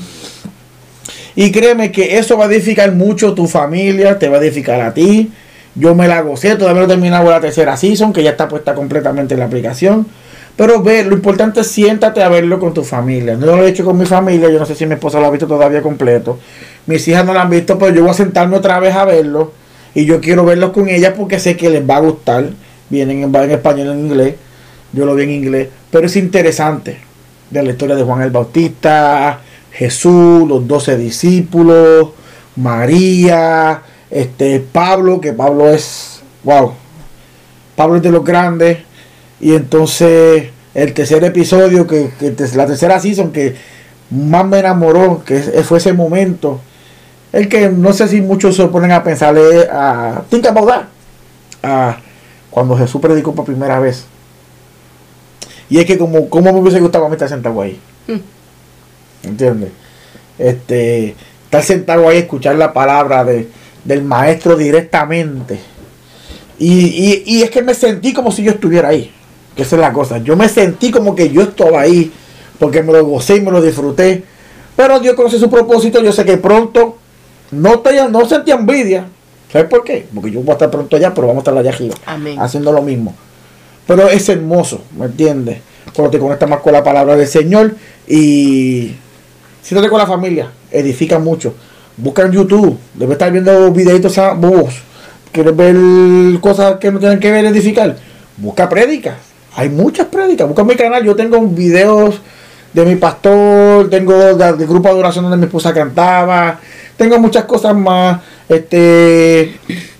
Y 1.36 1.52
créeme 1.52 1.92
que 1.92 2.18
eso 2.18 2.38
va 2.38 2.46
a 2.46 2.48
edificar 2.48 2.92
mucho 2.94 3.34
tu 3.34 3.48
familia, 3.48 4.18
te 4.18 4.30
va 4.30 4.38
a 4.38 4.40
edificar 4.40 4.82
a 4.82 4.94
ti. 4.94 5.32
Yo 5.76 5.94
me 5.94 6.08
la 6.08 6.22
gocé, 6.22 6.56
todavía 6.56 6.82
no 6.82 6.86
he 6.86 6.90
terminado 6.90 7.30
la 7.30 7.42
tercera 7.42 7.76
season, 7.76 8.14
que 8.14 8.24
ya 8.24 8.32
está 8.32 8.48
puesta 8.48 8.74
completamente 8.74 9.34
en 9.34 9.42
la 9.42 9.46
aplicación. 9.46 10.08
Pero 10.56 10.82
ve, 10.82 11.04
lo 11.04 11.16
importante 11.16 11.60
es 11.60 11.68
siéntate 11.68 12.24
a 12.24 12.30
verlo 12.30 12.60
con 12.60 12.74
tu 12.74 12.84
familia. 12.84 13.36
No 13.36 13.58
lo 13.58 13.66
he 13.66 13.70
hecho 13.70 13.84
con 13.84 13.98
mi 13.98 14.06
familia, 14.06 14.50
yo 14.50 14.58
no 14.58 14.66
sé 14.66 14.74
si 14.74 14.86
mi 14.86 14.94
esposa 14.94 15.20
lo 15.20 15.26
ha 15.26 15.32
visto 15.32 15.48
todavía 15.48 15.82
completo. 15.82 16.40
Mis 16.86 17.06
hijas 17.10 17.26
no 17.26 17.34
lo 17.34 17.42
han 17.42 17.50
visto, 17.50 17.78
pero 17.78 17.94
yo 17.94 18.02
voy 18.02 18.12
a 18.12 18.14
sentarme 18.14 18.56
otra 18.56 18.80
vez 18.80 18.96
a 18.96 19.04
verlo. 19.04 19.52
Y 19.94 20.06
yo 20.06 20.22
quiero 20.22 20.46
verlo 20.46 20.72
con 20.72 20.88
ellas 20.88 21.14
porque 21.18 21.40
sé 21.40 21.58
que 21.58 21.70
les 21.70 21.88
va 21.88 21.98
a 21.98 22.00
gustar. 22.00 22.46
Vienen 22.90 23.24
en, 23.24 23.36
en 23.36 23.52
español 23.52 23.90
en 23.90 24.00
inglés. 24.00 24.36
Yo 24.94 25.06
lo 25.06 25.14
vi 25.16 25.24
en 25.24 25.32
inglés. 25.32 25.68
Pero 25.96 26.08
es 26.08 26.18
interesante. 26.18 26.98
De 27.50 27.64
la 27.64 27.72
historia 27.72 27.96
de 27.96 28.04
Juan 28.04 28.22
el 28.22 28.30
Bautista, 28.30 29.40
Jesús, 29.72 30.46
los 30.46 30.68
doce 30.68 30.98
discípulos, 30.98 32.10
María, 32.58 33.82
este 34.12 34.60
Pablo, 34.60 35.22
que 35.22 35.32
Pablo 35.32 35.70
es, 35.70 36.22
wow, 36.44 36.74
Pablo 37.78 37.96
es 37.96 38.02
de 38.02 38.12
los 38.12 38.26
grandes 38.26 38.80
y 39.40 39.56
entonces 39.56 40.50
el 40.74 40.94
tercer 40.94 41.24
episodio, 41.24 41.88
que, 41.88 42.12
la 42.56 42.68
tercera 42.68 43.00
season 43.00 43.32
que 43.32 43.56
más 44.10 44.46
me 44.46 44.60
enamoró, 44.60 45.24
que 45.24 45.40
fue 45.64 45.78
ese 45.78 45.94
momento, 45.94 46.60
el 47.32 47.48
que 47.48 47.70
no 47.70 47.94
sé 47.94 48.10
si 48.10 48.20
muchos 48.20 48.58
se 48.58 48.68
ponen 48.68 48.92
a 48.92 49.02
pensarle 49.02 49.66
a 49.72 50.24
Think 50.30 50.46
About 50.48 50.88
a 51.64 52.00
cuando 52.52 52.78
Jesús 52.78 53.00
predicó 53.00 53.34
por 53.34 53.46
primera 53.46 53.80
vez. 53.80 54.08
Y 55.70 55.80
es 55.80 55.86
que 55.86 55.98
como, 55.98 56.30
como 56.30 56.54
me 56.54 56.60
hubiese 56.60 56.80
gustado 56.80 57.06
a 57.06 57.10
mí 57.10 57.14
estar 57.14 57.30
sentado 57.30 57.62
ahí. 57.62 57.80
Mm. 58.08 59.28
¿Entiendes? 59.28 59.72
Este, 60.38 61.16
estar 61.46 61.64
sentado 61.64 62.08
ahí, 62.08 62.20
escuchar 62.20 62.56
la 62.56 62.72
palabra 62.74 63.24
de, 63.24 63.48
del 63.84 64.04
maestro 64.04 64.56
directamente. 64.56 65.60
Y, 66.60 67.24
y 67.26 67.42
es 67.42 67.50
que 67.50 67.62
me 67.62 67.74
sentí 67.74 68.14
como 68.14 68.32
si 68.32 68.44
yo 68.44 68.52
estuviera 68.52 68.90
ahí. 68.90 69.12
Que 69.56 69.64
esa 69.64 69.76
es 69.76 69.82
la 69.82 69.94
cosa. 69.94 70.18
Yo 70.20 70.36
me 70.36 70.50
sentí 70.50 70.92
como 70.92 71.16
que 71.16 71.30
yo 71.30 71.42
estaba 71.42 71.82
ahí, 71.82 72.12
porque 72.60 72.84
me 72.84 72.94
lo 72.94 73.06
gocé 73.06 73.38
y 73.38 73.42
me 73.42 73.52
lo 73.52 73.62
disfruté. 73.62 74.24
Pero 74.76 75.00
Dios 75.00 75.16
conoce 75.16 75.40
su 75.40 75.50
propósito. 75.50 76.02
Yo 76.02 76.12
sé 76.12 76.26
que 76.26 76.38
pronto 76.38 76.98
no, 77.52 77.80
te, 77.80 78.10
no 78.10 78.26
sentí 78.26 78.52
envidia. 78.52 79.08
¿Sabes 79.52 79.70
por 79.70 79.84
qué? 79.84 80.06
Porque 80.14 80.32
yo 80.32 80.42
voy 80.42 80.50
a 80.50 80.54
estar 80.54 80.70
pronto 80.70 80.98
allá, 80.98 81.14
pero 81.14 81.28
vamos 81.28 81.42
a 81.42 81.52
estar 81.52 81.58
allá 81.58 81.70
arriba. 81.70 81.96
Haciendo 82.40 82.72
lo 82.74 82.82
mismo. 82.82 83.16
Pero 83.88 84.10
es 84.10 84.28
hermoso, 84.30 84.82
¿me 84.98 85.06
entiendes? 85.06 85.60
Cuando 85.94 86.12
te 86.12 86.20
conectas 86.20 86.50
más 86.50 86.60
con 86.60 86.74
la 86.74 86.84
palabra 86.84 87.16
del 87.16 87.28
Señor 87.28 87.76
y 88.08 88.96
siéntate 89.62 89.90
con 89.90 90.00
la 90.00 90.08
familia, 90.08 90.50
edifica 90.72 91.20
mucho. 91.20 91.54
Busca 91.98 92.24
en 92.24 92.32
YouTube, 92.32 92.78
debe 92.94 93.14
estar 93.14 93.32
viendo 93.32 93.72
videitos 93.72 94.20
vos. 94.38 94.76
¿Quieres 95.32 95.56
ver 95.56 95.76
cosas 96.42 96.78
que 96.78 96.92
no 96.92 97.00
tienen 97.00 97.20
que 97.20 97.32
ver 97.32 97.46
edificar? 97.46 97.96
Busca 98.38 98.68
prédicas 98.68 99.16
hay 99.56 99.70
muchas 99.70 100.08
prédicas. 100.08 100.48
Busca 100.48 100.64
mi 100.64 100.76
canal. 100.76 101.04
Yo 101.04 101.16
tengo 101.16 101.40
videos 101.42 102.20
de 102.74 102.86
mi 102.86 102.96
pastor. 102.96 103.90
Tengo 103.90 104.36
del 104.36 104.68
grupo 104.68 104.90
de 104.90 104.94
adoración 104.94 105.24
donde 105.24 105.38
mi 105.38 105.46
esposa 105.46 105.74
cantaba. 105.74 106.60
Tengo 106.98 107.18
muchas 107.20 107.46
cosas 107.46 107.76
más. 107.76 108.20
Este, 108.50 109.56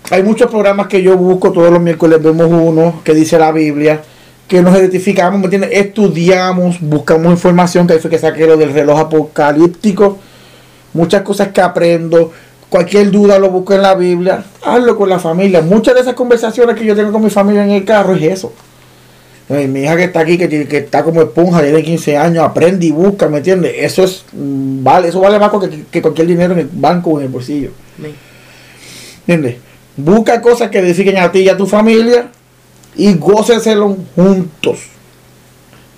hay 0.10 0.24
muchos 0.24 0.50
programas 0.50 0.88
que 0.88 1.02
yo 1.02 1.18
busco. 1.18 1.52
Todos 1.52 1.72
los 1.72 1.82
miércoles 1.82 2.22
vemos 2.22 2.48
uno 2.50 3.02
que 3.04 3.14
dice 3.14 3.38
la 3.40 3.52
Biblia. 3.52 4.02
Que 4.48 4.62
nos 4.62 4.78
identificamos, 4.78 5.40
¿me 5.40 5.46
entiendes? 5.46 5.72
Estudiamos, 5.74 6.80
buscamos 6.80 7.32
información. 7.32 7.88
Que 7.88 7.94
ahí 7.94 8.00
fue 8.00 8.12
que 8.12 8.20
saqué 8.20 8.46
lo 8.46 8.58
del 8.58 8.74
reloj 8.74 9.00
apocalíptico. 9.00 10.20
Muchas 10.94 11.24
cosas 11.24 11.50
que 11.50 11.62
aprendo. 11.62 12.32
Cualquier 12.70 13.12
duda 13.12 13.40
lo 13.40 13.50
busco 13.50 13.74
en 13.74 13.82
la 13.82 13.96
Biblia. 13.96 14.44
Hazlo 14.64 14.96
con 14.96 15.10
la 15.10 15.20
familia. 15.20 15.62
Muchas 15.62 15.96
de 15.96 16.02
esas 16.02 16.14
conversaciones 16.14 16.76
que 16.76 16.86
yo 16.86 16.96
tengo 16.96 17.12
con 17.12 17.24
mi 17.24 17.30
familia 17.30 17.64
en 17.64 17.72
el 17.72 17.86
carro 17.86 18.14
es 18.14 18.24
eso 18.24 18.54
mi 19.48 19.82
hija 19.82 19.96
que 19.96 20.06
está 20.06 20.22
aquí, 20.22 20.38
que, 20.38 20.50
que 20.50 20.78
está 20.78 21.04
como 21.04 21.22
esponja, 21.22 21.62
tiene 21.62 21.84
15 21.84 22.18
años, 22.18 22.44
aprende 22.44 22.86
y 22.88 22.92
busca, 22.92 23.30
¿me 23.30 23.38
entiendes? 23.38 23.74
Eso 23.78 24.04
es, 24.04 24.26
mm, 24.34 24.84
vale, 24.84 25.10
eso 25.10 25.20
vale 25.20 25.38
más 25.38 25.52
que, 25.92 26.02
cualquier 26.02 26.28
dinero 26.28 26.54
en 26.54 26.60
el 26.60 26.70
banco 26.72 27.12
o 27.12 27.20
en 27.20 27.26
el 27.26 27.32
bolsillo. 27.32 27.70
¿Entiendes? 29.28 29.58
Busca 29.98 30.42
cosas 30.42 30.70
que 30.70 30.80
edifiquen 30.80 31.18
a 31.18 31.32
ti 31.32 31.40
y 31.40 31.50
a 31.50 31.58
tu 31.58 31.66
familia 31.66 32.30
y 32.96 33.14
gócenselo 33.16 33.98
juntos. 34.16 34.80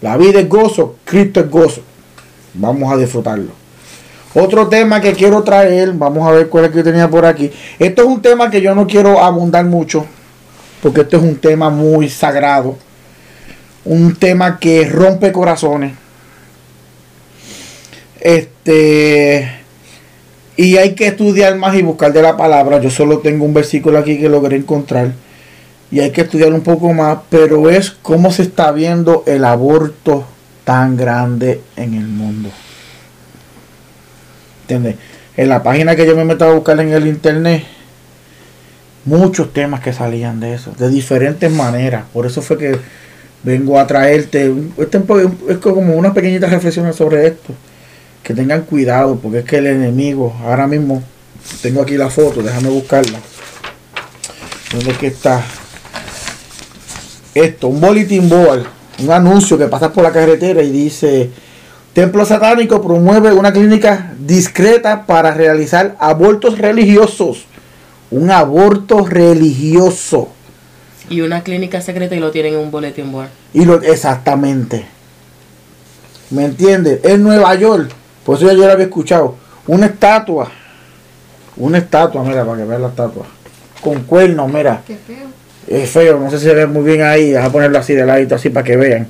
La 0.01 0.17
vida 0.17 0.39
es 0.39 0.49
gozo, 0.49 0.97
Cristo 1.03 1.39
es 1.39 1.49
gozo. 1.49 1.81
Vamos 2.53 2.91
a 2.91 2.97
disfrutarlo. 2.97 3.51
Otro 4.33 4.67
tema 4.67 5.01
que 5.01 5.13
quiero 5.13 5.43
traer, 5.43 5.93
vamos 5.93 6.27
a 6.27 6.31
ver 6.31 6.47
cuál 6.47 6.65
es 6.65 6.71
que 6.71 6.83
tenía 6.83 7.09
por 7.09 7.25
aquí. 7.25 7.51
Esto 7.79 8.03
es 8.03 8.07
un 8.07 8.21
tema 8.21 8.51
que 8.51 8.61
yo 8.61 8.75
no 8.75 8.85
quiero 8.85 9.19
abundar 9.23 9.65
mucho, 9.65 10.05
porque 10.81 11.01
esto 11.01 11.17
es 11.17 11.23
un 11.23 11.37
tema 11.37 11.69
muy 11.69 12.09
sagrado 12.09 12.77
un 13.87 14.15
tema 14.15 14.59
que 14.59 14.87
rompe 14.87 15.31
corazones. 15.31 15.93
Este 18.19 19.56
y 20.57 20.77
hay 20.77 20.95
que 20.95 21.07
estudiar 21.07 21.55
más 21.55 21.75
y 21.75 21.83
buscar 21.83 22.11
de 22.11 22.21
la 22.23 22.35
palabra. 22.35 22.81
Yo 22.81 22.89
solo 22.89 23.19
tengo 23.19 23.45
un 23.45 23.53
versículo 23.53 23.99
aquí 23.99 24.19
que 24.19 24.27
logré 24.27 24.57
encontrar 24.57 25.13
y 25.91 25.99
hay 25.99 26.11
que 26.11 26.21
estudiar 26.21 26.51
un 26.51 26.61
poco 26.61 26.91
más, 26.91 27.19
pero 27.29 27.69
es 27.69 27.91
cómo 27.91 28.31
se 28.31 28.41
está 28.41 28.71
viendo 28.71 29.23
el 29.27 29.45
aborto 29.45 30.25
tan 30.65 30.97
grande 30.97 31.61
en 31.77 31.93
el 31.93 32.07
mundo. 32.07 32.49
¿Entiendes? 34.63 34.95
En 35.37 35.47
la 35.49 35.61
página 35.61 35.95
que 35.95 36.05
yo 36.05 36.15
me 36.15 36.25
meto 36.25 36.43
a 36.43 36.53
buscar 36.53 36.79
en 36.79 36.91
el 36.91 37.07
internet, 37.07 37.63
muchos 39.05 39.53
temas 39.53 39.79
que 39.79 39.93
salían 39.93 40.39
de 40.39 40.55
eso, 40.55 40.73
de 40.77 40.89
diferentes 40.89 41.51
maneras. 41.51 42.05
Por 42.11 42.25
eso 42.25 42.41
fue 42.41 42.57
que 42.57 42.77
vengo 43.43 43.79
a 43.79 43.85
traerte 43.85 44.51
este 44.79 44.99
es 45.47 45.57
como 45.59 45.93
una 45.93 46.11
pequeñita 46.11 46.47
reflexión 46.47 46.91
sobre 46.91 47.27
esto 47.27 47.53
que 48.23 48.33
tengan 48.33 48.61
cuidado 48.61 49.17
porque 49.17 49.39
es 49.39 49.45
que 49.45 49.57
el 49.57 49.67
enemigo 49.67 50.35
ahora 50.43 50.67
mismo 50.67 51.03
tengo 51.61 51.81
aquí 51.81 51.95
la 51.97 52.09
foto 52.09 52.41
déjame 52.41 52.69
buscarla 52.69 53.19
dónde 54.73 54.91
es 54.91 54.97
que 54.97 55.07
está 55.07 55.43
esto 57.33 57.67
un 57.67 57.79
bulletin 57.79 58.27
board 58.27 58.65
un 58.99 59.11
anuncio 59.11 59.57
que 59.57 59.67
pasa 59.67 59.93
por 59.93 60.03
la 60.03 60.11
carretera 60.11 60.61
y 60.61 60.71
dice 60.71 61.31
Templo 61.97 62.25
satánico 62.25 62.79
promueve 62.79 63.33
una 63.33 63.51
clínica 63.51 64.13
discreta 64.19 65.07
para 65.07 65.33
realizar 65.33 65.95
abortos 65.99 66.59
religiosos. 66.59 67.45
Un 68.11 68.29
aborto 68.29 69.03
religioso. 69.03 70.29
Y 71.09 71.21
una 71.21 71.41
clínica 71.41 71.81
secreta 71.81 72.15
y 72.15 72.19
lo 72.19 72.29
tienen 72.29 72.53
en 72.53 72.59
un 72.59 72.69
boletín 72.69 73.11
board. 73.11 73.29
Y 73.51 73.65
lo, 73.65 73.81
exactamente. 73.81 74.85
¿Me 76.29 76.45
entiendes? 76.45 76.99
En 77.03 77.23
Nueva 77.23 77.55
York, 77.55 77.89
por 78.27 78.35
eso 78.35 78.51
yo 78.51 78.65
lo 78.65 78.69
había 78.69 78.87
escuchado, 78.87 79.35
una 79.67 79.85
estatua. 79.85 80.51
Una 81.55 81.77
estatua, 81.77 82.25
mira, 82.25 82.43
para 82.43 82.57
que 82.57 82.65
vean 82.65 82.81
la 82.81 82.89
estatua. 82.89 83.25
Con 83.79 84.03
cuernos, 84.03 84.51
mira. 84.51 84.81
Qué 84.85 84.97
feo. 84.97 85.27
Es 85.65 85.89
feo, 85.89 86.19
no 86.19 86.29
sé 86.29 86.37
si 86.37 86.43
se 86.43 86.53
ve 86.53 86.67
muy 86.67 86.83
bien 86.83 87.03
ahí. 87.03 87.29
Deja 87.29 87.49
ponerlo 87.49 87.79
así 87.79 87.93
de 87.93 88.05
ladito, 88.05 88.35
así 88.35 88.49
para 88.49 88.65
que 88.65 88.75
vean. 88.75 89.07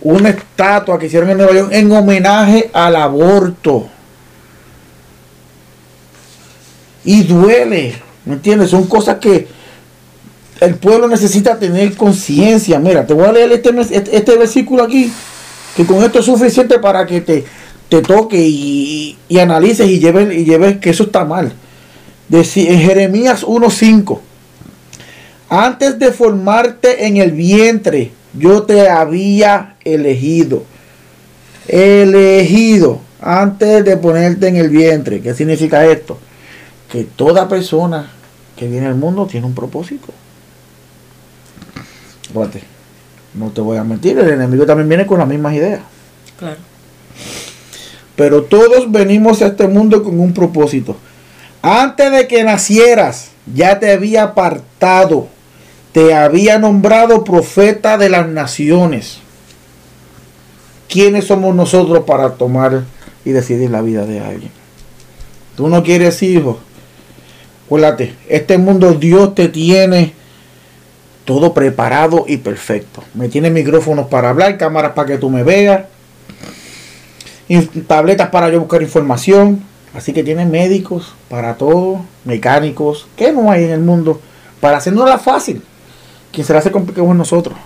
Una 0.00 0.30
estatua 0.30 0.98
que 0.98 1.08
hicieron 1.08 1.28
en 1.28 1.36
Nueva 1.36 1.52
York 1.52 1.68
en 1.72 1.92
homenaje 1.92 2.70
al 2.72 2.96
aborto. 2.96 3.86
Y 7.04 7.24
duele, 7.24 7.96
¿me 8.24 8.32
entiendes? 8.32 8.70
Son 8.70 8.86
cosas 8.86 9.18
que 9.18 9.46
el 10.60 10.74
pueblo 10.76 11.06
necesita 11.06 11.58
tener 11.58 11.94
conciencia. 11.98 12.78
Mira, 12.78 13.06
te 13.06 13.12
voy 13.12 13.26
a 13.26 13.32
leer 13.32 13.52
este, 13.52 13.78
este, 13.78 14.16
este, 14.16 14.38
versículo 14.38 14.84
aquí, 14.84 15.12
que 15.76 15.84
con 15.84 16.02
esto 16.02 16.20
es 16.20 16.24
suficiente 16.24 16.78
para 16.78 17.04
que 17.04 17.20
te, 17.20 17.44
te 17.88 18.02
toque 18.02 18.38
y, 18.38 19.18
y 19.28 19.38
analices 19.38 19.88
y 19.88 19.98
lleves, 19.98 20.36
y 20.36 20.78
que 20.80 20.90
eso 20.90 21.04
está 21.04 21.24
mal. 21.24 21.52
De, 22.28 22.40
en 22.40 22.80
Jeremías 22.80 23.44
1.5 23.44 24.20
antes 25.48 25.98
de 25.98 26.12
formarte 26.12 27.06
en 27.06 27.16
el 27.16 27.32
vientre, 27.32 28.12
yo 28.34 28.64
te 28.64 28.88
había 28.88 29.76
elegido. 29.84 30.64
Elegido 31.66 33.00
antes 33.20 33.84
de 33.84 33.96
ponerte 33.96 34.48
en 34.48 34.56
el 34.56 34.68
vientre. 34.68 35.20
¿Qué 35.20 35.34
significa 35.34 35.86
esto? 35.86 36.18
Que 36.90 37.04
toda 37.04 37.48
persona 37.48 38.10
que 38.56 38.68
viene 38.68 38.86
al 38.86 38.94
mundo 38.94 39.26
tiene 39.26 39.46
un 39.46 39.54
propósito. 39.54 40.08
no 43.34 43.50
te 43.50 43.60
voy 43.60 43.78
a 43.78 43.84
mentir, 43.84 44.18
el 44.18 44.30
enemigo 44.30 44.66
también 44.66 44.88
viene 44.88 45.06
con 45.06 45.18
las 45.18 45.28
mismas 45.28 45.54
ideas. 45.54 45.80
Claro. 46.38 46.67
Pero 48.18 48.42
todos 48.42 48.92
venimos 48.92 49.40
a 49.40 49.46
este 49.46 49.66
mundo 49.66 50.04
con 50.04 50.20
un 50.20 50.34
propósito. 50.34 50.94
Antes 51.62 52.12
de 52.12 52.28
que 52.28 52.44
nacieras, 52.44 53.30
ya 53.54 53.78
te 53.78 53.90
había 53.90 54.24
apartado 54.24 55.28
te 55.92 56.14
había 56.14 56.58
nombrado 56.58 57.24
profeta 57.24 57.98
de 57.98 58.08
las 58.08 58.28
naciones. 58.28 59.18
¿Quiénes 60.88 61.26
somos 61.26 61.54
nosotros 61.54 62.04
para 62.04 62.34
tomar 62.34 62.84
y 63.24 63.32
decidir 63.32 63.70
la 63.70 63.82
vida 63.82 64.06
de 64.06 64.20
alguien? 64.20 64.50
Tú 65.56 65.68
no 65.68 65.82
quieres 65.82 66.22
hijos. 66.22 66.58
Acuérdate, 67.66 68.14
este 68.28 68.58
mundo 68.58 68.94
Dios 68.94 69.34
te 69.34 69.48
tiene 69.48 70.12
todo 71.24 71.52
preparado 71.52 72.24
y 72.26 72.38
perfecto. 72.38 73.02
Me 73.14 73.28
tiene 73.28 73.50
micrófonos 73.50 74.06
para 74.06 74.30
hablar, 74.30 74.56
cámaras 74.56 74.92
para 74.92 75.08
que 75.08 75.18
tú 75.18 75.28
me 75.28 75.42
veas, 75.42 75.86
tabletas 77.86 78.28
para 78.30 78.50
yo 78.50 78.60
buscar 78.60 78.82
información. 78.82 79.62
Así 79.94 80.12
que 80.12 80.22
tiene 80.22 80.44
médicos 80.44 81.14
para 81.28 81.54
todo, 81.54 82.02
mecánicos. 82.24 83.08
¿Qué 83.16 83.32
no 83.32 83.50
hay 83.50 83.64
en 83.64 83.70
el 83.70 83.80
mundo? 83.80 84.20
Para 84.60 84.76
hacernos 84.76 85.08
fácil. 85.22 85.62
Quien 86.30 86.46
se 86.46 86.52
le 86.52 86.58
hace 86.58 86.70
complicado 86.70 87.10
es 87.10 87.16
nosotros. 87.16 87.56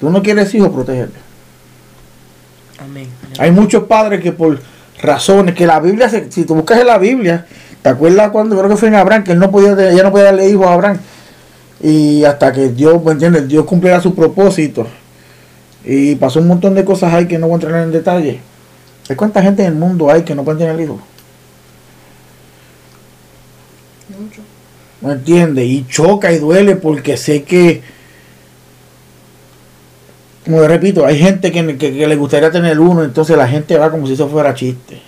Tú 0.00 0.10
no 0.10 0.22
quieres 0.22 0.54
hijos, 0.54 0.70
protégete. 0.70 1.18
Amén. 2.78 3.08
Hay 3.38 3.50
muchos 3.50 3.84
padres 3.84 4.22
que 4.22 4.32
por 4.32 4.60
razones 5.02 5.54
que 5.54 5.66
la 5.66 5.80
Biblia, 5.80 6.08
si 6.08 6.44
tú 6.44 6.54
buscas 6.54 6.80
en 6.80 6.86
la 6.86 6.98
Biblia, 6.98 7.46
¿te 7.82 7.88
acuerdas 7.88 8.30
cuando 8.30 8.56
creo 8.56 8.70
que 8.70 8.76
fue 8.76 8.88
en 8.88 8.94
Abraham, 8.94 9.24
que 9.24 9.32
él 9.32 9.38
no 9.38 9.50
podía, 9.50 9.74
ya 9.92 10.02
no 10.02 10.10
podía 10.10 10.26
darle 10.26 10.48
hijos 10.48 10.66
a 10.66 10.72
Abraham? 10.72 10.98
Y 11.82 12.24
hasta 12.24 12.52
que 12.52 12.70
Dios, 12.70 13.02
¿me 13.04 13.12
entiendes? 13.12 13.48
Dios 13.48 13.64
cumpliera 13.64 14.00
su 14.00 14.14
propósito. 14.14 14.86
Y 15.90 16.16
pasó 16.16 16.40
un 16.40 16.48
montón 16.48 16.74
de 16.74 16.84
cosas 16.84 17.14
ahí 17.14 17.26
que 17.26 17.38
no 17.38 17.46
voy 17.46 17.54
a 17.54 17.64
entrar 17.64 17.82
en 17.82 17.90
detalle. 17.90 18.40
¿Hay 19.08 19.16
cuánta 19.16 19.42
gente 19.42 19.62
en 19.62 19.68
el 19.68 19.74
mundo 19.74 20.10
hay 20.10 20.22
que 20.22 20.34
no 20.34 20.44
pueden 20.44 20.58
tener 20.58 20.78
hijos? 20.78 21.00
Mucho. 24.10 24.42
¿Me 25.00 25.12
entiende? 25.12 25.64
Y 25.64 25.86
choca 25.88 26.30
y 26.30 26.38
duele 26.38 26.76
porque 26.76 27.16
sé 27.16 27.42
que, 27.42 27.80
como 30.44 30.60
repito, 30.68 31.06
hay 31.06 31.18
gente 31.18 31.50
que, 31.50 31.62
le 31.62 32.16
gustaría 32.16 32.50
tener 32.50 32.78
uno, 32.78 33.02
entonces 33.02 33.38
la 33.38 33.48
gente 33.48 33.78
va 33.78 33.90
como 33.90 34.06
si 34.06 34.12
eso 34.12 34.28
fuera 34.28 34.52
chiste. 34.52 35.00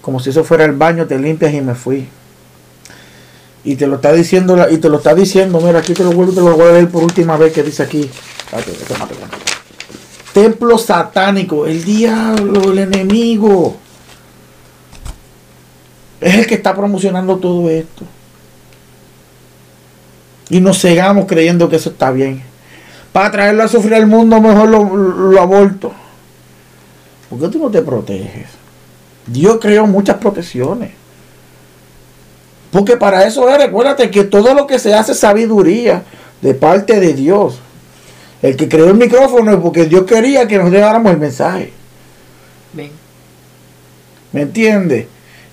Como 0.00 0.18
si 0.18 0.30
eso 0.30 0.42
fuera 0.42 0.64
el 0.64 0.72
baño, 0.72 1.06
te 1.06 1.20
limpias 1.20 1.54
y 1.54 1.60
me 1.60 1.76
fui. 1.76 2.08
Y 3.62 3.76
te 3.76 3.86
lo 3.86 3.96
está 3.96 4.12
diciendo, 4.12 4.66
y 4.68 4.78
te 4.78 4.88
lo 4.88 4.96
está 4.96 5.14
diciendo, 5.14 5.60
mira, 5.60 5.78
aquí 5.78 5.94
te 5.94 6.02
lo 6.02 6.10
vuelvo, 6.10 6.32
te 6.32 6.40
lo 6.40 6.56
voy 6.56 6.68
a 6.68 6.72
leer 6.72 6.88
por 6.88 7.04
última 7.04 7.36
vez 7.36 7.52
que 7.52 7.62
dice 7.62 7.84
aquí. 7.84 8.10
Templo 10.32 10.78
satánico, 10.78 11.66
el 11.66 11.84
diablo, 11.84 12.72
el 12.72 12.78
enemigo. 12.78 13.76
Es 16.20 16.34
el 16.34 16.46
que 16.46 16.54
está 16.54 16.74
promocionando 16.74 17.38
todo 17.38 17.68
esto 17.70 18.04
y 20.50 20.60
nos 20.60 20.80
cegamos 20.80 21.26
creyendo 21.26 21.68
que 21.68 21.76
eso 21.76 21.90
está 21.90 22.10
bien. 22.10 22.42
Para 23.12 23.30
traerlo 23.30 23.62
a 23.62 23.68
sufrir 23.68 23.94
al 23.94 24.06
mundo, 24.06 24.40
mejor 24.40 24.68
lo, 24.68 25.40
aborto. 25.40 25.92
¿Por 27.30 27.40
qué 27.40 27.48
tú 27.48 27.58
no 27.60 27.70
te 27.70 27.82
proteges? 27.82 28.48
Dios 29.26 29.58
creó 29.60 29.86
muchas 29.86 30.16
protecciones. 30.16 30.90
Porque 32.72 32.96
para 32.96 33.24
eso 33.24 33.48
es, 33.48 33.58
recuérdate 33.58 34.10
que 34.10 34.24
todo 34.24 34.54
lo 34.54 34.66
que 34.66 34.78
se 34.78 34.92
hace 34.92 35.12
es 35.12 35.18
sabiduría 35.18 36.02
de 36.42 36.54
parte 36.54 36.98
de 37.00 37.14
Dios. 37.14 37.60
El 38.42 38.56
que 38.56 38.68
creó 38.68 38.88
el 38.88 38.94
micrófono 38.94 39.52
es 39.52 39.58
porque 39.58 39.84
Dios 39.84 40.04
quería 40.04 40.48
que 40.48 40.58
nos 40.58 40.70
dejáramos 40.70 41.12
el 41.12 41.18
mensaje. 41.18 41.72
¿Me 44.32 44.42
entiendes? 44.42 45.06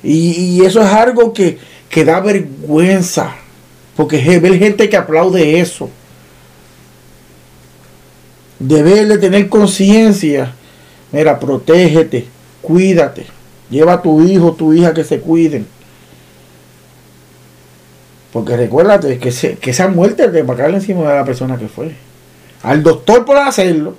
Y, 0.04 0.64
eso 0.64 0.82
es 0.82 0.88
algo 0.88 1.34
que, 1.34 1.58
que 1.90 2.06
da 2.06 2.20
vergüenza. 2.20 3.36
Porque 3.96 4.40
ver 4.40 4.60
gente 4.60 4.90
que 4.90 4.98
aplaude 4.98 5.60
eso. 5.60 5.90
Debe 8.60 9.18
tener 9.18 9.50
conciencia. 9.50 10.54
Mira, 11.12 11.40
protégete, 11.40 12.28
cuídate. 12.62 13.26
Lleva 13.70 13.94
a 13.94 14.02
tu 14.02 14.22
hijo, 14.22 14.54
tu 14.54 14.74
hija 14.74 14.94
que 14.94 15.04
se 15.04 15.20
cuiden. 15.20 15.66
Porque 18.32 18.56
recuérdate 18.56 19.18
que, 19.18 19.58
que 19.60 19.72
esa 19.72 19.88
muerte 19.88 20.30
de 20.30 20.46
caerle 20.46 20.78
encima 20.78 21.10
de 21.10 21.16
la 21.16 21.26
persona 21.26 21.58
que 21.58 21.68
fue. 21.68 22.07
Al 22.64 22.84
doctor 22.84 23.26
por 23.26 23.38
hacerlo. 23.38 23.96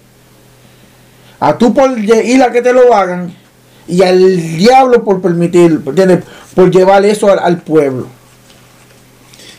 A 1.41 1.57
tú 1.57 1.73
por 1.73 1.99
ir 1.99 2.43
a 2.43 2.51
que 2.51 2.63
te 2.63 2.73
lo 2.73 2.95
hagan. 2.95 3.35
Y 3.87 4.03
al 4.03 4.57
diablo 4.57 5.05
por 5.05 5.21
permitir, 5.23 5.83
por 5.83 6.71
llevar 6.71 7.05
eso 7.05 7.31
al 7.31 7.59
pueblo. 7.59 8.07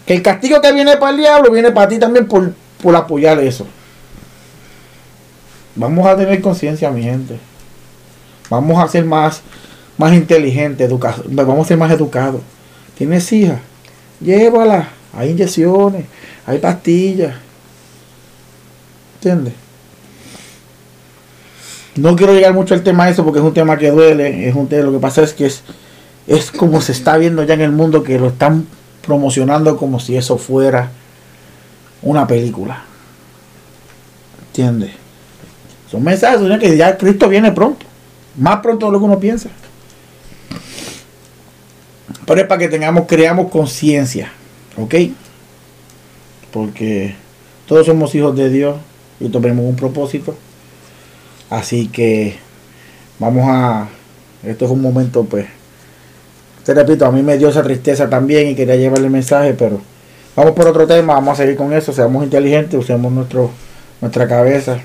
Que 0.05 0.15
el 0.15 0.21
castigo 0.21 0.61
que 0.61 0.71
viene 0.71 0.97
para 0.97 1.11
el 1.11 1.17
diablo 1.17 1.51
viene 1.51 1.71
para 1.71 1.87
ti 1.87 1.99
también 1.99 2.27
por, 2.27 2.51
apoyar 2.95 3.39
eso. 3.39 3.65
Vamos 5.75 6.05
a 6.07 6.15
tener 6.15 6.41
conciencia, 6.41 6.91
mi 6.91 7.03
gente. 7.03 7.39
Vamos 8.49 8.83
a 8.83 8.87
ser 8.87 9.05
más, 9.05 9.41
más 9.97 10.13
inteligentes, 10.13 10.91
vamos 11.27 11.65
a 11.65 11.67
ser 11.67 11.77
más 11.77 11.91
educados. 11.91 12.41
¿Tienes 12.97 13.31
hija? 13.31 13.59
Llévala. 14.19 14.89
Hay 15.13 15.31
inyecciones, 15.31 16.05
hay 16.45 16.59
pastillas. 16.59 17.35
¿Entiendes? 19.19 19.53
No 21.97 22.15
quiero 22.15 22.33
llegar 22.33 22.53
mucho 22.53 22.73
al 22.73 22.83
tema 22.83 23.05
de 23.05 23.11
eso 23.11 23.25
porque 23.25 23.39
es 23.39 23.45
un 23.45 23.53
tema 23.53 23.77
que 23.77 23.91
duele. 23.91 24.47
Es 24.47 24.55
un 24.55 24.69
tema, 24.69 24.83
lo 24.83 24.93
que 24.93 24.99
pasa 24.99 25.21
es 25.23 25.33
que 25.33 25.45
es, 25.45 25.63
es 26.25 26.51
como 26.51 26.79
se 26.79 26.93
está 26.93 27.17
viendo 27.17 27.43
ya 27.43 27.55
en 27.55 27.61
el 27.61 27.73
mundo 27.73 28.01
que 28.01 28.17
lo 28.17 28.29
están 28.29 28.65
promocionando 29.05 29.75
como 29.75 29.99
si 29.99 30.15
eso 30.15 30.37
fuera 30.37 30.91
una 32.01 32.25
película. 32.25 32.83
¿Entiendes? 34.47 34.91
Son 35.91 36.01
mensajes 36.01 36.39
que 36.59 36.77
ya 36.77 36.97
Cristo 36.97 37.27
viene 37.27 37.51
pronto. 37.51 37.85
Más 38.37 38.61
pronto 38.61 38.85
de 38.85 38.91
lo 38.93 38.99
que 38.99 39.05
uno 39.05 39.19
piensa. 39.19 39.49
Pero 42.25 42.39
es 42.39 42.47
para 42.47 42.59
que 42.59 42.69
tengamos, 42.69 43.05
creamos 43.05 43.51
conciencia. 43.51 44.31
¿Ok? 44.77 44.95
Porque 46.53 47.15
todos 47.67 47.85
somos 47.85 48.15
hijos 48.15 48.35
de 48.37 48.49
Dios 48.49 48.77
y 49.19 49.29
tenemos 49.29 49.65
un 49.65 49.75
propósito. 49.75 50.35
Así 51.49 51.87
que 51.87 52.37
vamos 53.19 53.45
a. 53.47 53.87
Esto 54.43 54.65
es 54.65 54.71
un 54.71 54.81
momento, 54.81 55.25
pues, 55.25 55.47
te 56.63 56.73
repito, 56.73 57.05
a 57.05 57.11
mí 57.11 57.21
me 57.21 57.37
dio 57.37 57.49
esa 57.49 57.63
tristeza 57.63 58.09
también 58.09 58.47
y 58.47 58.55
quería 58.55 58.75
llevarle 58.75 59.07
el 59.07 59.11
mensaje, 59.11 59.53
pero 59.53 59.81
vamos 60.35 60.53
por 60.53 60.67
otro 60.67 60.87
tema, 60.87 61.15
vamos 61.15 61.33
a 61.33 61.43
seguir 61.43 61.57
con 61.57 61.73
eso, 61.73 61.91
seamos 61.91 62.23
inteligentes, 62.23 62.79
usemos 62.79 63.11
nuestro, 63.11 63.49
nuestra 63.99 64.27
cabeza. 64.27 64.79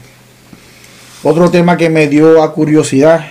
Otro 1.23 1.51
tema 1.51 1.77
que 1.77 1.89
me 1.89 2.09
dio 2.09 2.43
a 2.43 2.53
curiosidad, 2.53 3.27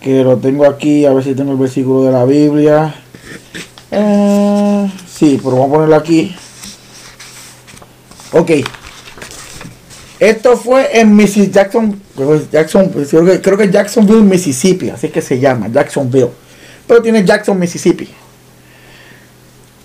que 0.00 0.24
lo 0.24 0.38
tengo 0.38 0.64
aquí, 0.64 1.04
a 1.04 1.12
ver 1.12 1.24
si 1.24 1.34
tengo 1.34 1.52
el 1.52 1.58
versículo 1.58 2.04
de 2.04 2.12
la 2.12 2.24
Biblia. 2.24 2.94
Eh, 3.90 4.90
sí, 5.06 5.38
pero 5.42 5.56
vamos 5.56 5.68
a 5.68 5.74
ponerlo 5.74 5.96
aquí. 5.96 6.34
Ok. 8.32 8.50
Esto 10.24 10.56
fue 10.56 10.98
en 10.98 11.14
Mississippi, 11.14 11.52
Jackson, 11.52 12.00
Jackson 12.50 12.88
creo, 12.88 13.26
que, 13.26 13.42
creo 13.42 13.58
que 13.58 13.70
Jacksonville, 13.70 14.22
Mississippi, 14.22 14.88
así 14.88 15.10
que 15.10 15.20
se 15.20 15.38
llama, 15.38 15.68
Jacksonville. 15.68 16.30
Pero 16.86 17.02
tiene 17.02 17.22
Jackson, 17.26 17.58
Mississippi. 17.58 18.08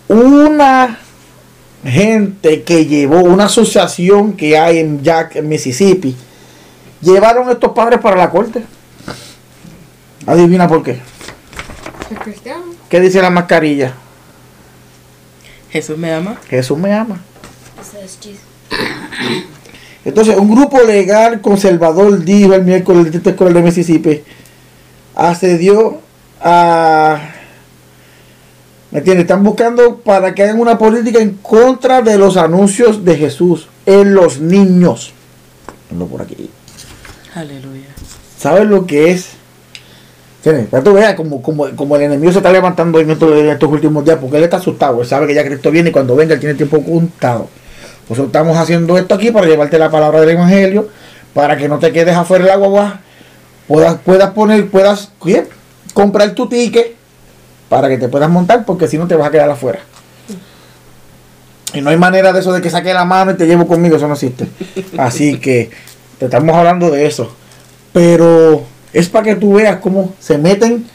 Una 0.08 0.98
gente 1.84 2.64
que 2.64 2.86
llevó, 2.86 3.20
una 3.20 3.46
asociación 3.46 4.32
que 4.38 4.58
hay 4.58 4.78
en 4.78 5.04
Jack, 5.04 5.36
en 5.36 5.50
Mississippi, 5.50 6.16
llevaron 7.02 7.50
a 7.50 7.52
estos 7.52 7.74
padres 7.74 8.00
para 8.00 8.16
la 8.16 8.30
corte. 8.30 8.64
Adivina 10.26 10.70
por 10.70 10.84
qué. 10.84 11.02
¿Qué 12.88 13.02
dice 13.02 13.22
la 13.22 13.30
mascarilla? 13.30 13.94
Jesús 15.70 15.98
me 15.98 16.14
ama. 16.14 16.38
Jesús 16.50 16.78
me 16.78 16.94
ama. 16.94 17.20
Entonces, 20.06 20.38
un 20.38 20.56
grupo 20.56 20.82
legal 20.82 21.41
conservador 21.41 22.24
dijo 22.24 22.54
el 22.54 22.64
miércoles 22.64 23.12
de 23.12 23.30
escuela 23.30 23.54
de 23.54 23.62
Mississippi, 23.62 24.22
accedió 25.16 26.00
a... 26.41 27.20
¿Me 28.91 29.00
entiendes? 29.00 29.26
Están 29.26 29.43
buscando 29.43 29.97
para 29.97 30.34
que 30.34 30.43
hagan 30.43 30.60
una 30.60 30.78
política 30.78 31.20
en 31.20 31.36
contra 31.36 32.02
de 32.02 32.18
los 32.18 32.38
anuncios 32.38 33.06
de 33.06 33.18
Jesús 33.18 33.68
en 33.86 34.16
los 34.16 34.39
niños. 34.39 35.14
No 35.91 36.08
por 36.08 36.24
aquí. 36.24 36.50
Aleluya. 37.36 37.88
¿Sabes 38.38 38.68
lo 38.68 38.88
que 38.88 39.12
es? 39.12 39.34
Para 40.72 40.84
tú 40.84 40.93
veas 40.93 41.16
como, 41.16 41.41
como, 41.41 41.95
el 41.97 42.02
enemigo 42.02 42.32
se 42.32 42.38
está 42.39 42.52
levantando 42.52 43.00
en 43.00 43.10
estos, 43.12 43.38
en 43.38 43.50
estos 43.50 43.70
últimos 43.70 44.06
días, 44.06 44.18
porque 44.20 44.38
él 44.38 44.43
está 44.43 44.58
asustado, 44.58 45.02
él 45.02 45.08
sabe 45.08 45.28
que 45.28 45.36
ya 45.36 45.43
Cristo 45.43 45.70
viene 45.70 45.89
y 45.89 45.91
cuando 45.91 46.16
venga 46.16 46.34
él 46.34 46.39
tiene 46.39 46.56
tiempo 46.56 46.82
contado. 46.82 47.50
Nosotros 48.10 48.28
estamos 48.28 48.57
haciendo 48.57 48.97
esto 48.97 49.14
aquí 49.14 49.30
para 49.30 49.45
llevarte 49.45 49.78
la 49.78 49.91
palabra 49.91 50.20
del 50.22 50.30
Evangelio, 50.30 50.89
para 51.34 51.55
que 51.57 51.70
no 51.70 51.78
te 51.78 51.91
quedes 51.91 52.16
afuera 52.16 52.45
del 52.45 52.53
agua, 52.53 53.01
puedas, 53.68 53.99
puedas 53.99 54.32
poner, 54.32 54.68
puedas 54.68 55.12
comprar 55.93 56.32
tu 56.32 56.49
ticket 56.49 56.95
para 57.70 57.88
que 57.88 57.99
te 57.99 58.07
puedas 58.07 58.30
montar, 58.30 58.66
porque 58.66 58.88
si 58.88 58.97
no 58.97 59.07
te 59.07 59.16
vas 59.16 59.28
a 59.28 59.32
quedar 59.32 59.49
afuera. 59.49 59.80
Y 61.74 61.82
no 61.82 61.91
hay 61.91 61.97
manera 61.97 62.34
de 62.34 62.39
eso 62.39 62.51
de 62.51 62.62
que 62.62 62.72
saque 62.72 62.93
la 62.95 63.05
mano 63.05 63.32
y 63.32 63.36
te 63.36 63.45
llevo 63.45 63.68
conmigo, 63.68 63.95
eso 63.95 64.07
no 64.07 64.16
existe. 64.16 64.47
Así 64.97 65.38
que 65.38 65.70
te 66.18 66.26
estamos 66.26 66.55
hablando 66.55 66.89
de 66.89 67.05
eso. 67.05 67.32
Pero 67.93 68.64
es 68.91 69.07
para 69.07 69.26
que 69.26 69.36
tú 69.36 69.53
veas 69.53 69.78
cómo 69.78 70.16
se 70.20 70.39
meten 70.39 70.88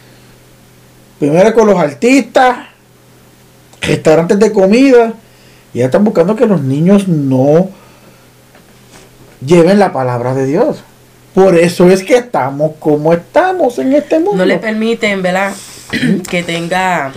primero 1.21 1.55
con 1.55 1.69
los 1.69 1.79
artistas, 1.79 2.57
restaurantes 3.81 4.39
de 4.41 4.51
comida, 4.51 5.15
y 5.75 5.81
ya 5.81 5.87
están 5.87 6.05
buscando 6.05 6.37
que 6.37 6.47
los 6.47 6.63
niños 6.63 7.09
no 7.09 7.69
lleven 9.45 9.79
la 9.79 9.93
palabra 9.93 10.35
de 10.35 10.47
Dios. 10.47 10.83
Por 11.35 11.57
eso 11.57 11.91
es 11.91 12.05
que 12.05 12.17
estamos 12.17 12.73
como 12.79 13.13
estamos 13.13 13.79
en 13.81 13.93
este 13.93 14.21
mundo. 14.21 14.37
No 14.37 14.47
le 14.47 14.59
permiten, 14.59 15.21
¿verdad? 15.21 15.53
que 16.31 16.45
tenga 16.45 17.13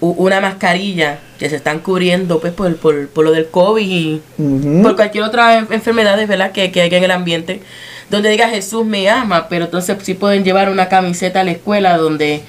una 0.00 0.40
mascarilla 0.40 1.18
que 1.38 1.48
se 1.48 1.56
están 1.56 1.80
cubriendo 1.80 2.38
pues 2.38 2.52
por, 2.52 2.76
por, 2.76 3.24
lo 3.24 3.32
del 3.32 3.48
COVID 3.48 3.82
y 3.82 4.22
por 4.82 4.94
cualquier 4.94 5.24
otra 5.24 5.58
enfermedad 5.58 6.18
¿verdad? 6.28 6.52
Que, 6.52 6.70
que 6.70 6.82
hay 6.82 6.94
en 6.94 7.04
el 7.04 7.10
ambiente 7.10 7.62
donde 8.10 8.28
diga 8.28 8.48
Jesús 8.48 8.84
me 8.84 9.08
ama 9.08 9.48
pero 9.48 9.64
entonces 9.64 9.96
sí 10.02 10.12
pueden 10.12 10.44
llevar 10.44 10.68
una 10.68 10.90
camiseta 10.90 11.40
a 11.40 11.44
la 11.44 11.52
escuela 11.52 11.96
donde 11.96 12.42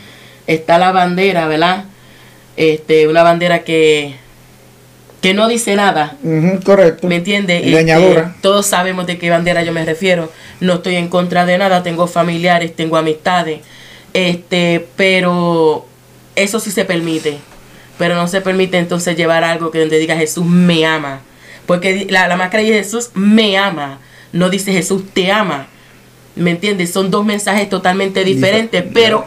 está 0.46 0.78
la 0.78 0.92
bandera 0.92 1.48
¿verdad? 1.48 1.86
este 2.58 3.08
una 3.08 3.24
bandera 3.24 3.64
que 3.64 4.16
que 5.22 5.34
no 5.34 5.48
dice 5.48 5.76
nada. 5.76 6.16
correcto. 6.64 7.08
¿Me 7.08 7.18
entiende? 7.18 7.58
Este, 7.58 8.24
todos 8.42 8.66
sabemos 8.66 9.08
de 9.08 9.18
qué 9.18 9.30
bandera 9.30 9.64
yo 9.64 9.74
me 9.74 9.84
refiero. 9.86 10.32
No 10.60 10.76
estoy 10.76 10.96
en 10.96 11.08
contra 11.08 11.46
de 11.46 11.58
nada, 11.58 11.84
tengo 11.84 12.08
familiares, 12.08 12.76
tengo 12.76 12.98
amistades. 12.98 13.62
Este, 14.14 14.88
pero 14.96 15.86
eso 16.36 16.60
sí 16.60 16.72
se 16.72 16.86
permite. 16.86 17.38
Pero 17.98 18.16
no 18.16 18.28
se 18.28 18.42
permite 18.42 18.78
entonces 18.78 19.18
llevar 19.18 19.44
algo 19.44 19.72
que 19.72 19.80
donde 19.80 19.98
diga 19.98 20.16
Jesús 20.16 20.46
me 20.46 20.86
ama. 20.86 21.22
Porque 21.66 22.08
la, 22.10 22.28
la 22.28 22.38
máscara 22.38 22.64
dice 22.64 22.76
Jesús 22.76 23.10
me 23.16 23.58
ama. 23.58 24.00
No 24.32 24.50
dice 24.50 24.72
Jesús 24.72 25.04
te 25.14 25.32
ama. 25.32 25.68
¿Me 26.36 26.52
entiendes? 26.52 26.92
Son 26.94 27.10
dos 27.10 27.26
mensajes 27.26 27.68
totalmente 27.68 28.24
diferentes, 28.24 28.84
pero 28.94 29.26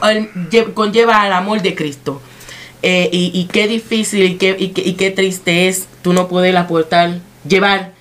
conlleva 0.74 1.22
al 1.22 1.32
amor 1.32 1.60
de 1.60 1.74
Cristo. 1.74 2.22
Eh, 2.82 3.10
y, 3.12 3.44
qué 3.52 3.68
difícil 3.68 4.22
y 4.22 4.36
qué, 4.36 4.56
y, 4.58 4.68
qué, 4.70 5.10
triste 5.10 5.68
es 5.68 5.86
tú 6.00 6.14
no 6.14 6.28
poder 6.28 6.56
aportar, 6.56 7.18
llevar 7.46 7.92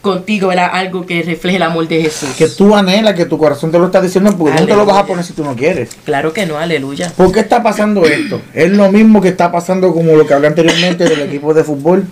contigo 0.00 0.50
algo 0.50 1.04
que 1.04 1.22
refleje 1.22 1.56
el 1.56 1.62
amor 1.62 1.86
de 1.86 2.00
Jesús. 2.00 2.30
Que 2.38 2.48
tú 2.48 2.74
anhelas, 2.74 3.14
que 3.14 3.26
tu 3.26 3.36
corazón 3.36 3.70
te 3.70 3.78
lo 3.78 3.86
está 3.86 4.00
diciendo, 4.00 4.34
porque 4.36 4.58
no 4.58 4.66
te 4.66 4.74
lo 4.74 4.86
vas 4.86 4.96
a 4.96 5.06
poner 5.06 5.24
si 5.24 5.34
tú 5.34 5.44
no 5.44 5.54
quieres. 5.54 5.90
Claro 6.04 6.32
que 6.32 6.46
no, 6.46 6.56
aleluya. 6.56 7.12
¿Por 7.14 7.30
qué 7.30 7.40
está 7.40 7.62
pasando 7.62 8.04
esto? 8.04 8.40
Es 8.54 8.70
lo 8.70 8.90
mismo 8.90 9.20
que 9.20 9.28
está 9.28 9.52
pasando 9.52 9.92
como 9.92 10.16
lo 10.16 10.26
que 10.26 10.32
hablé 10.32 10.48
anteriormente 10.48 11.04
del 11.04 11.20
equipo 11.20 11.52
de 11.52 11.62
fútbol, 11.62 12.06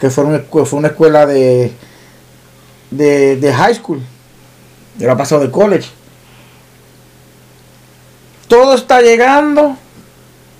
que 0.00 0.10
fue 0.10 0.24
una, 0.24 0.38
fue 0.38 0.78
una 0.78 0.88
escuela 0.88 1.26
de, 1.26 1.72
de, 2.92 3.36
de 3.36 3.52
high 3.52 3.74
school, 3.74 4.00
de 4.98 5.10
ha 5.10 5.16
pasado 5.16 5.40
de 5.40 5.50
college. 5.50 5.88
Todo 8.46 8.74
está 8.74 9.02
llegando 9.02 9.76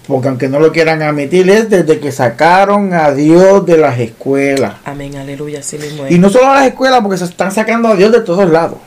porque 0.07 0.29
aunque 0.29 0.49
no 0.49 0.61
lo 0.61 0.71
quieran 0.71 1.03
admitir, 1.03 1.49
es 1.49 1.71
desde 1.71 1.99
que 1.99 2.13
sacaron 2.13 2.93
a 2.93 3.13
Dios 3.13 3.65
de 3.65 3.79
las 3.79 3.99
escuelas. 3.99 4.75
Amén, 4.85 5.17
aleluya, 5.17 5.61
así 5.61 5.79
mismo 5.79 6.07
Y 6.09 6.19
no 6.19 6.29
solo 6.29 6.51
a 6.51 6.57
las 6.57 6.67
escuelas, 6.67 7.01
porque 7.01 7.17
se 7.17 7.25
están 7.25 7.53
sacando 7.53 7.89
a 7.89 7.97
Dios 7.97 8.13
de 8.13 8.21
todos 8.21 8.51
lados. 8.51 8.79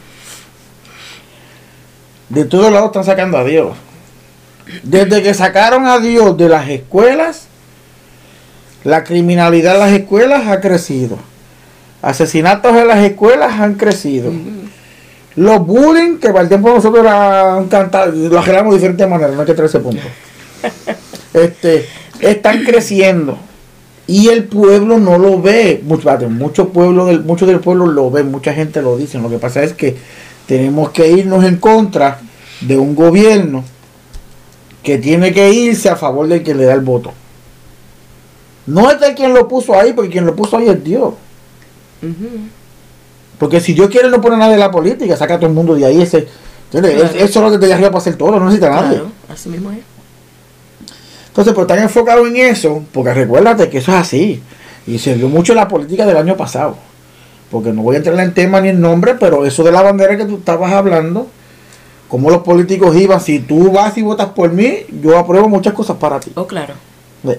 De 2.30 2.45
todos 2.45 2.72
lados 2.72 2.88
están 2.88 3.05
sacando 3.05 3.38
a 3.38 3.43
Dios. 3.43 3.76
Desde 4.84 5.24
que 5.24 5.34
sacaron 5.34 5.88
a 5.88 5.97
Dios 5.99 6.38
de 6.38 6.49
las 6.49 6.70
escuelas, 6.70 7.47
la 8.84 9.03
criminalidad 9.03 9.76
en 9.76 9.80
las 9.80 9.91
escuelas 9.93 10.47
ha 10.47 10.61
crecido. 10.61 11.18
Asesinatos 12.01 12.76
en 12.76 12.88
las 12.88 12.99
escuelas 12.99 13.59
han 13.59 13.74
crecido. 13.74 14.32
Los 15.36 15.65
bullying, 15.65 16.20
que 16.20 16.30
para 16.30 16.41
el 16.41 16.47
tiempo 16.47 16.70
nosotros 16.70 17.03
eran 17.03 17.68
cantar, 17.70 18.09
lo 18.13 18.38
arreglamos 18.38 18.74
de 18.74 18.78
diferentes 18.78 19.09
maneras, 19.09 19.34
no 19.34 19.41
hay 19.41 19.47
que 19.47 19.53
traer 19.53 19.70
ese 19.70 19.80
punto. 19.80 20.03
este, 21.34 21.88
están 22.19 22.63
creciendo 22.63 23.38
y 24.07 24.30
el 24.30 24.45
pueblo 24.45 24.97
no 24.97 25.17
lo 25.17 25.41
ve. 25.41 25.84
Mucho, 25.84 26.69
pueblo 26.69 27.05
del, 27.05 27.23
mucho 27.23 27.45
del 27.45 27.59
pueblo 27.59 27.86
lo 27.88 28.09
ve, 28.09 28.23
mucha 28.23 28.53
gente 28.53 28.82
lo 28.82 28.97
dice. 28.97 29.19
Lo 29.19 29.30
que 29.30 29.38
pasa 29.38 29.61
es 29.63 29.73
que 29.73 29.97
tenemos 30.47 30.91
que 30.91 31.09
irnos 31.09 31.43
en 31.43 31.57
contra 31.57 32.21
de 32.61 32.78
un 32.78 32.95
gobierno 32.95 33.63
que 34.82 34.97
tiene 34.97 35.34
que 35.34 35.51
irse 35.51 35.89
a 35.89 35.97
favor 35.97 36.28
del 36.28 36.41
que 36.43 36.55
le 36.55 36.63
da 36.63 36.73
el 36.73 36.82
voto. 36.82 37.13
No 38.65 38.89
es 38.89 38.99
de 38.99 39.13
quien 39.13 39.34
lo 39.34 39.47
puso 39.47 39.78
ahí, 39.78 39.93
porque 39.93 40.09
quien 40.09 40.25
lo 40.25 40.36
puso 40.36 40.57
ahí 40.57 40.69
es 40.69 40.82
Dios. 40.84 41.13
Porque 43.38 43.59
si 43.59 43.73
Dios 43.73 43.89
quiere 43.89 44.09
no 44.09 44.21
pone 44.21 44.38
nada 44.38 44.51
de 44.51 44.57
la 44.57 44.71
política, 44.71 45.17
saca 45.17 45.36
a 45.36 45.38
todo 45.38 45.49
el 45.49 45.55
mundo 45.55 45.75
de 45.75 45.86
ahí. 45.86 46.01
Ese, 46.01 46.28
Eso 46.73 47.11
es 47.17 47.36
lo 47.36 47.51
que 47.51 47.57
te 47.57 47.73
arriba 47.73 47.89
para 47.89 47.99
hacer 47.99 48.15
todo, 48.15 48.39
no 48.39 48.45
necesita 48.45 48.69
nadie. 48.69 49.01
Así 49.30 49.49
mismo 49.49 49.71
es. 49.71 49.96
Entonces, 51.38 51.53
pues 51.53 51.65
están 51.65 51.83
enfocados 51.83 52.27
en 52.27 52.38
eso, 52.38 52.83
porque 52.91 53.13
recuérdate 53.13 53.69
que 53.69 53.77
eso 53.77 53.91
es 53.91 53.97
así. 53.99 54.41
Y 54.88 54.97
se 54.97 55.13
vio 55.13 55.29
mucho 55.29 55.53
en 55.53 55.57
la 55.57 55.67
política 55.67 56.03
del 56.07 56.17
año 56.17 56.35
pasado. 56.35 56.75
Porque 57.51 57.71
no 57.71 57.83
voy 57.83 57.93
a 57.93 57.99
entrar 57.99 58.19
en 58.19 58.33
tema 58.33 58.59
ni 58.59 58.69
en 58.69 58.81
nombre, 58.81 59.13
pero 59.13 59.45
eso 59.45 59.63
de 59.63 59.71
la 59.71 59.83
bandera 59.83 60.17
que 60.17 60.25
tú 60.25 60.38
estabas 60.38 60.71
hablando, 60.71 61.27
como 62.07 62.31
los 62.31 62.41
políticos 62.41 62.95
iban, 62.95 63.21
si 63.21 63.38
tú 63.38 63.71
vas 63.71 63.95
y 63.99 64.01
votas 64.01 64.29
por 64.29 64.51
mí, 64.51 64.79
yo 64.99 65.15
apruebo 65.15 65.47
muchas 65.47 65.73
cosas 65.73 65.97
para 65.97 66.19
ti. 66.19 66.31
Oh, 66.33 66.47
claro. 66.47 66.73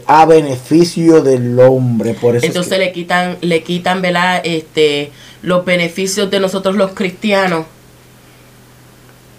A 0.07 0.27
beneficio 0.27 1.21
del 1.21 1.59
hombre, 1.59 2.15
por 2.15 2.37
eso. 2.37 2.47
Entonces 2.47 2.79
le 2.79 2.93
quitan, 2.93 3.37
le 3.41 3.65
quitan, 3.65 4.01
¿verdad? 4.01 4.43
Este, 4.45 5.11
los 5.43 5.65
beneficios 5.65 6.31
de 6.31 6.39
nosotros 6.39 6.77
los 6.77 6.93
cristianos. 6.93 7.67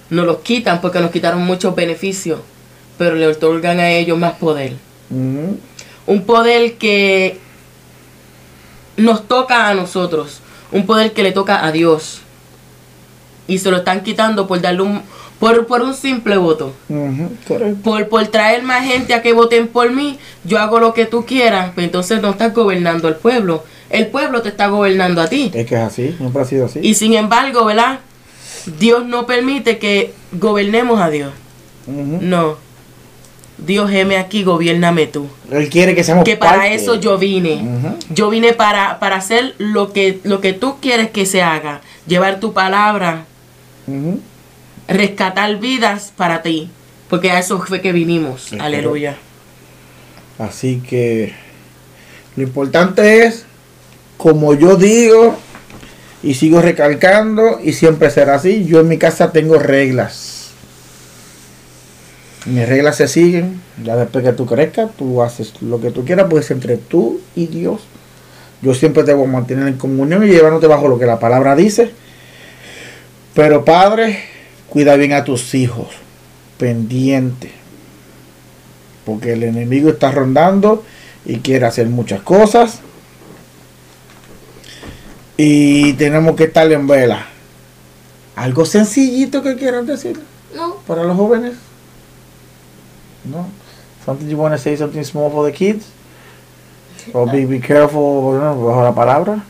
Nos 0.10 0.26
los 0.26 0.40
quitan 0.40 0.82
porque 0.82 1.00
nos 1.00 1.12
quitaron 1.12 1.46
muchos 1.46 1.74
beneficios 1.74 2.40
pero 3.00 3.16
le 3.16 3.26
otorgan 3.28 3.80
a 3.80 3.92
ellos 3.92 4.20
más 4.20 4.34
poder. 4.34 4.74
Un 5.10 6.26
poder 6.26 6.74
que 6.74 7.40
nos 8.98 9.26
toca 9.28 9.70
a 9.70 9.74
nosotros, 9.74 10.42
un 10.74 10.86
poder 10.86 11.14
que 11.14 11.24
le 11.24 11.32
toca 11.32 11.66
a 11.66 11.72
Dios. 11.72 12.20
Y 13.48 13.58
se 13.60 13.72
lo 13.72 13.78
están 13.78 14.04
quitando 14.04 14.48
por 14.48 14.62
darle 14.62 14.82
un 14.84 15.02
por, 15.40 15.66
por 15.66 15.82
un 15.82 15.94
simple 15.94 16.36
voto. 16.36 16.74
por, 17.84 18.10
por 18.10 18.28
traer 18.28 18.62
más 18.64 18.86
gente 18.86 19.14
a 19.14 19.22
que 19.22 19.32
voten 19.32 19.70
por 19.70 19.90
mí, 19.92 20.20
yo 20.44 20.60
hago 20.60 20.82
lo 20.82 20.94
que 20.94 21.06
tú 21.06 21.26
quieras, 21.26 21.72
pero 21.74 21.86
entonces 21.86 22.22
no 22.22 22.32
estás 22.32 22.54
gobernando 22.54 23.08
al 23.08 23.16
pueblo. 23.16 23.64
El 23.90 24.08
pueblo 24.08 24.42
te 24.42 24.50
está 24.50 24.68
gobernando 24.68 25.22
a 25.22 25.28
ti. 25.28 25.50
Es 25.54 25.66
que 25.66 25.76
es 25.76 25.82
así, 25.82 26.14
siempre 26.18 26.42
ha 26.42 26.46
sido 26.46 26.66
así. 26.66 26.80
Y 26.84 26.94
sin 26.96 27.14
embargo, 27.14 27.64
¿verdad? 27.64 28.00
Dios 28.78 29.06
no 29.06 29.26
permite 29.26 29.80
que 29.80 30.14
gobernemos 30.34 31.00
a 31.00 31.10
Dios. 31.10 31.32
No. 31.88 32.69
Dios, 33.66 33.92
heme 33.92 34.18
aquí, 34.18 34.44
gobiername 34.44 35.08
tú. 35.08 35.28
Él 35.52 35.70
quiere 35.70 35.96
que 35.96 36.04
seamos 36.04 36.24
Que 36.24 36.38
para 36.38 36.68
eso 36.68 36.96
yo 36.96 37.18
vine. 37.18 37.62
Yo 38.10 38.30
vine 38.30 38.54
para, 38.54 39.00
para 39.00 39.18
hacer 39.18 39.56
lo 39.58 39.94
que, 39.94 40.20
lo 40.24 40.42
que 40.42 40.54
tú 40.54 40.78
quieres 40.82 41.10
que 41.12 41.26
se 41.26 41.42
haga. 41.42 41.82
Llevar 42.08 42.40
tu 42.40 42.54
palabra. 42.54 43.26
Rescatar 44.88 45.58
vidas 45.58 46.14
para 46.16 46.42
ti. 46.42 46.70
Porque 47.10 47.32
a 47.32 47.40
eso 47.40 47.60
fue 47.62 47.82
que 47.82 47.92
vinimos. 47.92 48.54
Aleluya. 48.60 49.18
Así 50.38 50.82
que 50.88 51.34
lo 52.36 52.44
importante 52.44 53.26
es, 53.26 53.46
como 54.18 54.54
yo 54.54 54.78
digo, 54.78 55.38
y 56.24 56.36
sigo 56.36 56.62
recalcando, 56.62 57.60
y 57.62 57.74
siempre 57.74 58.10
será 58.10 58.36
así, 58.36 58.66
yo 58.66 58.80
en 58.80 58.88
mi 58.88 58.98
casa 58.98 59.32
tengo 59.32 59.58
reglas. 59.60 60.39
Mis 62.46 62.68
reglas 62.68 62.96
se 62.96 63.08
siguen, 63.08 63.62
ya 63.84 63.98
después 63.98 64.24
que 64.24 64.32
tú 64.32 64.46
crezcas, 64.46 64.92
tú 64.98 65.22
haces 65.22 65.62
lo 65.62 65.82
que 65.82 65.92
tú 65.92 66.06
quieras, 66.06 66.28
pues 66.30 66.50
entre 66.52 66.78
tú 66.78 67.20
y 67.36 67.48
Dios. 67.48 67.82
Yo 68.62 68.74
siempre 68.74 69.04
te 69.04 69.14
voy 69.14 69.28
a 69.28 69.32
mantener 69.32 69.68
en 69.68 69.78
comunión 69.78 70.24
y 70.24 70.28
llevándote 70.28 70.68
bajo 70.68 70.88
lo 70.88 70.98
que 70.98 71.06
la 71.06 71.20
palabra 71.20 71.56
dice. 71.56 71.92
Pero 73.34 73.66
Padre, 73.66 74.20
cuida 74.70 74.96
bien 74.96 75.14
a 75.14 75.24
tus 75.24 75.54
hijos, 75.54 75.88
pendiente. 76.58 77.52
Porque 79.06 79.34
el 79.34 79.44
enemigo 79.44 79.90
está 79.90 80.12
rondando 80.12 80.84
y 81.26 81.38
quiere 81.40 81.66
hacer 81.66 81.88
muchas 81.88 82.22
cosas. 82.22 82.80
Y 85.36 85.94
tenemos 85.94 86.36
que 86.36 86.46
estar 86.46 86.70
en 86.72 86.88
vela. 86.88 87.28
¿Algo 88.36 88.66
sencillito 88.66 89.42
que 89.42 89.56
quieran 89.56 89.86
decir? 89.86 90.20
No. 90.56 90.76
Para 90.86 91.04
los 91.04 91.16
jóvenes. 91.18 91.54
No. 93.26 93.50
Something 94.06 94.30
you 94.30 94.38
want 94.38 94.54
to 94.54 94.58
say 94.58 94.76
something 94.76 95.04
small 95.04 95.30
for 95.30 95.44
the 95.44 95.52
kids? 95.52 95.92
Or 97.14 97.26
be, 97.26 97.46
be 97.46 97.60
careful, 97.60 98.34
you 98.34 98.40
know, 98.40 98.56
bajo 98.56 98.84
la 98.84 98.94
palabra. 98.94 99.44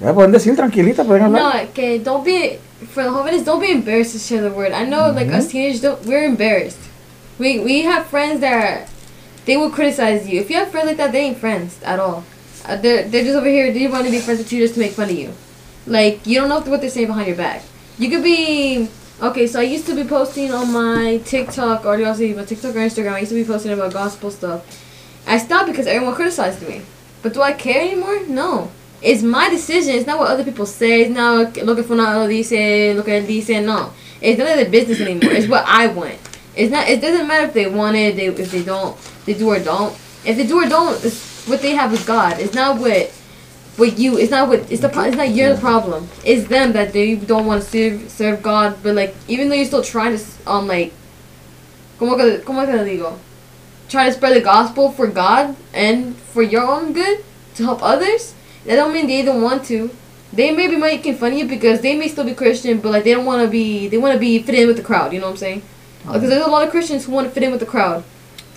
Ya 0.00 0.12
pueden 0.14 0.32
decir 0.32 0.56
tranquilita, 0.56 1.04
pueden 1.04 1.22
hablar. 1.22 1.66
No, 1.66 1.72
que 1.72 1.98
don't 1.98 2.24
be, 2.24 2.58
for 2.92 3.02
the 3.04 3.10
jóvenes, 3.10 3.44
don't 3.44 3.60
be 3.60 3.70
embarrassed 3.70 4.12
to 4.12 4.18
share 4.18 4.40
the 4.40 4.50
word. 4.50 4.72
I 4.72 4.84
know, 4.84 5.10
mm 5.10 5.16
-hmm. 5.16 5.18
like, 5.18 5.36
us 5.36 5.48
teenagers, 5.48 5.80
don't, 5.80 6.00
we're 6.06 6.24
embarrassed. 6.24 6.80
We, 7.38 7.58
we 7.58 7.82
have 7.84 8.04
friends 8.06 8.40
that 8.40 8.52
are, 8.52 8.86
they 9.44 9.56
will 9.56 9.70
criticize 9.70 10.28
you. 10.28 10.40
If 10.40 10.50
you 10.50 10.58
have 10.58 10.70
friends 10.70 10.88
like 10.88 10.98
that, 11.02 11.12
they 11.12 11.24
ain't 11.24 11.38
friends 11.38 11.74
at 11.84 11.98
all. 11.98 12.22
Uh, 12.68 12.76
they're, 12.80 13.08
they're 13.08 13.24
just 13.24 13.36
over 13.36 13.48
here, 13.48 13.72
they 13.72 13.88
want 13.88 14.04
to 14.04 14.10
be 14.10 14.20
friends 14.20 14.40
with 14.40 14.52
you 14.52 14.60
just 14.60 14.74
to 14.74 14.80
make 14.80 14.92
fun 14.92 15.08
of 15.10 15.16
you. 15.16 15.30
Like, 15.86 16.20
you 16.26 16.40
don't 16.40 16.48
know 16.48 16.60
what 16.70 16.80
they're 16.80 16.90
saying 16.90 17.08
behind 17.08 17.26
your 17.26 17.36
back. 17.36 17.62
You 17.98 18.08
could 18.10 18.22
be, 18.22 18.88
okay, 19.22 19.46
so 19.46 19.60
I 19.60 19.64
used 19.64 19.86
to 19.86 19.94
be 19.94 20.04
posting 20.04 20.52
on 20.52 20.72
my 20.72 21.18
TikTok, 21.24 21.84
or 21.84 22.04
also 22.04 22.26
my 22.34 22.44
TikTok 22.44 22.74
or 22.74 22.78
Instagram, 22.78 23.12
I 23.12 23.20
used 23.20 23.32
to 23.32 23.36
be 23.36 23.44
posting 23.44 23.72
about 23.72 23.92
gospel 23.92 24.30
stuff. 24.30 24.64
I 25.26 25.38
stopped 25.38 25.68
because 25.68 25.86
everyone 25.86 26.14
criticized 26.14 26.66
me. 26.66 26.82
But 27.22 27.34
do 27.34 27.42
I 27.42 27.52
care 27.52 27.82
anymore? 27.82 28.26
No. 28.26 28.70
It's 29.02 29.22
my 29.22 29.48
decision. 29.48 29.94
It's 29.94 30.06
not 30.06 30.18
what 30.18 30.30
other 30.30 30.44
people 30.44 30.66
say. 30.66 31.02
It's 31.02 31.10
not 31.10 31.56
looking 31.58 31.84
for 31.84 31.94
not 31.94 32.26
dice, 32.28 32.96
lo 32.96 33.02
que 33.02 33.20
dice. 33.20 33.64
No. 33.64 33.92
It's 34.20 34.38
none 34.38 34.48
of 34.48 34.56
their 34.56 34.70
business 34.70 35.00
anymore. 35.00 35.32
It's 35.32 35.48
what 35.48 35.64
I 35.66 35.86
want. 35.86 36.18
It's 36.54 36.70
not. 36.70 36.88
It 36.88 37.00
doesn't 37.00 37.26
matter 37.26 37.46
if 37.46 37.54
they 37.54 37.66
want 37.66 37.96
it. 37.96 38.16
They 38.16 38.26
if 38.26 38.50
they 38.50 38.62
don't. 38.62 38.96
They 39.24 39.34
do 39.34 39.48
or 39.48 39.58
don't. 39.58 39.94
If 40.24 40.36
they 40.36 40.46
do 40.46 40.58
or 40.58 40.68
don't, 40.68 41.02
it's 41.04 41.46
what 41.46 41.62
they 41.62 41.74
have 41.74 41.92
with 41.92 42.06
God. 42.06 42.38
It's 42.38 42.54
not 42.54 42.78
what 42.78 43.12
what 43.76 43.98
you. 43.98 44.18
It's 44.18 44.30
not 44.30 44.48
what. 44.48 44.70
It's 44.70 44.80
the. 44.80 44.88
It's 44.88 45.16
not 45.16 45.30
your 45.30 45.56
problem. 45.56 46.08
It's 46.24 46.48
them 46.48 46.72
that 46.72 46.92
they 46.92 47.14
don't 47.16 47.46
want 47.46 47.62
to 47.62 47.68
serve 47.68 48.10
serve 48.10 48.42
God. 48.42 48.82
But 48.82 48.94
like, 48.94 49.14
even 49.28 49.48
though 49.48 49.54
you're 49.54 49.66
still 49.66 49.82
trying 49.82 50.16
to 50.16 50.24
um 50.46 50.66
like, 50.66 50.92
como 51.98 52.16
que 52.16 52.38
como 52.40 52.66
que 52.66 52.74
digo, 52.74 53.18
try 53.88 54.06
to 54.06 54.12
spread 54.12 54.36
the 54.36 54.40
gospel 54.40 54.90
for 54.90 55.06
God 55.06 55.56
and 55.72 56.16
for 56.16 56.42
your 56.42 56.62
own 56.62 56.92
good 56.92 57.24
to 57.56 57.64
help 57.64 57.82
others. 57.82 58.34
That 58.66 58.76
don't 58.76 58.92
mean 58.92 59.06
they 59.06 59.22
don't 59.22 59.42
want 59.42 59.64
to. 59.66 59.90
They 60.32 60.52
may 60.52 60.68
be 60.68 60.76
making 60.76 61.16
fun 61.16 61.32
of 61.32 61.38
you 61.38 61.48
because 61.48 61.80
they 61.80 61.96
may 61.96 62.06
still 62.06 62.24
be 62.24 62.34
Christian, 62.34 62.80
but 62.80 62.92
like 62.92 63.04
they 63.04 63.14
don't 63.14 63.24
want 63.24 63.42
to 63.42 63.50
be. 63.50 63.88
They 63.88 63.98
want 63.98 64.14
to 64.14 64.20
be 64.20 64.42
fit 64.42 64.54
in 64.54 64.68
with 64.68 64.76
the 64.76 64.82
crowd. 64.82 65.12
You 65.12 65.20
know 65.20 65.26
what 65.26 65.32
I'm 65.32 65.38
saying? 65.38 65.62
Because 66.04 66.28
there's 66.28 66.44
a 66.44 66.50
lot 66.50 66.64
of 66.64 66.70
Christians 66.70 67.04
who 67.04 67.12
want 67.12 67.26
to 67.26 67.32
fit 67.32 67.42
in 67.42 67.50
with 67.50 67.60
the 67.60 67.66
crowd. 67.66 68.04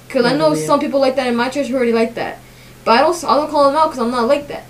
Because 0.07 0.26
I 0.26 0.36
know 0.36 0.53
some 0.53 0.80
people 0.80 0.99
like 0.99 1.16
that 1.16 1.28
in 1.28 1.36
my 1.36 1.49
church 1.49 1.68
who 1.68 1.76
already 1.76 1.91
like 1.91 2.14
that. 2.16 2.39
But 2.86 2.91
I 2.91 3.01
don't, 3.01 3.24
I 3.24 3.36
don't 3.36 3.49
call 3.49 3.66
them 3.66 3.76
out 3.76 3.88
because 3.88 3.99
I'm 3.99 4.11
not 4.11 4.28
like 4.28 4.47
that. 4.47 4.66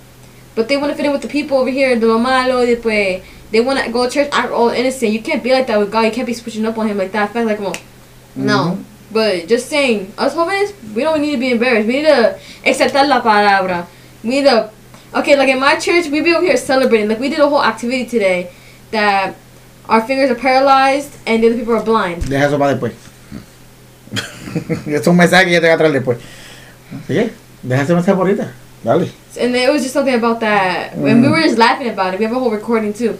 But 0.56 0.68
they 0.68 0.78
want 0.78 0.92
to 0.92 0.96
fit 0.96 1.06
in 1.06 1.12
with 1.12 1.22
the 1.22 1.28
people 1.28 1.58
over 1.58 1.70
here, 1.70 1.98
the 1.98 2.08
lo 2.08 2.20
malo, 2.20 2.66
después. 2.66 3.24
They 3.52 3.60
want 3.62 3.80
to 3.80 3.92
go 3.92 4.06
to 4.06 4.12
church, 4.12 4.30
act 4.32 4.52
all 4.52 4.70
innocent. 4.70 5.12
You 5.12 5.22
can't 5.22 5.44
be 5.44 5.52
like 5.52 5.68
that 5.68 5.80
with 5.80 5.92
God. 5.92 6.02
You 6.06 6.12
can't 6.12 6.26
be 6.26 6.34
switching 6.34 6.66
up 6.66 6.78
on 6.78 6.88
Him 6.88 6.98
like 6.98 7.12
that. 7.12 7.30
I 7.30 7.34
feel 7.34 7.46
like, 7.46 7.60
well, 7.60 7.74
mm-hmm. 7.74 8.46
no. 8.46 8.80
But 9.12 9.48
just 9.48 9.70
saying, 9.70 10.12
us 10.18 10.34
jóvenes, 10.34 10.74
we 10.96 11.04
don't 11.04 11.22
need 11.22 11.34
to 11.34 11.38
be 11.38 11.52
embarrassed. 11.52 11.88
We 11.88 12.02
need 12.02 12.08
to 12.08 12.40
accept 12.66 12.96
la 12.96 13.22
palabra. 13.22 13.86
We 14.24 14.30
need 14.32 14.46
to, 14.46 14.72
okay, 15.14 15.36
like 15.36 15.50
in 15.50 15.60
my 15.60 15.78
church, 15.78 16.08
we 16.08 16.22
be 16.22 16.34
over 16.34 16.44
here 16.44 16.58
celebrating. 16.58 17.10
Like 17.10 17.20
we 17.20 17.30
did 17.30 17.40
a 17.40 17.48
whole 17.48 17.64
activity 17.64 18.06
today 18.06 18.52
that 18.90 19.36
our 19.88 20.02
fingers 20.02 20.32
are 20.32 20.36
paralyzed 20.36 21.16
and 21.28 21.44
the 21.44 21.48
other 21.48 21.58
people 21.58 21.76
are 21.76 21.84
blind. 21.84 22.24
Deja 22.24 22.48
eso 22.48 22.58
para 22.58 22.74
después. 22.74 22.94
es 24.88 25.08
un 25.08 25.16
mensaje 25.16 25.46
que 25.46 25.52
yo 25.54 25.62
te 25.62 25.68
voy 25.68 25.76
a 25.76 25.78
traer 25.78 25.94
después. 25.94 26.18
¿Sí? 27.08 27.32
Deja 27.62 27.84
ese 27.84 27.94
mensaje 27.94 28.18
por 28.18 28.28
ahorita. 28.28 28.52
Dale. 28.84 29.10
And 29.40 29.56
it 29.56 29.72
was 29.72 29.82
just 29.82 29.94
something 29.94 30.14
about 30.14 30.40
that. 30.42 30.94
Mm. 30.94 31.12
And 31.12 31.22
we 31.22 31.30
were 31.30 31.42
just 31.42 31.58
laughing 31.58 31.90
about 31.90 32.14
it. 32.14 32.20
We 32.20 32.26
have 32.26 32.36
a 32.36 32.40
whole 32.40 32.52
recording 32.52 32.94
too. 32.94 33.18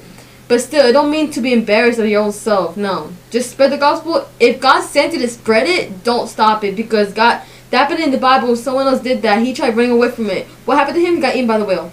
But 0.48 0.62
still, 0.62 0.86
it 0.86 0.92
don't 0.92 1.10
mean 1.10 1.32
to 1.32 1.42
be 1.42 1.54
embarrassed 1.54 2.00
of 2.00 2.08
your 2.08 2.22
own 2.22 2.32
self. 2.32 2.76
No. 2.76 3.12
Just 3.32 3.52
spread 3.52 3.72
the 3.72 3.78
gospel. 3.78 4.28
If 4.40 4.60
God 4.60 4.82
sent 4.82 5.14
you 5.14 5.20
to 5.20 5.28
spread 5.28 5.68
it, 5.68 6.04
don't 6.04 6.28
stop 6.28 6.64
it. 6.64 6.76
Because 6.76 7.14
God, 7.14 7.42
that 7.72 7.78
happened 7.78 8.04
in 8.04 8.12
the 8.12 8.18
Bible. 8.18 8.56
Someone 8.56 8.88
else 8.88 9.02
did 9.02 9.22
that. 9.22 9.42
He 9.42 9.54
tried 9.54 9.76
running 9.76 9.92
away 9.92 10.12
from 10.12 10.30
it. 10.30 10.46
What 10.66 10.78
happened 10.78 10.96
to 10.98 11.02
him? 11.02 11.16
He 11.16 11.22
got 11.22 11.36
eaten 11.36 11.48
by 11.48 11.58
the 11.58 11.66
whale. 11.66 11.92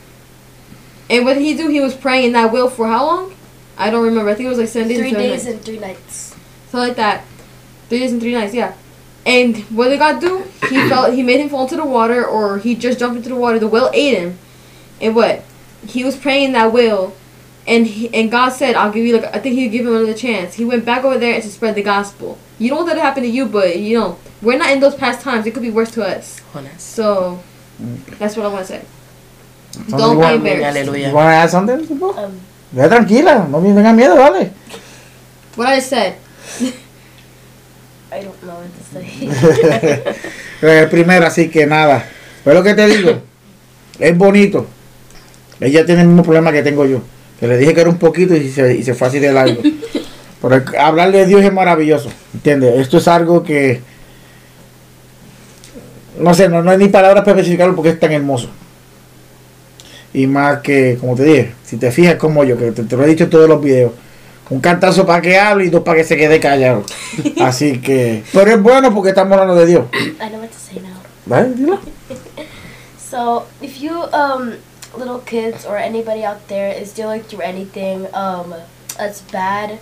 And 1.08 1.24
what 1.24 1.34
did 1.34 1.42
he 1.42 1.56
do? 1.56 1.68
He 1.68 1.80
was 1.80 1.94
praying 1.94 2.26
in 2.26 2.32
that 2.32 2.52
whale 2.52 2.68
for 2.68 2.86
how 2.86 3.06
long? 3.06 3.34
I 3.78 3.90
don't 3.90 4.04
remember. 4.04 4.30
I 4.30 4.34
think 4.34 4.46
it 4.46 4.50
was 4.50 4.58
like 4.58 4.68
seven 4.68 4.88
days. 4.88 4.98
Three 4.98 5.12
days 5.12 5.46
and 5.46 5.62
three 5.62 5.78
nights. 5.78 6.36
Something 6.68 6.88
like 6.88 6.96
that. 6.96 7.24
Three 7.88 8.00
days 8.00 8.12
and 8.12 8.20
three 8.20 8.34
nights. 8.34 8.52
Yeah. 8.52 8.74
And 9.26 9.58
what 9.70 9.88
did 9.88 9.98
God 9.98 10.20
do? 10.20 10.44
He 10.68 10.76
fell. 10.88 11.10
He 11.10 11.22
made 11.22 11.40
him 11.40 11.48
fall 11.48 11.62
into 11.62 11.76
the 11.76 11.84
water, 11.84 12.24
or 12.24 12.58
he 12.58 12.74
just 12.74 12.98
jumped 12.98 13.16
into 13.16 13.28
the 13.28 13.36
water. 13.36 13.58
The 13.58 13.68
whale 13.68 13.90
ate 13.92 14.16
him. 14.18 14.38
And 15.00 15.14
what? 15.14 15.44
He 15.86 16.04
was 16.04 16.16
praying 16.16 16.52
that 16.52 16.72
whale, 16.72 17.14
and 17.66 17.86
he, 17.86 18.12
and 18.14 18.30
God 18.30 18.50
said, 18.50 18.74
"I'll 18.74 18.92
give 18.92 19.04
you 19.04 19.16
like 19.18 19.34
I 19.34 19.38
think 19.38 19.54
He'd 19.56 19.68
give 19.68 19.86
him 19.86 19.94
another 19.94 20.14
chance." 20.14 20.54
He 20.54 20.64
went 20.64 20.84
back 20.84 21.04
over 21.04 21.18
there 21.18 21.34
and 21.34 21.42
to 21.42 21.48
spread 21.50 21.74
the 21.74 21.82
gospel. 21.82 22.38
You 22.58 22.68
don't 22.68 22.78
want 22.78 22.88
that 22.90 22.94
to 22.96 23.00
happen 23.00 23.22
to 23.22 23.28
you, 23.28 23.46
but 23.46 23.78
you 23.78 23.98
know 23.98 24.18
we're 24.42 24.58
not 24.58 24.70
in 24.70 24.80
those 24.80 24.94
past 24.94 25.20
times. 25.22 25.46
It 25.46 25.52
could 25.54 25.62
be 25.62 25.70
worse 25.70 25.90
to 25.92 26.04
us. 26.04 26.40
So 26.78 27.40
that's 28.18 28.36
what 28.36 28.44
I 28.44 28.48
want 28.48 28.66
to 28.66 28.72
say. 28.72 28.84
Don't 29.88 30.16
be 30.20 30.34
embarrassed. 30.34 30.76
You 30.86 31.14
want 31.14 31.26
to 31.28 31.36
add 31.40 31.50
something? 31.50 32.02
Um, 32.02 32.40
Ve 32.72 32.88
tranquila, 32.88 33.48
no 33.48 33.60
me 33.60 33.70
tengas 33.70 33.94
miedo, 33.96 34.16
dale. 34.16 34.52
What 35.56 35.68
I 35.68 35.78
said. 35.80 36.16
I 38.12 38.24
don't. 38.24 38.36
El 40.62 40.88
primero, 40.88 41.26
así 41.26 41.48
que 41.48 41.66
nada. 41.66 42.04
Pero 42.44 42.56
lo 42.58 42.62
que 42.62 42.74
te 42.74 42.86
digo, 42.86 43.20
es 43.98 44.18
bonito. 44.18 44.66
Ella 45.60 45.84
tiene 45.84 46.02
el 46.02 46.08
mismo 46.08 46.22
problema 46.22 46.52
que 46.52 46.62
tengo 46.62 46.86
yo. 46.86 47.02
Que 47.38 47.46
le 47.46 47.58
dije 47.58 47.74
que 47.74 47.80
era 47.82 47.90
un 47.90 47.98
poquito 47.98 48.34
y 48.34 48.50
se, 48.50 48.74
y 48.74 48.82
se 48.82 48.94
fue 48.94 49.08
así 49.08 49.18
de 49.18 49.32
largo. 49.32 49.60
Pero 50.42 50.62
hablar 50.78 51.12
de 51.12 51.26
Dios 51.26 51.42
es 51.42 51.52
maravilloso. 51.52 52.10
¿Entiendes? 52.34 52.78
Esto 52.78 52.98
es 52.98 53.08
algo 53.08 53.42
que. 53.42 53.80
No 56.18 56.34
sé, 56.34 56.48
no, 56.48 56.62
no 56.62 56.70
hay 56.70 56.78
ni 56.78 56.88
palabras 56.88 57.24
para 57.24 57.36
especificarlo 57.36 57.76
porque 57.76 57.90
es 57.90 58.00
tan 58.00 58.12
hermoso. 58.12 58.50
Y 60.12 60.26
más 60.26 60.60
que, 60.60 60.98
como 61.00 61.14
te 61.14 61.24
dije, 61.24 61.52
si 61.64 61.76
te 61.76 61.90
fijas 61.92 62.16
como 62.16 62.42
yo, 62.44 62.58
que 62.58 62.72
te, 62.72 62.96
lo 62.96 63.04
he 63.04 63.08
dicho 63.08 63.24
en 63.24 63.30
todos 63.30 63.48
los 63.48 63.62
videos, 63.62 63.92
un 64.50 64.60
cantazo 64.60 65.06
para 65.06 65.22
que 65.22 65.38
hable 65.38 65.66
y 65.66 65.70
dos 65.70 65.82
para 65.82 65.98
que 65.98 66.04
se 66.04 66.16
quede 66.16 66.40
callado. 66.40 66.84
Así 67.40 67.80
que, 67.80 68.24
pero 68.32 68.50
es 68.50 68.60
bueno 68.60 68.92
porque 68.92 69.10
estamos 69.10 69.32
hablando 69.32 69.54
de 69.54 69.66
Dios. 69.66 69.84
I 69.94 70.28
know 70.28 70.40
what 70.40 70.48
to 70.48 70.58
say 70.58 70.80
now. 70.80 71.00
¿Vale? 71.26 71.54
Dilo. 71.54 71.78
so, 72.98 73.46
if 73.62 73.80
you, 73.80 73.92
um, 74.12 74.56
little 74.96 75.20
kids 75.20 75.64
or 75.64 75.76
anybody 75.76 76.24
out 76.24 76.48
there 76.48 76.72
is 76.72 76.92
dealing 76.92 77.22
through 77.22 77.42
anything, 77.42 78.12
um, 78.12 78.54
that's 78.98 79.22
bad, 79.30 79.78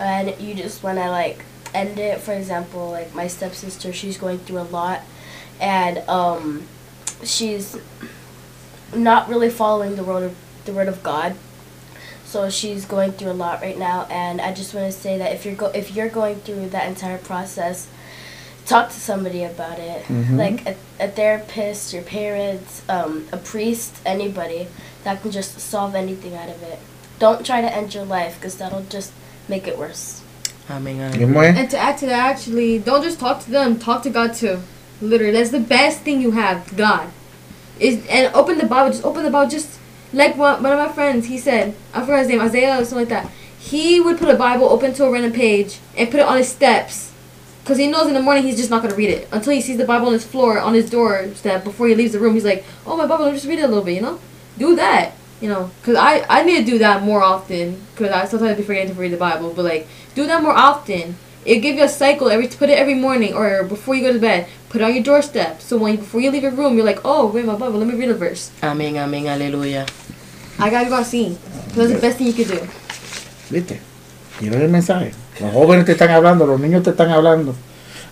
and 0.00 0.34
you 0.40 0.54
just 0.54 0.82
want 0.82 0.98
to, 0.98 1.10
like, 1.10 1.44
end 1.74 1.98
it, 1.98 2.20
for 2.20 2.32
example, 2.32 2.90
like 2.90 3.14
my 3.14 3.26
stepsister, 3.26 3.92
she's 3.92 4.16
going 4.16 4.38
through 4.38 4.60
a 4.60 4.68
lot, 4.72 5.02
and, 5.60 5.98
um, 6.08 6.66
she's 7.22 7.76
not 8.94 9.28
really 9.28 9.50
following 9.50 9.96
the 9.96 10.04
word 10.04 10.22
of 10.22 10.36
the 10.64 10.72
word 10.72 10.88
of 10.88 11.02
God. 11.02 11.36
So 12.26 12.50
she's 12.50 12.84
going 12.84 13.12
through 13.12 13.30
a 13.30 13.38
lot 13.38 13.62
right 13.62 13.78
now, 13.78 14.06
and 14.10 14.40
I 14.40 14.52
just 14.52 14.74
want 14.74 14.92
to 14.92 14.98
say 14.98 15.16
that 15.16 15.32
if 15.32 15.46
you're 15.46 15.54
go 15.54 15.66
if 15.66 15.94
you're 15.94 16.08
going 16.08 16.36
through 16.40 16.70
that 16.70 16.88
entire 16.88 17.18
process, 17.18 17.86
talk 18.66 18.88
to 18.88 19.00
somebody 19.00 19.44
about 19.44 19.78
it, 19.78 20.02
mm-hmm. 20.04 20.36
like 20.36 20.66
a, 20.66 20.76
a, 20.98 21.08
therapist, 21.08 21.92
your 21.92 22.02
parents, 22.02 22.82
um, 22.88 23.26
a 23.32 23.36
priest, 23.36 23.96
anybody 24.04 24.66
that 25.04 25.22
can 25.22 25.30
just 25.30 25.60
solve 25.60 25.94
anything 25.94 26.34
out 26.34 26.48
of 26.48 26.62
it. 26.64 26.80
don't 27.18 27.46
try 27.46 27.60
to 27.60 27.72
end 27.72 27.94
your 27.94 28.04
life 28.04 28.34
because 28.34 28.56
that'll 28.58 28.82
just 28.82 29.12
make 29.48 29.66
it 29.66 29.78
worse. 29.78 30.22
Amén. 30.68 31.56
And 31.56 31.70
to 31.70 31.78
add 31.78 31.96
to 31.98 32.06
that, 32.06 32.30
actually, 32.36 32.80
don't 32.80 33.02
just 33.02 33.20
talk 33.20 33.40
to 33.44 33.50
them, 33.50 33.78
talk 33.78 34.02
to 34.02 34.10
God 34.10 34.34
too. 34.34 34.60
Literally, 35.00 35.32
that's 35.32 35.50
the 35.50 35.60
best 35.60 36.00
thing 36.00 36.20
you 36.20 36.32
have, 36.32 36.76
God. 36.76 37.08
Is 37.78 38.04
and 38.08 38.34
open 38.34 38.58
the 38.58 38.66
Bible, 38.66 38.90
just 38.90 39.04
open 39.04 39.22
the 39.22 39.30
Bible, 39.30 39.50
just 39.50 39.78
like 40.12 40.36
one, 40.36 40.62
one 40.62 40.72
of 40.72 40.78
my 40.78 40.92
friends, 40.92 41.26
he 41.26 41.38
said, 41.38 41.74
I 41.92 42.00
forgot 42.00 42.20
his 42.20 42.28
name, 42.28 42.40
Isaiah 42.40 42.80
or 42.80 42.84
something 42.84 43.08
like 43.08 43.24
that. 43.24 43.30
He 43.58 44.00
would 44.00 44.18
put 44.18 44.28
a 44.28 44.36
Bible 44.36 44.68
open 44.68 44.94
to 44.94 45.04
a 45.04 45.10
random 45.10 45.32
page 45.32 45.78
and 45.96 46.10
put 46.10 46.20
it 46.20 46.26
on 46.26 46.36
his 46.36 46.48
steps. 46.48 47.12
Because 47.62 47.78
he 47.78 47.88
knows 47.88 48.06
in 48.06 48.14
the 48.14 48.22
morning 48.22 48.44
he's 48.44 48.56
just 48.56 48.70
not 48.70 48.80
going 48.80 48.92
to 48.92 48.96
read 48.96 49.10
it. 49.10 49.28
Until 49.32 49.52
he 49.52 49.60
sees 49.60 49.76
the 49.76 49.84
Bible 49.84 50.06
on 50.06 50.12
his 50.12 50.24
floor, 50.24 50.60
on 50.60 50.72
his 50.74 50.88
doorstep, 50.88 51.64
before 51.64 51.88
he 51.88 51.96
leaves 51.96 52.12
the 52.12 52.20
room. 52.20 52.34
He's 52.34 52.44
like, 52.44 52.64
oh, 52.86 52.96
my 52.96 53.06
Bible, 53.06 53.24
let 53.24 53.32
me 53.32 53.36
just 53.36 53.48
read 53.48 53.58
it 53.58 53.64
a 53.64 53.68
little 53.68 53.82
bit, 53.82 53.96
you 53.96 54.02
know? 54.02 54.20
Do 54.56 54.76
that. 54.76 55.14
You 55.40 55.48
know, 55.48 55.70
because 55.80 55.96
I, 55.96 56.24
I 56.28 56.44
need 56.44 56.64
to 56.64 56.64
do 56.64 56.78
that 56.78 57.02
more 57.02 57.22
often. 57.22 57.82
Because 57.92 58.12
I 58.12 58.24
sometimes 58.26 58.56
be 58.56 58.62
forgetting 58.62 58.94
to 58.94 59.00
read 59.00 59.10
the 59.10 59.16
Bible. 59.16 59.52
But, 59.52 59.64
like, 59.64 59.88
do 60.14 60.28
that 60.28 60.44
more 60.44 60.52
often. 60.52 61.16
It 61.44 61.58
give 61.58 61.74
you 61.74 61.82
a 61.82 61.88
cycle 61.88 62.28
every 62.28 62.46
put 62.46 62.70
it 62.70 62.78
every 62.78 62.94
morning 62.94 63.34
or 63.34 63.64
before 63.64 63.96
you 63.96 64.02
go 64.02 64.12
to 64.12 64.18
bed. 64.20 64.48
Put 64.76 64.82
it 64.82 64.88
on 64.88 64.94
your 64.94 65.04
doorstep. 65.04 65.62
So 65.62 65.78
when 65.78 65.96
before 65.96 66.20
you 66.20 66.30
leave 66.30 66.42
your 66.42 66.52
room, 66.52 66.76
you're 66.76 66.84
like, 66.84 67.00
oh, 67.02 67.28
wait, 67.28 67.46
my 67.46 67.54
Bible. 67.54 67.78
Let 67.78 67.88
me 67.88 67.94
read 67.94 68.10
a 68.10 68.14
verse. 68.14 68.50
Amén, 68.60 68.98
amén, 68.98 69.26
aleluya. 69.26 69.86
I 70.58 70.68
gotta 70.68 70.90
go 70.90 70.96
así. 70.96 71.34
That's 71.74 71.92
the 71.92 71.98
best 71.98 72.18
thing 72.18 72.26
you 72.26 72.34
could 72.34 72.48
do. 72.48 72.60
¿Viste? 73.48 73.80
Y 74.38 74.48
el 74.48 74.68
mensaje. 74.68 75.12
Los 75.40 75.50
jóvenes 75.54 75.86
te 75.86 75.92
están 75.92 76.10
hablando, 76.10 76.44
los 76.46 76.60
niños 76.60 76.82
te 76.82 76.90
están 76.90 77.08
hablando. 77.08 77.54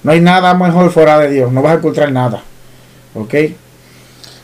No 0.02 0.12
hay 0.12 0.22
nada 0.22 0.54
mejor 0.54 0.90
fuera 0.90 1.18
de 1.18 1.32
Dios. 1.32 1.52
No 1.52 1.60
vas 1.60 1.74
a 1.74 1.76
encontrar 1.80 2.10
nada. 2.10 2.42
¿Ok? 3.12 3.34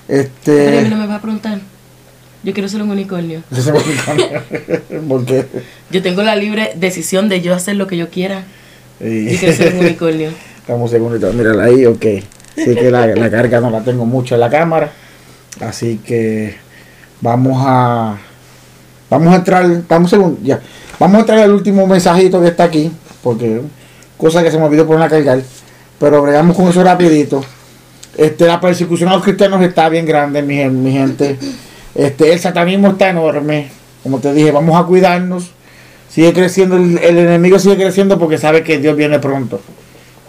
Este. 0.06 0.30
Pero 0.44 0.90
no 0.90 0.96
me 0.96 1.06
va 1.06 1.14
a 1.14 1.22
preguntar. 1.22 1.58
Yo 2.42 2.52
quiero 2.52 2.68
ser 2.68 2.82
un 2.82 2.90
unicornio. 2.90 3.42
¿Por 5.08 5.24
qué? 5.24 5.46
Yo 5.90 6.02
tengo 6.02 6.22
la 6.22 6.36
libre 6.36 6.74
decisión 6.76 7.30
de 7.30 7.40
yo 7.40 7.54
hacer 7.54 7.76
lo 7.76 7.86
que 7.86 7.96
yo 7.96 8.10
quiera. 8.10 8.44
Y 9.00 9.38
quiero 9.38 9.56
ser 9.56 9.72
un 9.72 9.80
unicornio. 9.86 10.49
Estamos 10.70 10.92
segundos. 10.92 11.34
Mírala 11.34 11.64
ahí, 11.64 11.84
ok. 11.84 12.06
Sí 12.54 12.76
que 12.76 12.92
la, 12.92 13.04
la 13.08 13.28
carga 13.28 13.60
no 13.60 13.70
la 13.70 13.80
tengo 13.80 14.06
mucho 14.06 14.36
en 14.36 14.40
la 14.40 14.48
cámara. 14.48 14.92
Así 15.58 15.98
que 15.98 16.54
vamos 17.20 17.60
a 17.66 18.16
vamos 19.10 19.32
a 19.34 19.36
entrar, 19.38 19.66
vamos 19.88 20.14
ya. 20.44 20.60
Vamos 21.00 21.16
a 21.16 21.20
entrar 21.22 21.38
al 21.40 21.50
último 21.50 21.88
mensajito 21.88 22.40
que 22.40 22.46
está 22.46 22.62
aquí, 22.62 22.92
porque 23.20 23.62
cosa 24.16 24.44
que 24.44 24.52
se 24.52 24.58
me 24.58 24.64
olvidó 24.66 24.86
poner 24.86 25.02
a 25.02 25.08
cargar, 25.08 25.42
pero 25.98 26.22
bregamos 26.22 26.56
con 26.56 26.68
eso 26.68 26.84
rapidito. 26.84 27.44
Este, 28.16 28.46
la 28.46 28.60
persecución 28.60 29.08
a 29.08 29.14
los 29.14 29.24
cristianos 29.24 29.60
está 29.62 29.88
bien 29.88 30.06
grande, 30.06 30.40
mi, 30.40 30.64
mi 30.66 30.92
gente. 30.92 31.36
Este, 31.96 32.32
el 32.32 32.38
satanismo 32.38 32.90
está 32.90 33.08
enorme. 33.08 33.72
Como 34.04 34.20
te 34.20 34.32
dije, 34.32 34.52
vamos 34.52 34.80
a 34.80 34.86
cuidarnos. 34.86 35.50
Sigue 36.08 36.32
creciendo, 36.32 36.76
el, 36.76 36.98
enemigo 37.00 37.58
sigue 37.58 37.74
creciendo 37.74 38.20
porque 38.20 38.38
sabe 38.38 38.62
que 38.62 38.78
Dios 38.78 38.96
viene 38.96 39.18
pronto. 39.18 39.60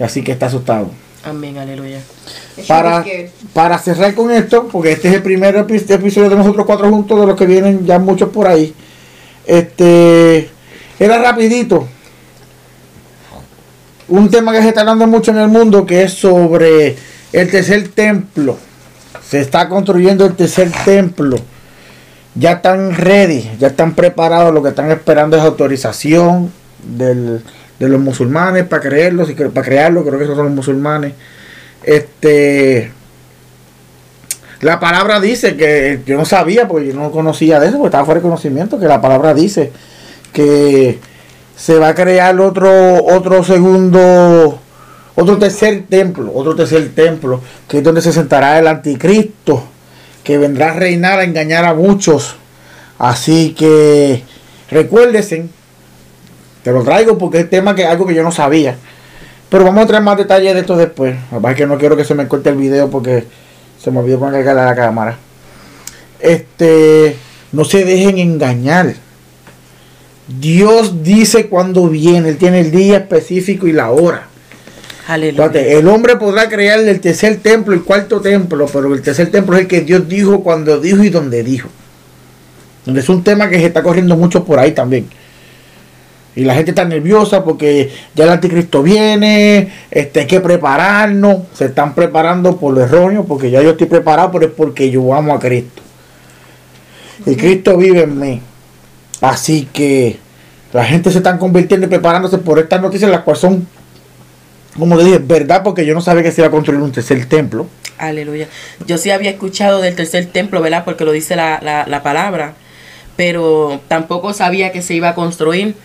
Así 0.01 0.23
que 0.23 0.31
está 0.31 0.47
asustado. 0.47 0.89
Amén, 1.23 1.57
aleluya. 1.57 1.99
Para, 2.67 3.05
para 3.53 3.77
cerrar 3.77 4.15
con 4.15 4.31
esto, 4.31 4.67
porque 4.67 4.93
este 4.93 5.09
es 5.09 5.15
el 5.15 5.21
primer 5.21 5.55
episodio 5.55 6.29
de 6.29 6.35
nosotros 6.35 6.65
cuatro 6.65 6.89
juntos, 6.89 7.19
de 7.19 7.27
los 7.27 7.35
que 7.35 7.45
vienen 7.45 7.85
ya 7.85 7.99
muchos 7.99 8.29
por 8.29 8.47
ahí. 8.47 8.73
Este 9.45 10.49
era 10.99 11.19
rapidito. 11.19 11.87
Un 14.07 14.29
tema 14.29 14.51
que 14.51 14.61
se 14.61 14.69
está 14.69 14.81
hablando 14.81 15.07
mucho 15.07 15.31
en 15.31 15.37
el 15.37 15.47
mundo 15.47 15.85
que 15.85 16.03
es 16.03 16.13
sobre 16.13 16.97
el 17.31 17.51
tercer 17.51 17.87
templo. 17.89 18.57
Se 19.27 19.39
está 19.39 19.69
construyendo 19.69 20.25
el 20.25 20.35
tercer 20.35 20.71
templo. 20.83 21.37
Ya 22.35 22.53
están 22.53 22.95
ready, 22.95 23.51
ya 23.59 23.67
están 23.67 23.93
preparados. 23.93 24.53
Lo 24.53 24.63
que 24.63 24.69
están 24.69 24.91
esperando 24.91 25.37
es 25.37 25.43
autorización 25.43 26.51
del, 26.83 27.43
de 27.85 27.89
los 27.89 27.99
musulmanes 27.99 28.65
para 28.65 28.81
creerlo, 28.81 29.25
para 29.53 29.65
crearlo, 29.65 30.03
creo 30.05 30.17
que 30.17 30.25
esos 30.25 30.35
son 30.35 30.45
los 30.45 30.55
musulmanes. 30.55 31.13
Este 31.83 32.91
la 34.61 34.79
palabra 34.79 35.19
dice 35.19 35.57
que 35.57 36.01
yo 36.05 36.15
no 36.17 36.25
sabía, 36.25 36.67
porque 36.67 36.89
yo 36.89 36.93
no 36.93 37.09
conocía 37.09 37.59
de 37.59 37.67
eso, 37.67 37.77
porque 37.77 37.87
estaba 37.87 38.05
fuera 38.05 38.19
de 38.19 38.23
conocimiento, 38.23 38.79
que 38.79 38.85
la 38.85 39.01
palabra 39.01 39.33
dice 39.33 39.71
que 40.31 40.99
se 41.57 41.79
va 41.79 41.89
a 41.89 41.95
crear 41.95 42.39
otro, 42.39 43.03
otro 43.03 43.43
segundo, 43.43 44.59
otro 45.15 45.37
tercer 45.39 45.85
templo, 45.89 46.31
otro 46.35 46.55
tercer 46.55 46.93
templo, 46.93 47.41
que 47.67 47.79
es 47.79 47.83
donde 47.83 48.03
se 48.03 48.13
sentará 48.13 48.59
el 48.59 48.67
anticristo, 48.67 49.63
que 50.23 50.37
vendrá 50.37 50.71
a 50.71 50.75
reinar 50.75 51.17
a 51.17 51.23
engañar 51.23 51.65
a 51.65 51.73
muchos. 51.73 52.35
Así 52.99 53.55
que 53.57 54.23
recuérdense 54.69 55.47
te 56.63 56.71
lo 56.71 56.83
traigo 56.83 57.17
porque 57.17 57.39
es 57.39 57.49
tema 57.49 57.75
que 57.75 57.85
algo 57.85 58.05
que 58.05 58.13
yo 58.13 58.23
no 58.23 58.31
sabía. 58.31 58.77
Pero 59.49 59.65
vamos 59.65 59.83
a 59.83 59.87
traer 59.87 60.03
más 60.03 60.17
detalles 60.17 60.53
de 60.53 60.61
esto 60.61 60.77
después. 60.77 61.15
La 61.41 61.55
que 61.55 61.65
no 61.65 61.77
quiero 61.77 61.97
que 61.97 62.05
se 62.05 62.15
me 62.15 62.27
corte 62.27 62.49
el 62.49 62.55
video 62.55 62.89
porque 62.89 63.25
se 63.81 63.91
me 63.91 63.99
olvidó 63.99 64.19
poner 64.19 64.45
la 64.45 64.75
cámara. 64.75 65.17
Este, 66.19 67.17
no 67.51 67.65
se 67.65 67.83
dejen 67.83 68.17
engañar. 68.17 68.93
Dios 70.39 71.03
dice 71.03 71.47
cuando 71.47 71.89
viene. 71.89 72.29
Él 72.29 72.37
tiene 72.37 72.61
el 72.61 72.71
día 72.71 72.97
específico 72.97 73.67
y 73.67 73.73
la 73.73 73.91
hora. 73.91 74.27
Aleluya. 75.07 75.51
el 75.59 75.87
hombre 75.87 76.15
podrá 76.15 76.47
crear 76.47 76.79
el 76.79 77.01
tercer 77.01 77.37
templo, 77.37 77.73
el 77.73 77.83
cuarto 77.83 78.21
templo, 78.21 78.67
pero 78.71 78.93
el 78.93 79.01
tercer 79.01 79.29
templo 79.31 79.55
es 79.55 79.63
el 79.63 79.67
que 79.67 79.81
Dios 79.81 80.07
dijo 80.07 80.41
cuando 80.41 80.79
dijo 80.79 81.03
y 81.03 81.09
donde 81.09 81.43
dijo. 81.43 81.67
Es 82.85 83.09
un 83.09 83.23
tema 83.23 83.49
que 83.49 83.59
se 83.59 83.65
está 83.65 83.83
corriendo 83.83 84.15
mucho 84.15 84.45
por 84.45 84.59
ahí 84.59 84.71
también. 84.71 85.07
Y 86.35 86.45
la 86.45 86.55
gente 86.55 86.71
está 86.71 86.85
nerviosa 86.85 87.43
porque 87.43 87.91
ya 88.15 88.23
el 88.23 88.29
anticristo 88.29 88.81
viene, 88.81 89.69
este, 89.91 90.21
hay 90.21 90.27
que 90.27 90.39
prepararnos, 90.39 91.39
se 91.53 91.65
están 91.65 91.93
preparando 91.93 92.55
por 92.55 92.73
lo 92.73 92.81
erróneo, 92.81 93.25
porque 93.25 93.51
ya 93.51 93.61
yo 93.61 93.71
estoy 93.71 93.87
preparado, 93.87 94.31
pero 94.31 94.45
es 94.45 94.51
porque 94.51 94.89
yo 94.89 95.13
amo 95.13 95.33
a 95.33 95.39
Cristo. 95.39 95.81
Y 97.25 97.35
Cristo 97.35 97.77
vive 97.77 98.03
en 98.03 98.17
mí. 98.19 98.41
Así 99.19 99.67
que 99.73 100.17
la 100.71 100.85
gente 100.85 101.11
se 101.11 101.17
está 101.17 101.37
convirtiendo 101.37 101.85
y 101.85 101.89
preparándose 101.89 102.37
por 102.37 102.59
estas 102.59 102.81
noticias, 102.81 103.11
las 103.11 103.21
cuales 103.21 103.41
son, 103.41 103.67
como 104.79 104.95
le 104.95 105.03
dije, 105.03 105.19
verdad, 105.19 105.63
porque 105.63 105.85
yo 105.85 105.93
no 105.93 106.01
sabía 106.01 106.23
que 106.23 106.31
se 106.31 106.41
iba 106.41 106.47
a 106.47 106.51
construir 106.51 106.81
un 106.81 106.93
tercer 106.93 107.25
templo. 107.25 107.67
Aleluya. 107.97 108.47
Yo 108.87 108.97
sí 108.97 109.11
había 109.11 109.31
escuchado 109.31 109.81
del 109.81 109.95
tercer 109.95 110.27
templo, 110.27 110.61
¿verdad? 110.61 110.85
Porque 110.85 111.03
lo 111.03 111.11
dice 111.11 111.35
la, 111.35 111.59
la, 111.61 111.85
la 111.85 112.01
palabra, 112.01 112.53
pero 113.17 113.81
tampoco 113.89 114.33
sabía 114.33 114.71
que 114.71 114.81
se 114.81 114.93
iba 114.93 115.09
a 115.09 115.15
construir 115.15 115.75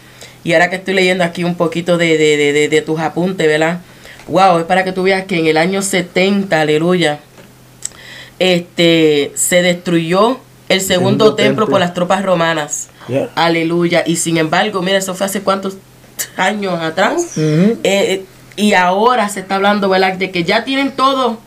y 0.46 0.52
ahora 0.52 0.70
que 0.70 0.76
estoy 0.76 0.94
leyendo 0.94 1.24
aquí 1.24 1.42
un 1.42 1.56
poquito 1.56 1.98
de, 1.98 2.16
de, 2.70 2.82
tus 2.82 3.00
apuntes, 3.00 3.48
¿verdad? 3.48 3.80
Wow, 4.28 4.60
es 4.60 4.64
para 4.64 4.84
que 4.84 4.92
tú 4.92 5.02
veas 5.02 5.24
que 5.24 5.40
en 5.40 5.48
el 5.48 5.56
año 5.56 5.82
70, 5.82 6.60
aleluya, 6.60 7.18
este, 8.38 9.32
se 9.34 9.62
destruyó 9.62 10.38
el 10.68 10.80
segundo, 10.82 11.34
templo, 11.34 11.66
por 11.66 11.80
las 11.80 11.94
tropas 11.94 12.24
romanas. 12.24 12.90
Aleluya. 13.34 14.04
Y 14.06 14.14
sin 14.14 14.36
embargo, 14.36 14.82
mira, 14.82 14.98
eso 14.98 15.16
fue 15.16 15.26
hace 15.26 15.40
cuántos 15.40 15.78
años 16.36 16.80
atrás. 16.80 17.36
Eh, 17.36 17.76
eh, 17.82 18.24
y 18.54 18.74
ahora 18.74 19.28
se 19.28 19.40
está 19.40 19.56
hablando, 19.56 19.88
¿verdad? 19.88 20.14
De 20.14 20.30
que 20.30 20.44
ya 20.44 20.62
tienen 20.62 20.92
todo. 20.92 21.40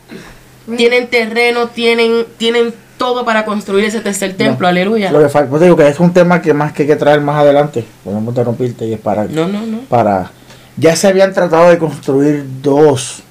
Tienen 0.76 1.08
terreno, 1.08 1.68
tienen, 1.68 2.26
tienen 2.36 2.74
todo 3.00 3.24
para 3.24 3.46
construir 3.46 3.86
ese 3.86 4.00
tercer 4.00 4.36
templo, 4.36 4.68
aleluya. 4.68 5.10
Lo 5.10 5.20
que 5.22 5.30
falta, 5.30 5.48
pues 5.48 5.62
digo 5.62 5.74
que 5.74 5.88
es 5.88 5.98
un 5.98 6.12
tema 6.12 6.42
que 6.42 6.52
más 6.52 6.74
que 6.74 6.82
hay 6.82 6.88
que 6.88 6.96
traer 6.96 7.22
más 7.22 7.36
adelante, 7.36 7.82
podemos 8.04 8.28
interrumpirte 8.28 8.86
y 8.86 8.92
es 8.92 9.00
para... 9.00 9.24
No, 9.24 9.48
no, 9.48 9.64
no. 9.64 9.78
Para... 9.88 10.30
Ya 10.76 10.94
se 10.94 11.08
habían 11.08 11.32
tratado 11.32 11.70
de 11.70 11.78
construir 11.78 12.44
dos 12.60 13.22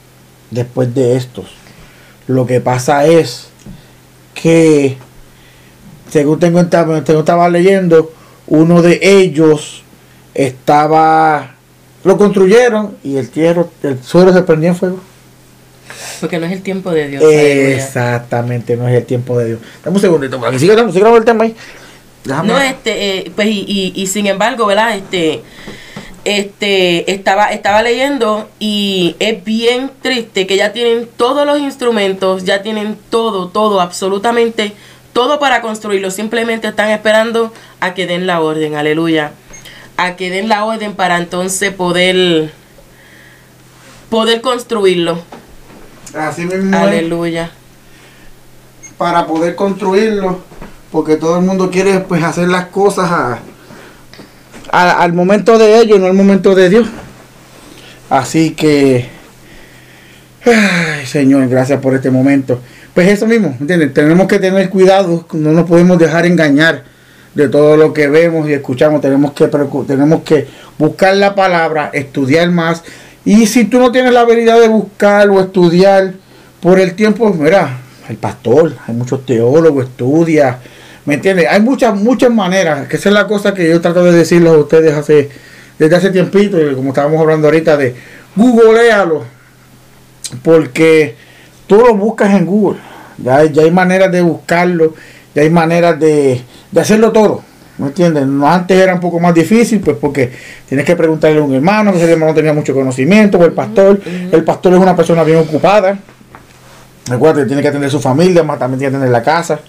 después 0.50 0.96
de 0.96 1.16
estos. 1.16 1.46
Lo 2.26 2.48
que 2.48 2.62
pasa 2.62 3.06
es 3.06 3.50
que, 4.34 4.98
según 6.10 6.40
tengo, 6.40 6.66
tengo 6.66 7.20
estaba 7.20 7.48
leyendo, 7.48 8.12
uno 8.48 8.82
de 8.82 9.00
ellos 9.04 9.84
estaba... 10.34 11.52
Lo 12.04 12.18
construyeron 12.18 12.98
y 13.04 13.18
el 13.18 13.30
tierra, 13.30 13.66
el 13.84 14.02
suelo 14.02 14.34
se 14.34 14.42
prendió 14.42 14.70
en 14.70 14.76
fuego. 14.76 15.00
Porque 16.20 16.40
no 16.40 16.46
es 16.46 16.52
el 16.52 16.62
tiempo 16.62 16.92
de 16.92 17.08
Dios. 17.08 17.24
Exactamente, 17.24 18.78
no 18.78 18.88
es 18.88 18.96
el 18.96 19.06
tiempo 19.06 19.38
de 19.38 19.46
Dios. 19.46 19.60
Dame 19.84 19.96
un 19.96 20.02
segundito, 20.02 20.40
para 20.40 20.52
que 20.52 20.60
siga, 20.60 20.76
el 20.76 21.26
tema 21.26 21.44
ahí. 21.44 21.56
No, 22.26 22.60
este, 22.60 23.18
eh, 23.18 23.32
pues 23.36 23.48
y, 23.48 23.94
y, 23.96 24.08
sin 24.08 24.28
embargo, 24.28 24.66
¿verdad? 24.66 24.96
Este, 24.96 25.42
este, 26.26 27.12
estaba, 27.12 27.52
estaba 27.52 27.82
leyendo 27.82 28.50
y 28.60 29.16
es 29.20 29.44
bien 29.44 29.90
triste 30.02 30.46
que 30.46 30.58
ya 30.58 30.74
tienen 30.74 31.08
todos 31.18 31.46
los 31.46 31.60
instrumentos, 31.60 32.44
ya 32.44 32.62
tienen 32.62 32.98
todo, 33.10 33.48
todo, 33.48 33.82
absolutamente 33.82 34.74
todo 35.14 35.40
para 35.40 35.62
construirlo. 35.62 36.12
Simplemente 36.12 36.68
están 36.68 36.90
esperando 36.90 37.54
a 37.80 37.94
que 37.94 38.06
den 38.06 38.28
la 38.28 38.42
orden, 38.42 38.76
aleluya. 38.76 39.32
A 39.98 40.16
que 40.16 40.30
den 40.30 40.50
la 40.50 40.66
orden 40.66 40.94
para 40.94 41.18
entonces 41.18 41.74
poder, 41.74 42.52
poder 44.10 44.42
construirlo. 44.42 45.20
Así 46.16 46.46
mismo. 46.46 46.78
Aleluya. 46.78 47.52
para 48.98 49.26
poder 49.26 49.56
construirlo, 49.56 50.40
porque 50.92 51.16
todo 51.16 51.38
el 51.40 51.46
mundo 51.46 51.70
quiere 51.70 52.00
pues 52.02 52.22
hacer 52.24 52.50
las 52.50 52.66
cosas 52.66 53.40
al 54.72 55.14
momento 55.14 55.58
de 55.58 55.80
ellos, 55.80 56.00
no 56.00 56.08
al 56.08 56.14
momento 56.14 56.54
de 56.54 56.70
Dios. 56.70 56.88
Así 58.10 58.52
que, 58.52 59.08
ay, 60.46 61.06
Señor, 61.06 61.48
gracias 61.48 61.80
por 61.80 61.94
este 61.94 62.12
momento. 62.12 62.60
Pues 62.94 63.08
eso 63.08 63.28
mismo, 63.28 63.56
¿entiendes? 63.60 63.94
Tenemos 63.94 64.28
que 64.28 64.40
tener 64.40 64.70
cuidado, 64.70 65.26
no 65.34 65.52
nos 65.52 65.68
podemos 65.68 65.98
dejar 65.98 66.26
engañar 66.26 66.84
de 67.36 67.48
todo 67.48 67.78
lo 67.78 67.94
que 67.94 68.08
vemos 68.08 68.50
y 68.50 68.54
escuchamos. 68.54 69.02
Tenemos 69.02 69.32
que, 69.34 69.48
tenemos 69.88 70.24
que 70.24 70.48
buscar 70.78 71.16
la 71.16 71.36
palabra, 71.36 71.92
estudiar 71.94 72.50
más. 72.52 72.84
Y 73.26 73.46
si 73.48 73.66
tú 73.66 73.80
no 73.80 73.92
tienes 73.92 74.14
la 74.14 74.22
habilidad 74.22 74.60
de 74.60 74.68
buscar 74.68 75.30
o 75.30 75.40
estudiar 75.40 76.14
por 76.62 76.80
el 76.80 76.94
tiempo, 76.94 77.34
mira, 77.34 77.78
el 78.08 78.18
pastor, 78.18 78.76
hay 78.88 78.96
muchos 78.96 79.26
teólogos, 79.26 79.86
estudia, 79.86 80.60
¿me 81.06 81.16
entiendes? 81.16 81.48
Hay 81.50 81.62
muchas, 81.62 81.96
muchas 81.96 82.32
maneras, 82.32 82.88
que 82.88 82.98
esa 82.98 83.10
es 83.10 83.16
la 83.16 83.28
cosa 83.28 83.54
que 83.54 83.70
yo 83.70 83.80
trato 83.82 84.04
de 84.04 84.12
decirles 84.12 84.52
a 84.52 84.58
ustedes 84.58 84.94
hace, 84.94 85.30
desde 85.78 85.96
hace 85.96 86.10
tiempito, 86.10 86.58
como 86.76 86.90
estábamos 86.90 87.20
hablando 87.20 87.48
ahorita 87.48 87.78
de 87.78 87.96
googlealo, 88.36 89.26
porque 90.42 91.16
tú 91.68 91.78
lo 91.78 91.96
buscas 91.96 92.34
en 92.34 92.46
Google, 92.46 92.80
ya, 93.18 93.44
ya 93.46 93.64
hay 93.64 93.72
maneras 93.72 94.12
de 94.12 94.22
buscarlo, 94.22 94.96
ya 95.36 95.44
hay 95.44 95.50
maneras 95.50 96.00
de, 96.00 96.42
de 96.72 96.82
hacerlo 96.82 97.12
todo. 97.12 97.44
¿Me 97.80 97.88
entiendes? 97.88 98.24
Antes 98.44 98.78
era 98.78 98.94
un 98.94 99.00
poco 99.00 99.22
más 99.22 99.34
difícil, 99.34 99.80
pues 99.80 99.96
porque 100.00 100.32
tienes 100.68 100.86
que 100.86 100.98
preguntarle 100.98 101.40
a 101.40 101.44
un 101.44 101.54
hermano, 101.56 101.94
que 101.94 101.98
ese 101.98 102.12
hermano 102.12 102.34
no 102.34 102.36
tenía 102.36 102.54
mucho 102.54 102.74
conocimiento, 102.74 103.38
o 103.38 103.46
el 103.46 103.54
pastor. 103.54 104.02
El 104.06 104.44
pastor 104.44 104.74
es 104.74 104.80
una 104.80 104.96
persona 104.96 105.24
bien 105.24 105.38
ocupada. 105.38 105.98
Recuerda, 107.08 107.48
tiene 107.48 107.62
que 107.62 107.70
atender 107.70 107.90
su 107.90 108.02
familia, 108.02 108.44
más 108.44 108.60
también 108.60 108.80
tiene 108.80 108.92
que 108.92 108.98
atender 108.98 109.12
la 109.12 109.24
casa. 109.24 109.62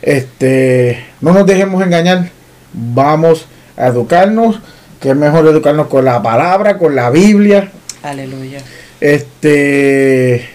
Este, 0.00 1.04
no 1.20 1.34
nos 1.34 1.46
dejemos 1.46 1.82
engañar. 1.84 2.30
Vamos 2.72 3.46
a 3.76 3.88
educarnos, 3.88 4.58
que 4.98 5.10
es 5.10 5.16
mejor 5.16 5.46
educarnos 5.46 5.88
con 5.88 6.06
la 6.06 6.22
palabra, 6.22 6.78
con 6.78 6.96
la 6.96 7.10
Biblia. 7.10 7.70
Aleluya. 8.02 8.58
Este, 9.00 10.48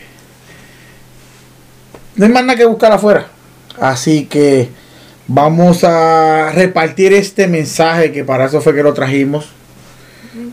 no 2.15 2.25
hay 2.25 2.31
más 2.31 2.43
nada 2.43 2.57
que 2.57 2.65
buscar 2.65 2.91
afuera. 2.91 3.27
Así 3.79 4.25
que 4.25 4.69
Vamos 5.27 5.85
a 5.85 6.51
repartir 6.53 7.13
este 7.13 7.47
mensaje 7.47 8.11
que 8.11 8.25
para 8.25 8.45
eso 8.45 8.59
fue 8.59 8.75
que 8.75 8.83
lo 8.83 8.93
trajimos, 8.93 9.47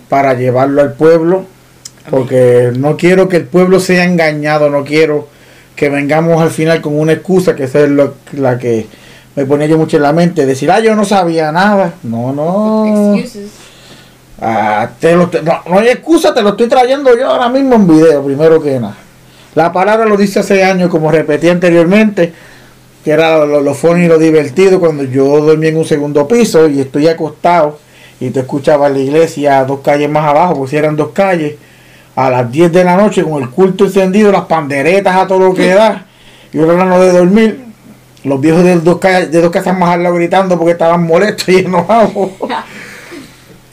para 0.09 0.35
llevarlo 0.35 0.81
al 0.81 0.93
pueblo, 0.93 1.45
porque 2.09 2.71
no 2.77 2.97
quiero 2.97 3.29
que 3.29 3.39
el 3.39 3.45
pueblo 3.47 3.81
sea 3.81 4.05
engañado, 4.05 4.71
no 4.71 4.85
quiero 4.85 5.29
que 5.75 5.89
vengamos 5.89 6.41
al 6.41 6.51
final 6.51 6.81
con 6.81 6.99
una 6.99 7.13
excusa, 7.13 7.57
que 7.57 7.65
es 7.65 7.75
la 8.33 8.59
que 8.59 8.87
me 9.35 9.45
ponía 9.45 9.67
yo 9.67 9.77
mucho 9.77 9.97
en 9.97 10.05
la 10.05 10.13
mente, 10.13 10.47
decir, 10.47 10.71
ah, 10.71 10.81
yo 10.81 10.95
no 10.95 11.05
sabía 11.05 11.51
nada. 11.51 11.95
No, 12.03 12.33
no. 12.33 13.17
Ah, 14.41 14.89
no, 15.03 15.31
no 15.67 15.79
hay 15.79 15.89
excusa, 15.89 16.33
te 16.33 16.43
lo 16.43 16.51
estoy 16.51 16.69
trayendo 16.69 17.17
yo 17.17 17.29
ahora 17.29 17.49
mismo 17.49 17.75
en 17.75 17.89
video, 17.89 18.25
primero 18.25 18.63
que 18.63 18.79
nada. 18.79 18.97
La 19.55 19.73
palabra 19.73 20.07
lo 20.07 20.17
dice 20.17 20.41
hace 20.41 20.63
años, 20.63 20.91
como 20.91 21.11
repetí 21.11 21.49
anteriormente 21.49 22.33
que 23.05 23.11
era 23.11 23.45
lo, 23.45 23.61
lo 23.61 23.97
y 23.97 24.07
lo 24.07 24.19
divertido 24.19 24.79
cuando 24.79 25.05
yo 25.05 25.41
dormí 25.41 25.69
en 25.69 25.79
un 25.79 25.85
segundo 25.85 26.29
piso 26.29 26.69
y 26.69 26.81
estoy 26.81 27.09
acostado 27.09 27.79
y 28.21 28.31
te 28.31 28.41
escuchaba 28.41 28.89
la 28.89 28.99
iglesia 28.99 29.65
dos 29.65 29.81
calles 29.81 30.11
más 30.11 30.25
abajo, 30.25 30.57
pues 30.57 30.71
si 30.71 30.77
eran 30.77 30.97
dos 30.97 31.11
calles, 31.13 31.55
a 32.15 32.29
las 32.29 32.53
10 32.53 32.73
de 32.73 32.85
la 32.85 32.97
noche 32.97 33.23
con 33.23 33.43
el 33.43 33.49
culto 33.49 33.87
encendido, 33.87 34.31
las 34.31 34.45
panderetas 34.45 35.17
a 35.17 35.27
todo 35.27 35.39
lo 35.39 35.55
que 35.55 35.69
da, 35.69 36.05
y 36.53 36.59
yo 36.59 36.71
hablando 36.71 37.01
de 37.01 37.13
dormir, 37.13 37.65
los 38.25 38.39
viejos 38.39 38.63
de 38.63 38.77
dos, 38.81 38.99
calles, 38.99 39.31
de 39.31 39.41
dos 39.41 39.51
casas 39.51 39.79
más 39.79 39.95
al 39.95 40.03
lado 40.03 40.17
gritando 40.17 40.59
porque 40.59 40.73
estaban 40.73 41.07
molestos 41.07 41.49
y 41.49 41.61
enojados. 41.61 42.11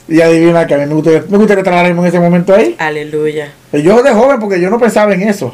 y 0.08 0.22
adivina 0.22 0.66
que 0.66 0.76
a 0.76 0.78
mí 0.78 0.86
me 0.86 0.94
gustaría, 0.94 1.26
me 1.28 1.38
gustaría 1.38 1.88
en 1.88 2.06
ese 2.06 2.20
momento 2.22 2.56
ahí. 2.56 2.74
Aleluya. 2.80 3.52
Yo 3.74 4.02
de 4.02 4.14
joven, 4.14 4.40
porque 4.40 4.62
yo 4.62 4.70
no 4.70 4.80
pensaba 4.80 5.14
en 5.14 5.24
eso. 5.24 5.54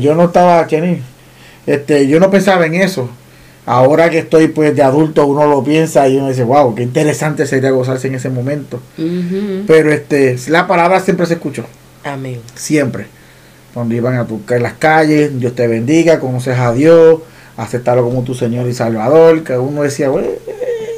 Yo 0.00 0.14
no 0.14 0.24
estaba, 0.24 0.64
Kenny 0.68 1.02
este, 1.68 2.08
yo 2.08 2.18
no 2.18 2.30
pensaba 2.30 2.64
en 2.64 2.74
eso. 2.74 3.10
Ahora 3.66 4.08
que 4.08 4.20
estoy 4.20 4.48
pues 4.48 4.74
de 4.74 4.82
adulto 4.82 5.26
uno 5.26 5.46
lo 5.46 5.62
piensa 5.62 6.08
y 6.08 6.16
uno 6.16 6.30
dice, 6.30 6.42
wow, 6.42 6.74
qué 6.74 6.82
interesante 6.82 7.46
sería 7.46 7.70
gozarse 7.70 8.08
en 8.08 8.14
ese 8.14 8.30
momento. 8.30 8.80
Pero 9.66 9.92
este, 9.92 10.36
la 10.48 10.66
palabra 10.66 11.00
siempre 11.00 11.26
se 11.26 11.34
escuchó. 11.34 11.66
Amén. 12.02 12.40
Siempre. 12.54 13.06
Cuando 13.74 13.94
iban 13.94 14.14
a 14.14 14.22
buscar 14.22 14.56
en 14.56 14.62
las 14.62 14.72
calles, 14.74 15.38
Dios 15.38 15.54
te 15.54 15.66
bendiga, 15.66 16.18
conoces 16.18 16.58
a 16.58 16.72
Dios, 16.72 17.20
aceptarlo 17.58 18.02
como 18.04 18.22
tu 18.22 18.34
Señor 18.34 18.66
y 18.66 18.72
Salvador, 18.72 19.44
que 19.44 19.58
uno 19.58 19.82
decía, 19.82 20.08
bueno, 20.08 20.28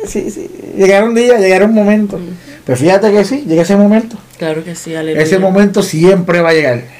sí, 0.06 0.30
sí, 0.30 0.48
llegará 0.76 1.04
un 1.04 1.16
día, 1.16 1.40
llegará 1.40 1.64
un 1.64 1.74
momento. 1.74 2.20
Pero 2.64 2.78
fíjate 2.78 3.10
que 3.10 3.24
sí, 3.24 3.44
llega 3.48 3.62
ese 3.62 3.76
momento. 3.76 4.16
Claro 4.38 4.62
que 4.62 4.76
sí, 4.76 4.94
aleluya. 4.94 5.24
Ese 5.24 5.40
momento 5.40 5.82
siempre 5.82 6.40
va 6.40 6.50
a 6.50 6.54
llegar. 6.54 6.99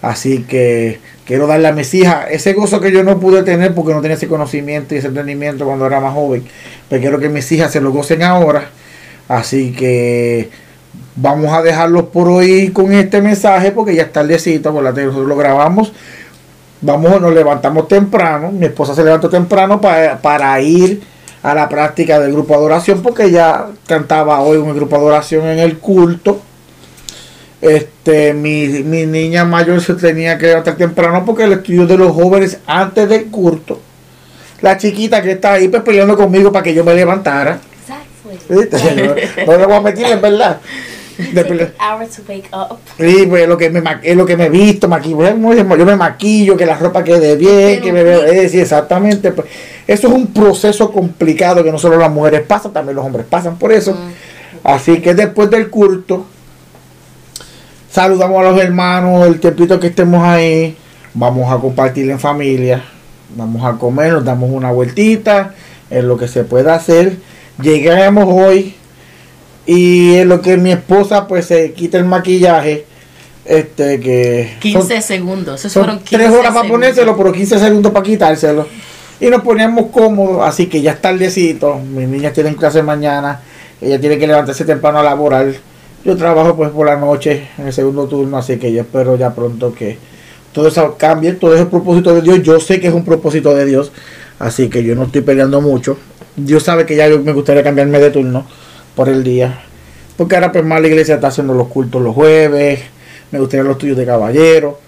Así 0.00 0.44
que 0.44 1.00
quiero 1.26 1.46
darle 1.46 1.68
a 1.68 1.72
mis 1.72 1.92
hijas 1.94 2.26
ese 2.30 2.52
gozo 2.52 2.80
que 2.80 2.92
yo 2.92 3.02
no 3.02 3.18
pude 3.18 3.42
tener 3.42 3.74
porque 3.74 3.92
no 3.92 4.00
tenía 4.00 4.16
ese 4.16 4.28
conocimiento 4.28 4.94
y 4.94 4.98
ese 4.98 5.08
entendimiento 5.08 5.64
cuando 5.64 5.86
era 5.86 6.00
más 6.00 6.14
joven. 6.14 6.44
Pero 6.88 7.00
quiero 7.00 7.18
que 7.18 7.28
mis 7.28 7.50
hijas 7.52 7.72
se 7.72 7.80
lo 7.80 7.90
gocen 7.90 8.22
ahora. 8.22 8.70
Así 9.28 9.72
que 9.72 10.50
vamos 11.16 11.52
a 11.52 11.62
dejarlos 11.62 12.04
por 12.04 12.28
hoy 12.28 12.68
con 12.68 12.92
este 12.92 13.20
mensaje 13.20 13.72
porque 13.72 13.94
ya 13.94 14.02
está 14.02 14.20
el 14.20 14.28
tardecito, 14.28 14.72
por 14.72 14.82
la 14.82 14.92
nosotros 14.92 15.26
lo 15.26 15.36
grabamos. 15.36 15.92
Vamos, 16.80 17.20
nos 17.20 17.34
levantamos 17.34 17.88
temprano. 17.88 18.52
Mi 18.52 18.66
esposa 18.66 18.94
se 18.94 19.02
levantó 19.02 19.28
temprano 19.28 19.80
para, 19.80 20.18
para 20.18 20.60
ir 20.60 21.02
a 21.42 21.54
la 21.54 21.68
práctica 21.68 22.18
del 22.20 22.32
grupo 22.32 22.54
de 22.54 22.58
adoración 22.60 23.02
porque 23.02 23.30
ya 23.30 23.66
cantaba 23.86 24.40
hoy 24.40 24.58
un 24.58 24.74
grupo 24.74 24.96
de 24.96 25.02
adoración 25.02 25.46
en 25.46 25.58
el 25.58 25.78
culto. 25.78 26.40
Este, 27.60 28.34
mi, 28.34 28.68
mi 28.84 29.04
niña 29.06 29.44
mayor 29.44 29.80
se 29.80 29.94
tenía 29.94 30.38
que 30.38 30.46
levantar 30.46 30.76
temprano 30.76 31.24
porque 31.24 31.44
el 31.44 31.54
estudio 31.54 31.86
de 31.86 31.96
los 31.96 32.12
jóvenes 32.12 32.58
antes 32.66 33.08
del 33.08 33.26
curso. 33.26 33.80
La 34.60 34.76
chiquita 34.76 35.22
que 35.22 35.32
está 35.32 35.54
ahí 35.54 35.68
pues, 35.68 35.82
peleando 35.82 36.16
conmigo 36.16 36.52
para 36.52 36.62
que 36.62 36.74
yo 36.74 36.84
me 36.84 36.94
levantara. 36.94 37.60
No 39.46 39.56
le 39.56 39.64
voy 39.66 39.74
a 39.74 39.80
meter, 39.80 40.12
en 40.12 40.20
verdad. 40.20 40.60
Sí, 42.96 43.26
pues 43.28 43.48
lo 43.48 43.56
que 43.56 43.70
me, 43.70 43.82
es 44.02 44.16
lo 44.16 44.24
que 44.24 44.36
me 44.36 44.46
he 44.46 44.50
visto, 44.50 44.88
maquillo. 44.88 45.24
Yo 45.76 45.86
me 45.86 45.96
maquillo, 45.96 46.56
que 46.56 46.64
la 46.64 46.76
ropa 46.76 47.02
quede 47.02 47.36
bien, 47.36 47.80
que 47.80 47.92
me 47.92 48.04
veo. 48.04 48.24
Eh, 48.24 48.48
sí, 48.48 48.60
exactamente. 48.60 49.32
Pues, 49.32 49.48
eso 49.86 50.08
es 50.08 50.14
un 50.14 50.28
proceso 50.28 50.92
complicado 50.92 51.64
que 51.64 51.72
no 51.72 51.78
solo 51.78 51.96
las 51.96 52.10
mujeres 52.10 52.42
pasan, 52.42 52.72
también 52.72 52.96
los 52.96 53.04
hombres 53.04 53.26
pasan 53.28 53.58
por 53.58 53.72
eso. 53.72 53.94
Mm. 53.94 54.10
Así 54.64 55.00
que 55.00 55.14
después 55.14 55.50
del 55.50 55.70
culto, 55.70 56.26
saludamos 57.90 58.40
a 58.40 58.50
los 58.50 58.60
hermanos, 58.60 59.26
el 59.26 59.40
tiempito 59.40 59.80
que 59.80 59.88
estemos 59.88 60.22
ahí, 60.22 60.76
vamos 61.14 61.50
a 61.52 61.58
compartir 61.58 62.10
en 62.10 62.18
familia, 62.18 62.84
vamos 63.36 63.64
a 63.64 63.78
comer, 63.78 64.12
nos 64.12 64.24
damos 64.24 64.50
una 64.50 64.70
vueltita, 64.70 65.54
en 65.90 66.08
lo 66.08 66.16
que 66.16 66.28
se 66.28 66.44
pueda 66.44 66.74
hacer. 66.74 67.16
Llegamos 67.60 68.26
hoy 68.28 68.74
y 69.66 70.16
en 70.16 70.28
lo 70.28 70.40
que 70.40 70.56
mi 70.56 70.72
esposa 70.72 71.26
pues 71.26 71.46
se 71.46 71.72
quita 71.72 71.98
el 71.98 72.04
maquillaje. 72.04 72.86
Este 73.44 73.98
que 73.98 74.56
15 74.60 75.00
segundos, 75.00 75.64
Esos 75.64 75.72
fueron 75.72 76.00
15 76.00 76.16
3 76.16 76.30
horas 76.30 76.54
para 76.54 76.68
ponérselo, 76.68 77.16
pero 77.16 77.32
15 77.32 77.58
segundos 77.58 77.92
para 77.92 78.04
quitárselo. 78.04 78.66
Y 79.20 79.28
nos 79.28 79.42
poníamos 79.42 79.86
cómodos, 79.86 80.46
así 80.46 80.66
que 80.66 80.82
ya 80.82 80.92
es 80.92 81.00
tardecito. 81.00 81.78
Mis 81.78 82.06
niñas 82.06 82.34
tienen 82.34 82.54
clase 82.54 82.82
mañana, 82.82 83.40
ella 83.80 83.98
tiene 83.98 84.18
que 84.18 84.26
levantarse 84.26 84.66
temprano 84.66 84.98
a 84.98 85.02
laborar 85.02 85.46
yo 86.08 86.16
trabajo 86.16 86.56
pues 86.56 86.70
por 86.70 86.86
la 86.86 86.96
noche 86.96 87.48
en 87.58 87.66
el 87.66 87.72
segundo 87.74 88.06
turno, 88.06 88.38
así 88.38 88.56
que 88.56 88.72
yo 88.72 88.80
espero 88.80 89.18
ya 89.18 89.34
pronto 89.34 89.74
que 89.74 89.98
todo 90.52 90.68
eso 90.68 90.96
cambie, 90.96 91.32
todo 91.32 91.54
es 91.54 91.60
el 91.60 91.66
propósito 91.66 92.14
de 92.14 92.22
Dios. 92.22 92.42
Yo 92.42 92.58
sé 92.60 92.80
que 92.80 92.88
es 92.88 92.94
un 92.94 93.04
propósito 93.04 93.54
de 93.54 93.66
Dios, 93.66 93.92
así 94.38 94.70
que 94.70 94.82
yo 94.82 94.94
no 94.94 95.04
estoy 95.04 95.20
peleando 95.20 95.60
mucho. 95.60 95.98
Dios 96.34 96.62
sabe 96.62 96.86
que 96.86 96.96
ya 96.96 97.08
me 97.08 97.32
gustaría 97.34 97.62
cambiarme 97.62 97.98
de 97.98 98.10
turno 98.10 98.46
por 98.94 99.10
el 99.10 99.22
día. 99.22 99.60
Porque 100.16 100.34
ahora 100.34 100.50
pues 100.50 100.64
más 100.64 100.80
la 100.80 100.88
iglesia 100.88 101.16
está 101.16 101.26
haciendo 101.26 101.52
los 101.52 101.68
cultos 101.68 102.00
los 102.00 102.14
jueves, 102.14 102.80
me 103.30 103.38
gustaría 103.38 103.64
los 103.64 103.76
tuyos 103.76 103.98
de 103.98 104.06
caballero. 104.06 104.80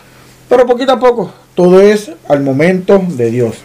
Pero 0.48 0.64
poquito 0.64 0.92
a 0.92 0.98
poco, 0.98 1.30
todo 1.54 1.82
es 1.82 2.12
al 2.28 2.40
momento 2.42 2.98
de 3.06 3.30
Dios. 3.30 3.56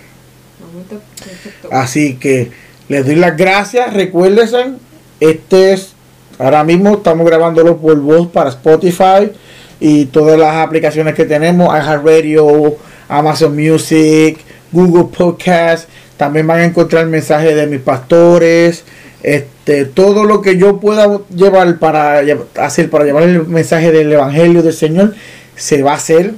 Así 1.71 2.15
que 2.15 2.51
les 2.89 3.05
doy 3.05 3.15
las 3.15 3.37
gracias. 3.37 3.93
Recuérdense, 3.93 4.73
este 5.21 5.71
es 5.71 5.94
Ahora 6.37 6.65
mismo 6.65 6.95
estamos 6.95 7.25
grabándolo 7.25 7.77
por 7.77 7.97
voz 7.99 8.27
para 8.27 8.49
Spotify 8.49 9.31
y 9.79 10.05
todas 10.05 10.37
las 10.37 10.55
aplicaciones 10.55 11.15
que 11.15 11.23
tenemos, 11.23 11.69
iHeartRadio, 11.69 12.75
Amazon 13.07 13.55
Music, 13.55 14.39
Google 14.71 15.05
Podcast. 15.15 15.87
También 16.17 16.45
van 16.45 16.59
a 16.59 16.65
encontrar 16.65 17.05
mensajes 17.05 17.55
de 17.55 17.67
mis 17.67 17.79
pastores. 17.79 18.83
Este, 19.23 19.85
todo 19.85 20.25
lo 20.25 20.41
que 20.41 20.57
yo 20.57 20.79
pueda 20.79 21.21
llevar 21.33 21.79
para 21.79 22.21
hacer 22.57 22.89
para 22.89 23.05
llevar 23.05 23.23
el 23.23 23.47
mensaje 23.47 23.91
del 23.91 24.11
Evangelio 24.11 24.61
del 24.61 24.73
Señor 24.73 25.15
se 25.55 25.83
va 25.83 25.93
a 25.93 25.95
hacer. 25.95 26.33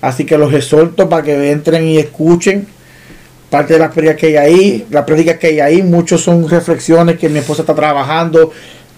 Así 0.00 0.24
que 0.24 0.38
los 0.38 0.54
exhorto 0.54 1.08
para 1.08 1.24
que 1.24 1.50
entren 1.50 1.84
y 1.84 1.98
escuchen. 1.98 2.68
parte 3.50 3.74
de 3.74 3.80
las 3.80 3.92
prédicas 3.92 4.16
que 4.16 4.26
hay 4.28 4.36
ahí, 4.36 4.86
las 4.90 5.04
prédicas 5.04 5.36
que 5.38 5.48
hay 5.48 5.60
ahí, 5.60 5.82
muchos 5.82 6.22
son 6.22 6.48
reflexiones 6.48 7.18
que 7.18 7.28
mi 7.28 7.40
esposa 7.40 7.62
está 7.62 7.74
trabajando, 7.74 8.50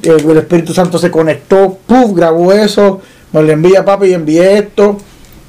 el 0.07 0.39
Espíritu 0.39 0.73
Santo 0.73 0.99
se 0.99 1.11
conectó, 1.11 1.79
puf, 1.87 2.15
grabó 2.15 2.53
eso, 2.53 3.01
me 3.33 3.43
lo 3.43 3.53
envía 3.53 3.85
papi 3.85 4.09
y 4.09 4.15
envié 4.15 4.59
esto. 4.59 4.99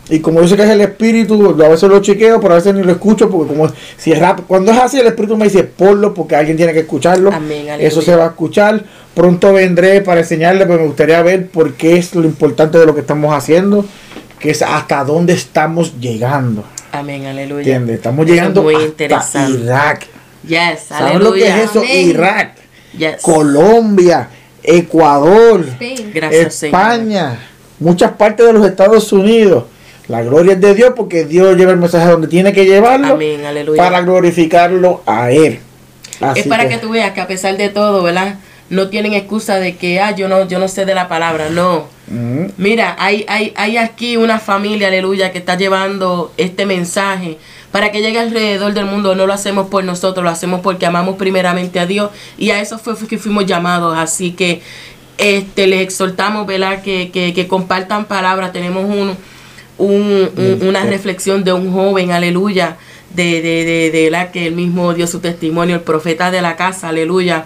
Y 0.09 0.19
como 0.19 0.41
yo 0.41 0.47
sé 0.47 0.55
que 0.55 0.63
es 0.63 0.69
el 0.69 0.81
espíritu, 0.81 1.49
a 1.63 1.67
veces 1.67 1.89
lo 1.89 1.99
chequeo, 1.99 2.39
pero 2.39 2.53
a 2.53 2.57
veces 2.57 2.75
ni 2.75 2.83
lo 2.83 2.91
escucho, 2.91 3.27
porque 3.29 3.53
como 3.53 3.71
si 3.97 4.11
es 4.11 4.19
rap, 4.19 4.41
cuando 4.47 4.71
es 4.71 4.77
así, 4.77 4.99
el 4.99 5.07
espíritu 5.07 5.35
me 5.35 5.45
dice 5.45 5.63
ponlo 5.63 6.13
porque 6.13 6.35
alguien 6.35 6.57
tiene 6.57 6.73
que 6.73 6.81
escucharlo. 6.81 7.31
Eso 7.79 8.01
se 8.01 8.15
va 8.15 8.25
a 8.25 8.27
escuchar. 8.27 8.83
Pronto 9.15 9.51
vendré 9.53 10.01
para 10.01 10.19
enseñarle, 10.19 10.65
pero 10.67 10.79
me 10.79 10.87
gustaría 10.87 11.21
ver 11.23 11.47
por 11.47 11.73
qué 11.73 11.97
es 11.97 12.13
lo 12.13 12.25
importante 12.25 12.77
de 12.77 12.85
lo 12.85 12.93
que 12.93 13.01
estamos 13.01 13.33
haciendo, 13.33 13.83
que 14.39 14.51
es 14.51 14.61
hasta 14.61 15.03
dónde 15.03 15.33
estamos 15.33 15.99
llegando. 15.99 16.63
Amén, 16.91 17.25
aleluya. 17.25 17.77
Estamos 17.87 18.27
llegando 18.27 18.69
hasta 19.15 19.49
Irak. 19.49 20.07
Yes, 20.47 20.81
¿Sabes 20.89 21.19
lo 21.19 21.33
que 21.33 21.47
es 21.47 21.69
eso? 21.71 21.83
Irak, 21.83 22.57
Colombia, 23.23 24.29
Ecuador, 24.67 25.65
España, 26.31 27.39
muchas 27.79 28.11
partes 28.13 28.45
de 28.45 28.53
los 28.53 28.65
Estados 28.65 29.11
Unidos. 29.13 29.65
La 30.07 30.21
gloria 30.21 30.53
es 30.53 30.61
de 30.61 30.75
Dios 30.75 30.93
porque 30.95 31.25
Dios 31.25 31.57
lleva 31.57 31.71
el 31.71 31.77
mensaje 31.77 32.09
donde 32.09 32.27
tiene 32.27 32.53
que 32.53 32.65
llevarlo 32.65 33.17
para 33.75 34.01
glorificarlo 34.01 35.01
a 35.05 35.31
Él. 35.31 35.59
es 36.35 36.47
para 36.47 36.69
que, 36.69 36.77
tú 36.77 36.89
veas 36.89 37.11
que 37.13 37.21
a 37.21 37.27
pesar 37.27 37.57
de 37.57 37.69
todo, 37.69 38.03
¿verdad? 38.03 38.35
No 38.69 38.89
tienen 38.89 39.13
excusa 39.13 39.57
de 39.57 39.75
que, 39.75 39.99
ah, 39.99 40.11
yo 40.11 40.27
no, 40.27 40.47
yo 40.47 40.59
no 40.59 40.67
sé 40.67 40.85
de 40.85 40.95
la 40.95 41.07
palabra, 41.07 41.49
no. 41.49 41.87
Mira, 42.57 42.95
hay, 42.99 43.25
hay, 43.27 43.53
hay 43.55 43.77
aquí 43.77 44.15
una 44.15 44.39
familia, 44.39 44.89
aleluya, 44.89 45.31
que 45.31 45.39
está 45.39 45.57
llevando 45.57 46.31
este 46.37 46.65
mensaje 46.67 47.37
para 47.75 47.91
que 47.91 48.01
llegue 48.01 48.19
alrededor 48.19 48.73
del 48.73 48.85
mundo. 48.85 49.15
No 49.15 49.27
lo 49.27 49.33
hacemos 49.33 49.67
por 49.67 49.83
nosotros, 49.83 50.23
lo 50.23 50.29
hacemos 50.29 50.61
porque 50.61 50.85
amamos 50.85 51.17
primeramente 51.17 51.77
a 51.77 51.85
Dios 51.85 52.09
y 52.37 52.51
a 52.51 52.61
eso 52.61 52.79
fue, 52.79 52.95
que 53.05 53.17
fuimos 53.17 53.45
llamados. 53.45 53.97
Así 53.97 54.31
que 54.31 54.61
este 55.17 55.67
les 55.67 55.81
exhortamos, 55.81 56.47
¿verdad? 56.47 56.81
Que, 56.81 57.11
que, 57.11 57.33
que 57.33 57.49
compartan 57.49 58.05
palabras. 58.05 58.53
Tenemos 58.53 58.85
un 58.85 59.17
un, 59.77 60.29
una 60.61 60.85
reflexión 60.85 61.43
de 61.43 61.51
un 61.51 61.73
joven, 61.73 62.13
aleluya, 62.13 62.77
de, 63.13 63.41
de, 63.41 63.91
de, 63.91 64.09
la 64.09 64.31
que 64.31 64.47
él 64.47 64.55
mismo 64.55 64.93
dio 64.93 65.05
su 65.05 65.19
testimonio, 65.19 65.75
el 65.75 65.81
profeta 65.81 66.31
de 66.31 66.41
la 66.41 66.55
casa, 66.55 66.87
aleluya, 66.87 67.43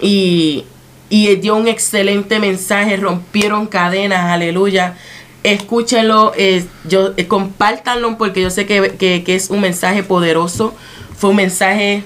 y, 0.00 0.64
y 1.10 1.34
dio 1.36 1.56
un 1.56 1.68
excelente 1.68 2.38
mensaje, 2.38 2.96
rompieron 2.96 3.66
cadenas, 3.66 4.30
aleluya. 4.30 4.96
Escúchenlo, 5.42 6.32
eh, 6.36 6.64
yo, 6.88 7.12
eh, 7.16 7.26
compártanlo 7.26 8.18
porque 8.18 8.42
yo 8.42 8.50
sé 8.50 8.66
que, 8.66 8.96
que, 8.96 9.34
es 9.34 9.50
un 9.50 9.60
mensaje 9.60 10.02
poderoso, 10.02 10.74
fue 11.16 11.30
un 11.30 11.36
mensaje 11.36 12.02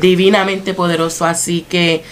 divinamente 0.00 0.74
poderoso, 0.74 1.26
así 1.26 1.66
que 1.68 2.02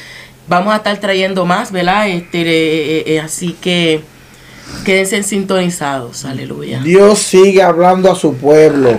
vamos 0.46 0.72
a 0.74 0.76
estar 0.76 0.98
trayendo 0.98 1.46
más, 1.46 1.72
¿verdad? 1.72 2.08
Este, 2.08 3.14
eh, 3.14 3.20
así 3.20 3.56
que 3.60 4.02
Quédense 4.84 5.22
sintonizados, 5.22 6.24
aleluya. 6.24 6.80
Dios 6.80 7.18
sigue 7.18 7.62
hablando 7.62 8.10
a 8.10 8.14
su 8.14 8.34
pueblo. 8.34 8.98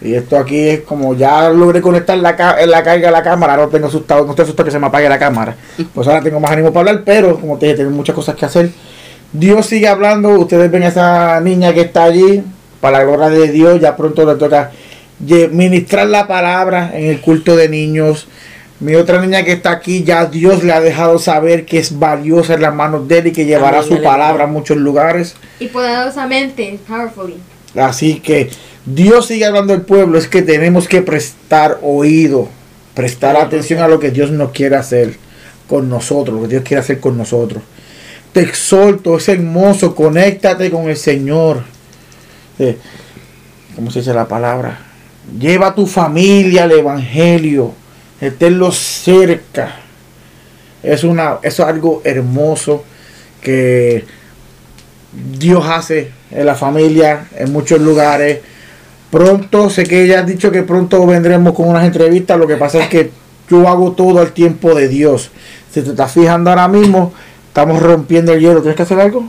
Y 0.00 0.14
esto 0.14 0.36
aquí 0.36 0.68
es 0.68 0.80
como 0.80 1.14
ya 1.14 1.48
logré 1.48 1.80
conectar 1.80 2.18
la, 2.18 2.32
la 2.66 2.82
carga 2.82 3.08
a 3.08 3.12
la 3.12 3.22
cámara, 3.22 3.56
no 3.56 3.68
tengo 3.68 3.86
asustado, 3.86 4.24
no 4.24 4.30
estoy 4.30 4.42
asustado 4.42 4.66
que 4.66 4.70
se 4.70 4.78
me 4.78 4.86
apague 4.86 5.08
la 5.08 5.18
cámara. 5.18 5.56
Pues 5.94 6.06
ahora 6.06 6.20
tengo 6.20 6.40
más 6.40 6.50
ánimo 6.50 6.72
para 6.72 6.90
hablar, 6.90 7.04
pero 7.06 7.40
como 7.40 7.56
te 7.56 7.66
dije, 7.66 7.78
tengo 7.78 7.90
muchas 7.90 8.14
cosas 8.14 8.34
que 8.34 8.44
hacer. 8.44 8.70
Dios 9.34 9.66
sigue 9.66 9.88
hablando, 9.88 10.28
ustedes 10.38 10.70
ven 10.70 10.84
a 10.84 10.88
esa 10.88 11.40
niña 11.40 11.74
que 11.74 11.80
está 11.80 12.04
allí, 12.04 12.44
para 12.80 12.98
la 12.98 13.04
gloria 13.04 13.30
de 13.30 13.50
Dios, 13.50 13.80
ya 13.80 13.96
pronto 13.96 14.24
le 14.24 14.38
toca 14.38 14.70
ministrar 15.50 16.06
la 16.06 16.28
palabra 16.28 16.92
en 16.94 17.06
el 17.06 17.20
culto 17.20 17.56
de 17.56 17.68
niños. 17.68 18.28
Mi 18.78 18.94
otra 18.94 19.20
niña 19.20 19.42
que 19.42 19.50
está 19.50 19.72
aquí, 19.72 20.04
ya 20.04 20.26
Dios 20.26 20.62
le 20.62 20.72
ha 20.72 20.80
dejado 20.80 21.18
saber 21.18 21.66
que 21.66 21.78
es 21.78 21.98
valiosa 21.98 22.54
en 22.54 22.62
las 22.62 22.72
manos 22.72 23.08
de 23.08 23.18
él 23.18 23.26
y 23.26 23.32
que 23.32 23.44
llevará 23.44 23.82
su 23.82 24.00
palabra 24.00 24.44
a 24.44 24.46
muchos 24.46 24.76
lugares. 24.76 25.34
Y 25.58 25.66
poderosamente, 25.66 26.78
powerfully. 26.86 27.34
Así 27.74 28.20
que 28.20 28.50
Dios 28.86 29.26
sigue 29.26 29.46
hablando 29.46 29.72
al 29.72 29.82
pueblo, 29.82 30.16
es 30.16 30.28
que 30.28 30.42
tenemos 30.42 30.86
que 30.86 31.02
prestar 31.02 31.80
oído, 31.82 32.48
prestar 32.94 33.36
atención 33.36 33.80
a 33.80 33.88
lo 33.88 33.98
que 33.98 34.12
Dios 34.12 34.30
nos 34.30 34.52
quiere 34.52 34.76
hacer 34.76 35.16
con 35.68 35.88
nosotros, 35.88 36.36
lo 36.36 36.42
que 36.42 36.48
Dios 36.48 36.62
quiere 36.62 36.82
hacer 36.82 37.00
con 37.00 37.18
nosotros. 37.18 37.64
Te 38.34 38.42
exhorto, 38.42 39.16
es 39.16 39.26
hermoso, 39.30 39.94
conéctate 39.94 40.70
con 40.70 40.90
el 40.90 40.96
Señor. 40.98 41.62
Eh, 42.58 42.76
¿Cómo 43.74 43.90
se 43.90 44.00
dice 44.00 44.12
la 44.12 44.28
palabra? 44.28 44.78
Lleva 45.38 45.68
a 45.68 45.74
tu 45.74 45.86
familia 45.86 46.64
al 46.64 46.72
Evangelio 46.72 47.72
tenerlo 48.30 48.72
cerca. 48.72 49.76
Es, 50.82 51.04
una, 51.04 51.38
es 51.42 51.60
algo 51.60 52.02
hermoso 52.04 52.84
que 53.40 54.04
Dios 55.38 55.64
hace 55.66 56.10
en 56.30 56.46
la 56.46 56.54
familia, 56.54 57.26
en 57.36 57.52
muchos 57.52 57.80
lugares. 57.80 58.40
Pronto, 59.10 59.70
sé 59.70 59.84
que 59.84 60.04
ella 60.04 60.20
ha 60.20 60.22
dicho 60.22 60.50
que 60.50 60.62
pronto 60.62 61.06
vendremos 61.06 61.54
con 61.54 61.68
unas 61.68 61.84
entrevistas. 61.84 62.38
Lo 62.38 62.46
que 62.46 62.56
pasa 62.56 62.82
es 62.82 62.88
que 62.88 63.10
yo 63.48 63.68
hago 63.68 63.92
todo 63.92 64.20
al 64.20 64.32
tiempo 64.32 64.74
de 64.74 64.88
Dios. 64.88 65.30
Si 65.70 65.82
te 65.82 65.90
estás 65.90 66.12
fijando 66.12 66.50
ahora 66.50 66.68
mismo, 66.68 67.12
estamos 67.54 67.80
rompiendo 67.80 68.32
el 68.32 68.40
hielo. 68.40 68.60
¿Tienes 68.62 68.76
que 68.76 68.82
hacer 68.82 68.98
algo? 68.98 69.22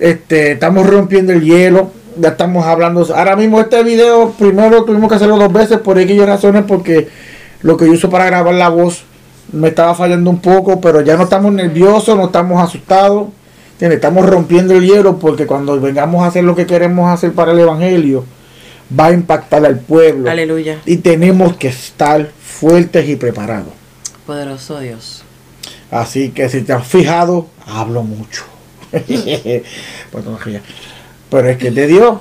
Este, 0.00 0.52
estamos 0.52 0.84
rompiendo 0.84 1.32
el 1.32 1.42
hielo. 1.42 1.92
Ya 2.16 2.30
estamos 2.30 2.66
hablando. 2.66 3.06
Ahora 3.14 3.36
mismo 3.36 3.60
este 3.60 3.84
video, 3.84 4.32
primero 4.36 4.82
tuvimos 4.82 5.08
que 5.08 5.14
hacerlo 5.14 5.38
dos 5.38 5.52
veces 5.52 5.78
por 5.78 5.96
aquellas 5.96 6.26
razones, 6.26 6.64
porque 6.66 7.06
lo 7.62 7.76
que 7.76 7.86
yo 7.86 7.92
uso 7.92 8.10
para 8.10 8.26
grabar 8.26 8.52
la 8.52 8.68
voz 8.68 9.04
me 9.52 9.68
estaba 9.68 9.94
fallando 9.94 10.28
un 10.28 10.40
poco, 10.40 10.80
pero 10.80 11.00
ya 11.02 11.16
no 11.16 11.22
estamos 11.22 11.52
nerviosos, 11.52 12.16
no 12.16 12.26
estamos 12.26 12.60
asustados, 12.60 13.28
estamos 13.78 14.26
rompiendo 14.26 14.74
el 14.74 14.84
hielo 14.84 15.20
porque 15.20 15.46
cuando 15.46 15.80
vengamos 15.80 16.24
a 16.24 16.26
hacer 16.26 16.42
lo 16.42 16.56
que 16.56 16.66
queremos 16.66 17.08
hacer 17.08 17.32
para 17.32 17.52
el 17.52 17.60
Evangelio, 17.60 18.24
va 18.98 19.06
a 19.06 19.12
impactar 19.12 19.64
al 19.64 19.78
pueblo. 19.78 20.28
Aleluya. 20.28 20.80
Y 20.84 20.96
tenemos 20.96 21.56
que 21.56 21.68
estar 21.68 22.28
fuertes 22.42 23.08
y 23.08 23.14
preparados. 23.14 23.72
Poderoso 24.26 24.80
Dios. 24.80 25.22
Así 25.90 26.30
que 26.30 26.48
si 26.48 26.62
te 26.62 26.72
has 26.72 26.86
fijado, 26.86 27.46
hablo 27.66 28.02
mucho. 28.02 28.44
Pero 31.30 31.48
es 31.48 31.58
que 31.58 31.70
te 31.70 31.86
dio 31.86 32.20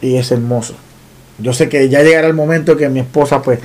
y 0.00 0.16
es 0.16 0.30
hermoso. 0.30 0.74
Yo 1.38 1.52
sé 1.52 1.68
que 1.68 1.88
ya 1.88 2.02
llegará 2.02 2.26
el 2.26 2.34
momento 2.34 2.76
que 2.76 2.88
mi 2.88 3.00
esposa 3.00 3.42
pues 3.42 3.60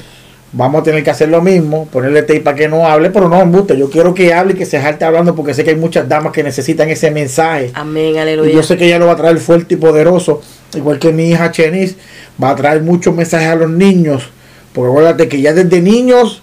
vamos 0.54 0.82
a 0.82 0.84
tener 0.84 1.04
que 1.04 1.10
hacer 1.10 1.30
lo 1.30 1.42
mismo, 1.42 1.88
ponerle 1.88 2.24
tape 2.24 2.42
para 2.42 2.58
que 2.58 2.68
no 2.68 2.86
hable, 2.86 3.10
pero 3.10 3.30
no 3.30 3.42
embuste. 3.42 3.78
Yo 3.78 3.90
quiero 3.90 4.14
que 4.14 4.34
hable 4.34 4.54
y 4.54 4.56
que 4.58 4.66
se 4.66 4.80
jalte 4.80 5.06
hablando 5.06 5.36
porque 5.36 5.54
sé 5.54 5.64
que 5.64 5.70
hay 5.72 5.76
muchas 5.78 6.08
damas 6.08 6.34
que 6.34 6.44
necesitan 6.44 6.90
ese 6.90 7.12
mensaje. 7.12 7.72
Amén, 7.74 8.18
aleluya. 8.18 8.52
Y 8.52 8.56
yo 8.56 8.64
sé 8.64 8.78
que 8.78 8.86
ella 8.86 9.00
lo 9.00 9.06
va 9.08 9.14
a 9.14 9.18
traer 9.18 9.38
fuerte 9.38 9.76
y 9.76 9.78
poderoso, 9.78 10.42
igual 10.74 11.00
que 11.00 11.14
mi 11.14 11.30
hija 11.30 11.52
Chenis, 11.52 11.96
va 12.42 12.50
a 12.50 12.56
traer 12.56 12.82
muchos 12.82 13.16
mensajes 13.16 13.48
a 13.48 13.56
los 13.56 13.70
niños. 13.70 14.30
Porque 14.74 14.90
acuérdate 14.90 15.28
que 15.28 15.42
ya 15.42 15.54
desde 15.54 15.82
niños, 15.82 16.42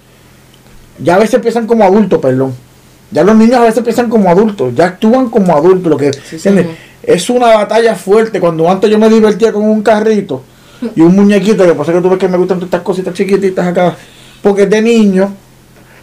ya 0.98 1.16
a 1.16 1.18
veces 1.18 1.34
empiezan 1.34 1.66
como 1.66 1.84
adultos, 1.84 2.18
perdón. 2.20 2.54
Ya 3.10 3.24
los 3.24 3.36
niños 3.36 3.56
a 3.56 3.62
veces 3.62 3.78
empiezan 3.78 4.10
como 4.10 4.28
adultos, 4.28 4.74
ya 4.74 4.86
actúan 4.86 5.30
como 5.30 5.56
adultos. 5.56 5.90
Lo 5.90 5.96
que 5.96 6.10
es 7.02 7.30
una 7.30 7.48
batalla 7.48 7.94
fuerte. 7.94 8.40
Cuando 8.40 8.68
antes 8.68 8.90
yo 8.90 8.98
me 8.98 9.08
divertía 9.08 9.52
con 9.52 9.64
un 9.64 9.82
carrito 9.82 10.42
y 10.94 11.00
un 11.00 11.16
muñequito, 11.16 11.64
que 11.64 11.74
pasa 11.74 11.92
que 11.92 12.00
tú 12.00 12.10
ves 12.10 12.18
que 12.18 12.28
me 12.28 12.36
gustan 12.36 12.62
estas 12.62 12.82
cositas 12.82 13.14
chiquititas 13.14 13.66
acá, 13.66 13.96
porque 14.42 14.62
es 14.62 14.70
de 14.70 14.82
niño, 14.82 15.32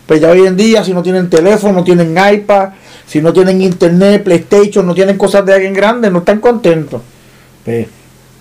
pues 0.05 0.19
ya 0.19 0.29
hoy 0.29 0.45
en 0.45 0.57
día 0.57 0.83
si 0.83 0.93
no 0.93 1.03
tienen 1.03 1.29
teléfono, 1.29 1.73
no 1.73 1.83
tienen 1.83 2.15
iPad, 2.17 2.69
si 3.05 3.21
no 3.21 3.31
tienen 3.31 3.61
internet, 3.61 4.23
PlayStation, 4.23 4.85
no 4.85 4.95
tienen 4.95 5.17
cosas 5.17 5.45
de 5.45 5.53
alguien 5.53 5.73
grande, 5.73 6.09
no 6.09 6.19
están 6.19 6.39
contentos. 6.39 7.01
Pues, 7.63 7.87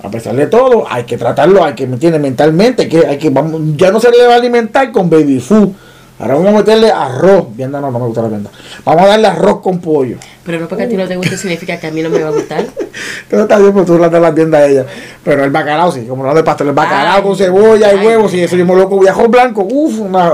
a 0.02 0.10
pesar 0.10 0.34
de 0.36 0.46
todo, 0.46 0.84
hay 0.90 1.04
que 1.04 1.16
tratarlo, 1.16 1.64
hay 1.64 1.74
que, 1.74 1.86
¿me 1.86 1.96
Mentalmente, 2.18 2.88
que, 2.88 3.06
hay 3.06 3.18
que, 3.18 3.30
vamos, 3.30 3.60
ya 3.76 3.90
no 3.90 4.00
se 4.00 4.10
le 4.10 4.26
va 4.26 4.34
a 4.34 4.36
alimentar 4.36 4.90
con 4.92 5.08
baby 5.08 5.40
food 5.40 5.70
Ahora 6.18 6.34
vamos 6.34 6.48
a 6.48 6.56
meterle 6.58 6.90
arroz. 6.90 7.46
Vienda 7.56 7.80
no, 7.80 7.90
no 7.90 7.98
me 7.98 8.06
gusta 8.06 8.22
la 8.22 8.28
vianda. 8.28 8.50
Vamos 8.84 9.02
a 9.02 9.06
darle 9.08 9.26
arroz 9.26 9.60
con 9.60 9.80
pollo. 9.80 10.16
Pero 10.44 10.60
no 10.60 10.68
porque 10.68 10.84
a 10.84 10.88
ti 10.88 10.96
no 10.96 11.08
te 11.08 11.16
guste 11.16 11.36
significa 11.36 11.78
que 11.80 11.88
a 11.88 11.90
mí 11.90 12.02
no 12.02 12.10
me 12.10 12.20
va 12.20 12.28
a 12.28 12.32
gustar. 12.32 12.64
Todo 13.30 13.42
está 13.42 13.58
bien, 13.58 13.72
porque 13.72 13.86
tú 13.86 13.98
das 13.98 14.12
la 14.12 14.34
tienda 14.34 14.58
a 14.58 14.66
ella. 14.66 14.86
Pero 15.24 15.44
el 15.44 15.50
bacalao 15.50 15.90
sí, 15.90 16.06
como 16.08 16.24
lo 16.24 16.32
de 16.34 16.44
pastel, 16.44 16.68
el 16.68 16.74
bacalao 16.74 17.22
con 17.22 17.36
cebolla 17.36 17.92
y 17.92 18.06
huevos 18.06 18.32
y 18.34 18.42
eso, 18.42 18.54
yo 18.54 18.64
me 18.64 18.76
loco, 18.76 19.00
viajo 19.00 19.28
blanco, 19.28 19.66
uff, 19.68 20.00
una... 20.00 20.32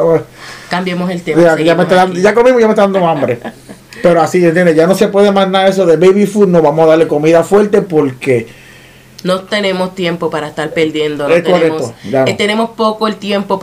Cambiemos 0.69 1.11
el 1.11 1.23
tema. 1.23 1.43
Ya, 1.43 1.59
ya, 1.59 1.75
me 1.75 1.85
está 1.85 2.07
ya 2.13 2.35
comimos, 2.35 2.61
ya 2.61 2.67
me 2.67 2.73
está 2.73 2.83
dando 2.83 3.07
hambre. 3.07 3.39
Pero 4.03 4.21
así, 4.21 4.45
¿entiendes? 4.45 4.77
Ya 4.77 4.87
no 4.87 4.95
se 4.95 5.09
puede 5.09 5.31
más 5.33 5.49
nada 5.49 5.69
eso 5.69 5.87
de 5.87 5.97
baby 5.97 6.27
food, 6.27 6.49
no 6.49 6.63
vamos 6.63 6.85
a 6.85 6.89
darle 6.91 7.07
comida 7.07 7.43
fuerte 7.43 7.83
porque 7.83 8.49
no 9.23 9.41
tenemos 9.41 9.95
tiempo 9.95 10.31
para 10.31 10.49
estar 10.49 10.71
perdiendo. 10.71 11.29
No 11.29 11.43
tenemos, 11.43 11.93
eh, 12.05 12.35
tenemos 12.37 12.71
poco 12.71 13.07
el 13.07 13.17
tiempo 13.17 13.59